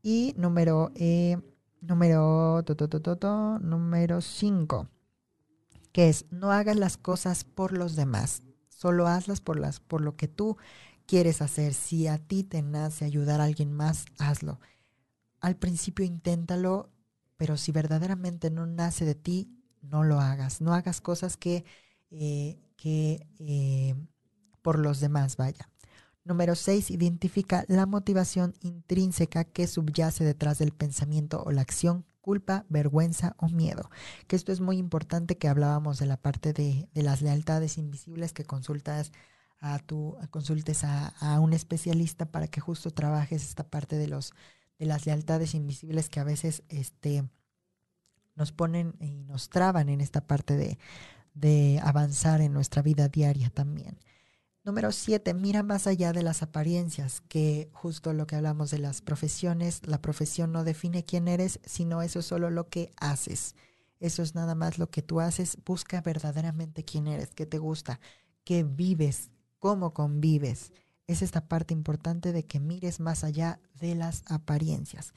Y 0.02 0.34
número 0.36 0.92
eh, 0.96 1.38
Número, 1.86 2.64
to, 2.64 3.58
número 3.60 4.22
5, 4.22 4.88
que 5.92 6.08
es 6.08 6.24
no 6.30 6.50
hagas 6.50 6.76
las 6.76 6.96
cosas 6.96 7.44
por 7.44 7.76
los 7.76 7.94
demás, 7.94 8.42
solo 8.70 9.06
hazlas 9.06 9.42
por, 9.42 9.58
las, 9.58 9.80
por 9.80 10.00
lo 10.00 10.16
que 10.16 10.26
tú 10.26 10.56
quieres 11.06 11.42
hacer. 11.42 11.74
Si 11.74 12.06
a 12.06 12.18
ti 12.18 12.44
te 12.44 12.62
nace 12.62 13.04
ayudar 13.04 13.40
a 13.40 13.44
alguien 13.44 13.72
más, 13.72 14.06
hazlo. 14.18 14.60
Al 15.40 15.56
principio 15.56 16.04
inténtalo, 16.04 16.90
pero 17.36 17.56
si 17.56 17.72
verdaderamente 17.72 18.50
no 18.50 18.66
nace 18.66 19.04
de 19.04 19.14
ti, 19.14 19.50
no 19.82 20.04
lo 20.04 20.20
hagas. 20.20 20.60
No 20.60 20.74
hagas 20.74 21.00
cosas 21.00 21.36
que, 21.36 21.64
eh, 22.10 22.58
que 22.76 23.26
eh, 23.38 23.94
por 24.62 24.78
los 24.78 25.00
demás, 25.00 25.36
vaya. 25.36 25.70
Número 26.24 26.54
6. 26.54 26.90
Identifica 26.90 27.64
la 27.68 27.84
motivación 27.86 28.54
intrínseca 28.60 29.44
que 29.44 29.66
subyace 29.66 30.24
detrás 30.24 30.58
del 30.58 30.72
pensamiento 30.72 31.42
o 31.44 31.52
la 31.52 31.60
acción 31.60 32.06
culpa, 32.24 32.64
vergüenza 32.70 33.36
o 33.38 33.48
miedo. 33.50 33.90
Que 34.26 34.36
esto 34.36 34.50
es 34.50 34.60
muy 34.60 34.78
importante 34.78 35.36
que 35.36 35.48
hablábamos 35.48 35.98
de 35.98 36.06
la 36.06 36.16
parte 36.16 36.54
de, 36.54 36.88
las 36.94 37.20
lealtades 37.20 37.76
invisibles 37.76 38.32
que 38.32 38.44
consultas 38.44 39.12
a 39.60 39.78
tu, 39.78 40.16
consultes 40.30 40.84
a, 40.84 41.08
a, 41.20 41.40
un 41.40 41.52
especialista 41.52 42.26
para 42.26 42.48
que 42.48 42.60
justo 42.60 42.90
trabajes 42.90 43.44
esta 43.44 43.64
parte 43.68 43.96
de 43.96 44.08
los 44.08 44.32
de 44.78 44.86
las 44.86 45.06
lealtades 45.06 45.54
invisibles 45.54 46.08
que 46.08 46.20
a 46.20 46.24
veces 46.24 46.62
este 46.68 47.28
nos 48.34 48.52
ponen 48.52 48.96
y 49.00 49.22
nos 49.24 49.48
traban 49.48 49.88
en 49.88 50.00
esta 50.00 50.26
parte 50.26 50.56
de, 50.56 50.78
de 51.34 51.80
avanzar 51.82 52.40
en 52.40 52.52
nuestra 52.52 52.82
vida 52.82 53.08
diaria 53.08 53.50
también. 53.50 53.98
Número 54.64 54.92
siete, 54.92 55.34
mira 55.34 55.62
más 55.62 55.86
allá 55.86 56.12
de 56.12 56.22
las 56.22 56.42
apariencias, 56.42 57.20
que 57.28 57.68
justo 57.72 58.12
lo 58.14 58.26
que 58.26 58.36
hablamos 58.36 58.70
de 58.70 58.78
las 58.78 59.02
profesiones, 59.02 59.86
la 59.86 60.00
profesión 60.00 60.52
no 60.52 60.64
define 60.64 61.04
quién 61.04 61.28
eres, 61.28 61.60
sino 61.64 62.00
eso 62.00 62.20
es 62.20 62.26
solo 62.26 62.50
lo 62.50 62.68
que 62.70 62.92
haces. 62.96 63.54
Eso 64.00 64.22
es 64.22 64.34
nada 64.34 64.54
más 64.54 64.78
lo 64.78 64.90
que 64.90 65.02
tú 65.02 65.20
haces. 65.20 65.58
Busca 65.64 66.00
verdaderamente 66.00 66.82
quién 66.82 67.06
eres, 67.06 67.34
qué 67.34 67.44
te 67.44 67.58
gusta, 67.58 68.00
qué 68.42 68.64
vives, 68.64 69.30
cómo 69.64 69.94
convives. 69.94 70.72
Es 71.06 71.22
esta 71.22 71.48
parte 71.48 71.72
importante 71.72 72.32
de 72.32 72.44
que 72.44 72.60
mires 72.60 73.00
más 73.00 73.24
allá 73.24 73.60
de 73.80 73.94
las 73.94 74.22
apariencias. 74.26 75.14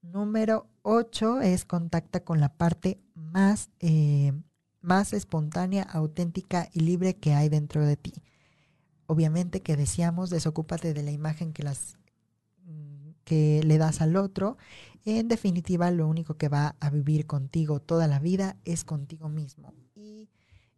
Número 0.00 0.66
ocho 0.80 1.42
es 1.42 1.66
contacta 1.66 2.24
con 2.24 2.40
la 2.40 2.56
parte 2.56 3.02
más, 3.14 3.68
eh, 3.80 4.32
más 4.80 5.12
espontánea, 5.12 5.82
auténtica 5.82 6.70
y 6.72 6.80
libre 6.80 7.16
que 7.16 7.34
hay 7.34 7.50
dentro 7.50 7.84
de 7.84 7.98
ti 7.98 8.14
obviamente 9.12 9.60
que 9.60 9.76
decíamos, 9.76 10.30
desocúpate 10.30 10.94
de 10.94 11.02
la 11.02 11.10
imagen 11.10 11.52
que 11.52 11.62
las 11.62 11.98
mm, 12.64 13.10
que 13.24 13.62
le 13.62 13.76
das 13.76 14.00
al 14.00 14.16
otro. 14.16 14.56
En 15.04 15.28
definitiva, 15.28 15.90
lo 15.90 16.08
único 16.08 16.38
que 16.38 16.48
va 16.48 16.76
a 16.80 16.88
vivir 16.88 17.26
contigo 17.26 17.80
toda 17.80 18.06
la 18.06 18.18
vida 18.18 18.56
es 18.64 18.84
contigo 18.84 19.28
mismo. 19.28 19.74
Y 19.94 20.30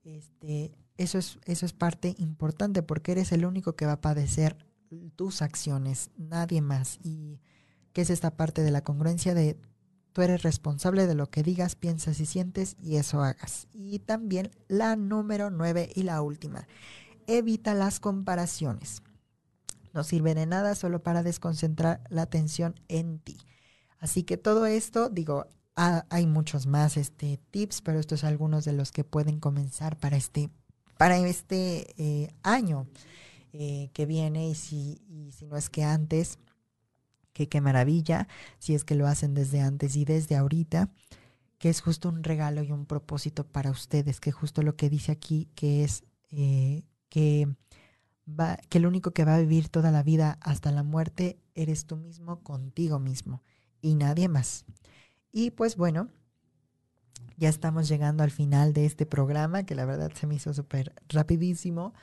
este, 0.03 0.77
eso, 0.97 1.19
es, 1.19 1.39
eso 1.45 1.67
es 1.67 1.73
parte 1.73 2.15
importante 2.19 2.83
porque 2.83 3.13
eres 3.13 3.33
el 3.33 3.45
único 3.45 3.75
que 3.75 3.87
va 3.87 3.93
a 3.93 4.01
padecer 4.01 4.57
tus 5.17 5.43
acciones, 5.43 6.11
nadie 6.17 6.61
más. 6.61 6.99
Y 7.03 7.41
que 7.93 8.03
es 8.03 8.11
esta 8.11 8.37
parte 8.37 8.63
de 8.63 8.71
la 8.71 8.83
congruencia 8.83 9.35
de 9.35 9.59
tú 10.13 10.23
eres 10.23 10.43
responsable 10.43 11.07
de 11.07 11.15
lo 11.15 11.31
que 11.31 11.43
digas, 11.43 11.75
piensas 11.75 12.21
y 12.21 12.27
sientes 12.27 12.77
y 12.81 12.97
eso 12.97 13.23
hagas. 13.23 13.69
Y 13.73 13.99
también 14.01 14.51
la 14.69 14.97
número 14.97 15.51
nueve 15.51 15.91
y 15.95 16.03
la 16.03 16.23
última 16.23 16.67
evita 17.27 17.75
las 17.75 18.01
comparaciones. 18.01 19.03
No 19.93 20.05
sirve 20.05 20.35
de 20.35 20.47
nada 20.47 20.75
solo 20.75 21.03
para 21.03 21.23
desconcentrar 21.23 22.03
la 22.11 22.23
atención 22.23 22.75
en 22.89 23.19
ti. 23.19 23.39
Así 23.99 24.25
que 24.25 24.37
todo 24.37 24.67
esto, 24.67 25.09
digo, 25.09 25.47
hay 25.77 26.27
muchos 26.27 26.67
más 26.67 26.97
este, 26.97 27.41
tips, 27.51 27.81
pero 27.81 27.99
estos 27.99 28.21
son 28.21 28.29
algunos 28.29 28.65
de 28.65 28.73
los 28.73 28.93
que 28.93 29.05
pueden 29.05 29.41
comenzar 29.41 29.97
para 29.99 30.17
este, 30.17 30.51
para 31.05 31.19
este 31.19 31.93
eh, 31.99 32.35
año 32.43 32.87
eh, 33.53 33.91
que 33.93 34.07
viene 34.07 34.49
y 34.49 34.55
si, 34.55 35.03
y 35.07 35.33
si 35.33 35.45
no 35.45 35.59
es 35.59 35.69
que 35.69 35.85
antes, 35.85 36.39
que 37.35 37.47
qué 37.47 37.61
maravilla, 37.61 38.27
si 38.59 38.75
es 38.75 38.85
que 38.85 38.95
lo 38.95 39.07
hacen 39.07 39.35
desde 39.35 39.61
antes 39.61 39.97
y 39.97 40.07
desde 40.07 40.35
ahorita, 40.35 40.89
que 41.59 41.69
es 41.69 41.83
justo 41.83 42.09
un 42.09 42.25
regalo 42.25 42.63
y 42.63 42.73
un 42.73 42.87
propósito 42.87 43.47
para 43.47 43.71
ustedes, 43.71 44.19
que 44.19 44.33
justo 44.33 44.63
lo 44.63 44.77
que 44.77 44.89
dice 44.89 45.13
aquí, 45.13 45.51
que 45.55 45.85
es 45.85 46.05
eh, 46.31 46.85
que, 47.11 47.55
va, 48.27 48.57
que 48.71 48.79
el 48.79 48.87
único 48.87 49.11
que 49.11 49.27
va 49.27 49.35
a 49.35 49.41
vivir 49.41 49.69
toda 49.69 49.91
la 49.91 50.03
vida 50.03 50.39
hasta 50.41 50.73
la 50.73 50.85
muerte 50.85 51.39
eres 51.55 51.85
tú 51.85 51.99
mismo 51.99 52.43
contigo 52.43 52.99
mismo 52.99 53.43
y 53.83 53.95
nadie 53.95 54.29
más. 54.29 54.65
Y 55.33 55.51
pues 55.51 55.77
bueno, 55.77 56.09
ya 57.37 57.49
estamos 57.49 57.89
llegando 57.89 58.23
al 58.23 58.31
final 58.31 58.73
de 58.73 58.87
este 58.87 59.07
programa, 59.07 59.65
que 59.65 59.75
la 59.75 59.85
verdad 59.85 60.13
se 60.15 60.27
me 60.27 60.37
hizo 60.37 60.55
súper 60.55 60.95
rapidísimo, 61.09 61.95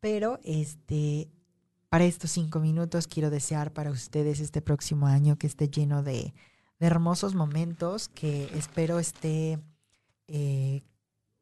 pero 0.00 0.38
este, 0.44 1.30
para 1.88 2.04
estos 2.04 2.30
cinco 2.30 2.60
minutos 2.60 3.06
quiero 3.06 3.30
desear 3.30 3.72
para 3.72 3.90
ustedes 3.90 4.40
este 4.40 4.62
próximo 4.62 5.06
año 5.06 5.38
que 5.38 5.46
esté 5.46 5.68
lleno 5.68 6.02
de, 6.02 6.34
hermosos 6.80 7.34
momentos, 7.34 8.08
que 8.08 8.44
espero 8.54 8.98
esté 8.98 9.58
eh, 10.28 10.82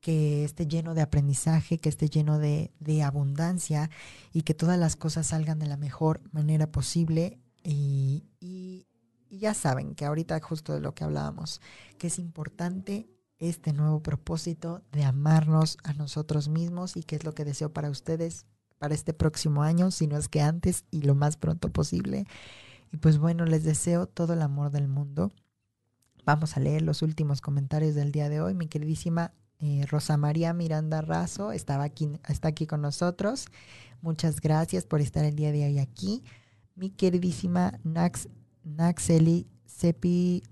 que 0.00 0.44
esté 0.44 0.68
lleno 0.68 0.94
de 0.94 1.02
aprendizaje, 1.02 1.78
que 1.78 1.88
esté 1.88 2.08
lleno 2.08 2.38
de, 2.38 2.70
abundancia 3.04 3.90
y 4.32 4.42
que 4.42 4.54
todas 4.54 4.78
las 4.78 4.94
cosas 4.94 5.26
salgan 5.26 5.58
de 5.58 5.66
la 5.66 5.76
mejor 5.76 6.20
manera 6.32 6.70
posible. 6.70 7.40
Y, 7.64 8.22
y, 8.38 8.86
ya 9.28 9.52
saben 9.52 9.96
que 9.96 10.04
ahorita 10.04 10.40
justo 10.40 10.72
de 10.74 10.80
lo 10.80 10.94
que 10.94 11.02
hablábamos, 11.02 11.60
que 11.98 12.06
es 12.06 12.20
importante 12.20 13.10
este 13.38 13.72
nuevo 13.72 14.02
propósito 14.02 14.82
de 14.92 15.04
amarnos 15.04 15.78
a 15.84 15.92
nosotros 15.92 16.48
mismos 16.48 16.96
y 16.96 17.02
que 17.02 17.16
es 17.16 17.24
lo 17.24 17.34
que 17.34 17.44
deseo 17.44 17.72
para 17.72 17.90
ustedes 17.90 18.46
para 18.78 18.94
este 18.94 19.14
próximo 19.14 19.62
año, 19.62 19.90
si 19.90 20.06
no 20.06 20.16
es 20.16 20.28
que 20.28 20.42
antes 20.42 20.84
y 20.90 21.02
lo 21.02 21.14
más 21.14 21.36
pronto 21.36 21.72
posible. 21.72 22.26
Y 22.92 22.98
pues 22.98 23.18
bueno, 23.18 23.44
les 23.44 23.64
deseo 23.64 24.06
todo 24.06 24.34
el 24.34 24.42
amor 24.42 24.70
del 24.70 24.88
mundo. 24.88 25.32
Vamos 26.24 26.56
a 26.56 26.60
leer 26.60 26.82
los 26.82 27.02
últimos 27.02 27.40
comentarios 27.40 27.94
del 27.94 28.12
día 28.12 28.28
de 28.28 28.40
hoy. 28.40 28.54
Mi 28.54 28.66
queridísima 28.66 29.32
eh, 29.58 29.86
Rosa 29.88 30.16
María 30.16 30.52
Miranda 30.52 31.00
Razo 31.00 31.52
estaba 31.52 31.84
aquí, 31.84 32.10
está 32.28 32.48
aquí 32.48 32.66
con 32.66 32.82
nosotros. 32.82 33.46
Muchas 34.02 34.40
gracias 34.40 34.84
por 34.84 35.00
estar 35.00 35.24
el 35.24 35.36
día 35.36 35.52
de 35.52 35.64
hoy 35.64 35.78
aquí. 35.78 36.22
Mi 36.74 36.90
queridísima 36.90 37.80
Nax, 37.82 38.28
Naxeli 38.62 39.46
Cepi, 39.66 40.42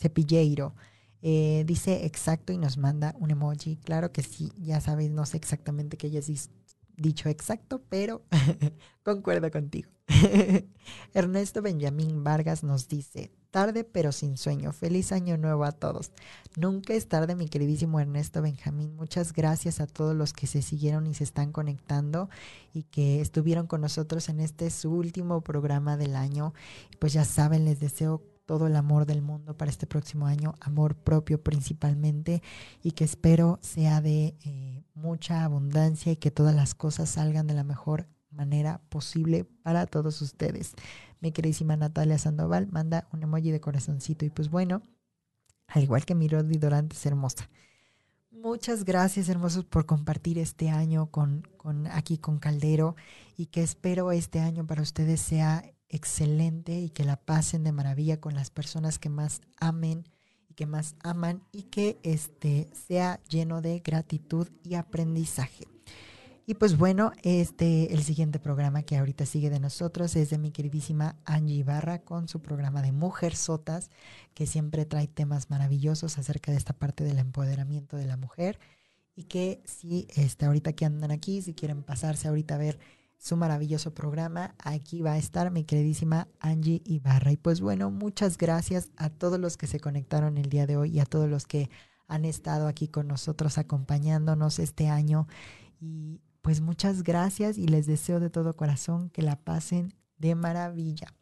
Cepilleiro. 0.00 0.74
Eh, 1.22 1.64
dice 1.66 2.06
exacto 2.06 2.52
y 2.52 2.58
nos 2.58 2.78
manda 2.78 3.14
un 3.18 3.30
emoji. 3.30 3.76
Claro 3.76 4.12
que 4.12 4.22
sí, 4.22 4.52
ya 4.56 4.80
sabes, 4.80 5.10
no 5.10 5.26
sé 5.26 5.36
exactamente 5.36 5.96
qué 5.96 6.06
ella 6.06 6.20
dicho 6.96 7.28
exacto, 7.28 7.82
pero 7.88 8.22
concuerdo 9.02 9.50
contigo. 9.50 9.90
Ernesto 11.14 11.62
Benjamín 11.62 12.24
Vargas 12.24 12.64
nos 12.64 12.88
dice, 12.88 13.30
tarde 13.50 13.84
pero 13.84 14.12
sin 14.12 14.36
sueño. 14.36 14.72
Feliz 14.72 15.12
año 15.12 15.36
nuevo 15.36 15.64
a 15.64 15.72
todos. 15.72 16.12
Nunca 16.56 16.94
es 16.94 17.08
tarde, 17.08 17.34
mi 17.36 17.48
queridísimo 17.48 18.00
Ernesto 18.00 18.42
Benjamín. 18.42 18.94
Muchas 18.96 19.32
gracias 19.32 19.80
a 19.80 19.86
todos 19.86 20.14
los 20.16 20.32
que 20.32 20.46
se 20.46 20.62
siguieron 20.62 21.06
y 21.06 21.14
se 21.14 21.24
están 21.24 21.52
conectando 21.52 22.28
y 22.72 22.84
que 22.84 23.20
estuvieron 23.20 23.66
con 23.66 23.80
nosotros 23.80 24.28
en 24.28 24.40
este 24.40 24.70
su 24.70 24.92
último 24.92 25.42
programa 25.42 25.96
del 25.96 26.16
año. 26.16 26.54
Pues 26.98 27.12
ya 27.12 27.24
saben, 27.24 27.64
les 27.64 27.80
deseo 27.80 28.22
todo 28.50 28.66
el 28.66 28.74
amor 28.74 29.06
del 29.06 29.22
mundo 29.22 29.56
para 29.56 29.70
este 29.70 29.86
próximo 29.86 30.26
año, 30.26 30.56
amor 30.58 30.96
propio 30.96 31.40
principalmente, 31.40 32.42
y 32.82 32.90
que 32.90 33.04
espero 33.04 33.60
sea 33.62 34.00
de 34.00 34.34
eh, 34.44 34.82
mucha 34.92 35.44
abundancia 35.44 36.10
y 36.10 36.16
que 36.16 36.32
todas 36.32 36.52
las 36.52 36.74
cosas 36.74 37.10
salgan 37.10 37.46
de 37.46 37.54
la 37.54 37.62
mejor 37.62 38.08
manera 38.28 38.80
posible 38.88 39.44
para 39.62 39.86
todos 39.86 40.20
ustedes. 40.20 40.72
Mi 41.20 41.30
queridísima 41.30 41.76
Natalia 41.76 42.18
Sandoval 42.18 42.66
manda 42.72 43.06
un 43.12 43.22
emoji 43.22 43.52
de 43.52 43.60
corazoncito 43.60 44.24
y 44.24 44.30
pues 44.30 44.50
bueno, 44.50 44.82
al 45.68 45.84
igual 45.84 46.04
que 46.04 46.16
mi 46.16 46.26
Rodi 46.26 46.58
Dorante 46.58 46.96
es 46.96 47.06
hermosa. 47.06 47.48
Muchas 48.32 48.84
gracias, 48.84 49.28
hermosos, 49.28 49.64
por 49.64 49.86
compartir 49.86 50.40
este 50.40 50.70
año 50.70 51.06
con, 51.12 51.46
con 51.56 51.86
aquí 51.86 52.18
con 52.18 52.40
Caldero 52.40 52.96
y 53.36 53.46
que 53.46 53.62
espero 53.62 54.10
este 54.10 54.40
año 54.40 54.66
para 54.66 54.82
ustedes 54.82 55.20
sea 55.20 55.62
excelente 55.90 56.78
y 56.78 56.90
que 56.90 57.04
la 57.04 57.16
pasen 57.16 57.64
de 57.64 57.72
maravilla 57.72 58.20
con 58.20 58.34
las 58.34 58.50
personas 58.50 58.98
que 58.98 59.10
más 59.10 59.42
amen 59.58 60.08
y 60.48 60.54
que 60.54 60.66
más 60.66 60.94
aman 61.02 61.42
y 61.52 61.64
que 61.64 61.98
este 62.02 62.70
sea 62.72 63.20
lleno 63.28 63.60
de 63.60 63.80
gratitud 63.80 64.48
y 64.64 64.76
aprendizaje. 64.76 65.66
Y 66.46 66.54
pues 66.54 66.76
bueno, 66.76 67.12
este 67.22 67.92
el 67.92 68.02
siguiente 68.02 68.40
programa 68.40 68.82
que 68.82 68.96
ahorita 68.96 69.24
sigue 69.24 69.50
de 69.50 69.60
nosotros 69.60 70.16
es 70.16 70.30
de 70.30 70.38
mi 70.38 70.50
queridísima 70.50 71.16
Angie 71.24 71.62
Barra 71.62 72.00
con 72.00 72.26
su 72.26 72.40
programa 72.40 72.82
de 72.82 72.90
Mujer 72.90 73.36
Sotas, 73.36 73.90
que 74.34 74.46
siempre 74.46 74.84
trae 74.84 75.06
temas 75.06 75.50
maravillosos 75.50 76.18
acerca 76.18 76.50
de 76.50 76.58
esta 76.58 76.72
parte 76.72 77.04
del 77.04 77.18
empoderamiento 77.18 77.96
de 77.96 78.06
la 78.06 78.16
mujer 78.16 78.58
y 79.14 79.24
que 79.24 79.62
si 79.64 80.08
este 80.16 80.46
ahorita 80.46 80.72
que 80.72 80.86
andan 80.86 81.10
aquí, 81.10 81.42
si 81.42 81.54
quieren 81.54 81.82
pasarse 81.82 82.26
ahorita 82.26 82.54
a 82.56 82.58
ver 82.58 82.78
su 83.20 83.36
maravilloso 83.36 83.92
programa. 83.92 84.54
Aquí 84.58 85.02
va 85.02 85.12
a 85.12 85.18
estar 85.18 85.50
mi 85.50 85.64
queridísima 85.64 86.26
Angie 86.40 86.82
Ibarra. 86.86 87.30
Y 87.30 87.36
pues 87.36 87.60
bueno, 87.60 87.90
muchas 87.90 88.38
gracias 88.38 88.90
a 88.96 89.10
todos 89.10 89.38
los 89.38 89.56
que 89.58 89.66
se 89.66 89.78
conectaron 89.78 90.38
el 90.38 90.48
día 90.48 90.66
de 90.66 90.78
hoy 90.78 90.90
y 90.90 91.00
a 91.00 91.04
todos 91.04 91.28
los 91.28 91.46
que 91.46 91.70
han 92.08 92.24
estado 92.24 92.66
aquí 92.66 92.88
con 92.88 93.06
nosotros 93.06 93.58
acompañándonos 93.58 94.58
este 94.58 94.88
año. 94.88 95.28
Y 95.78 96.22
pues 96.40 96.62
muchas 96.62 97.02
gracias 97.02 97.58
y 97.58 97.68
les 97.68 97.86
deseo 97.86 98.20
de 98.20 98.30
todo 98.30 98.56
corazón 98.56 99.10
que 99.10 99.22
la 99.22 99.36
pasen 99.36 99.94
de 100.16 100.34
maravilla. 100.34 101.14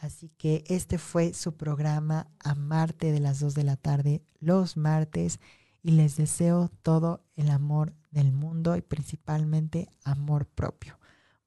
Así 0.00 0.28
que 0.36 0.64
este 0.68 0.98
fue 0.98 1.32
su 1.32 1.56
programa 1.56 2.30
a 2.40 2.54
Marte 2.54 3.10
de 3.10 3.20
las 3.20 3.40
2 3.40 3.54
de 3.54 3.64
la 3.64 3.76
tarde, 3.76 4.22
los 4.38 4.76
martes, 4.76 5.40
y 5.82 5.92
les 5.92 6.16
deseo 6.16 6.70
todo 6.82 7.24
el 7.36 7.50
amor 7.50 7.94
del 8.10 8.32
mundo 8.32 8.76
y 8.76 8.82
principalmente 8.82 9.88
amor 10.04 10.46
propio. 10.46 10.98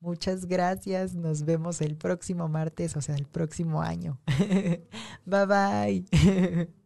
Muchas 0.01 0.45
gracias. 0.45 1.13
Nos 1.15 1.45
vemos 1.45 1.79
el 1.79 1.95
próximo 1.95 2.47
martes, 2.49 2.97
o 2.97 3.01
sea, 3.01 3.15
el 3.15 3.27
próximo 3.27 3.81
año. 3.81 4.19
bye 5.25 5.45
bye. 5.45 6.67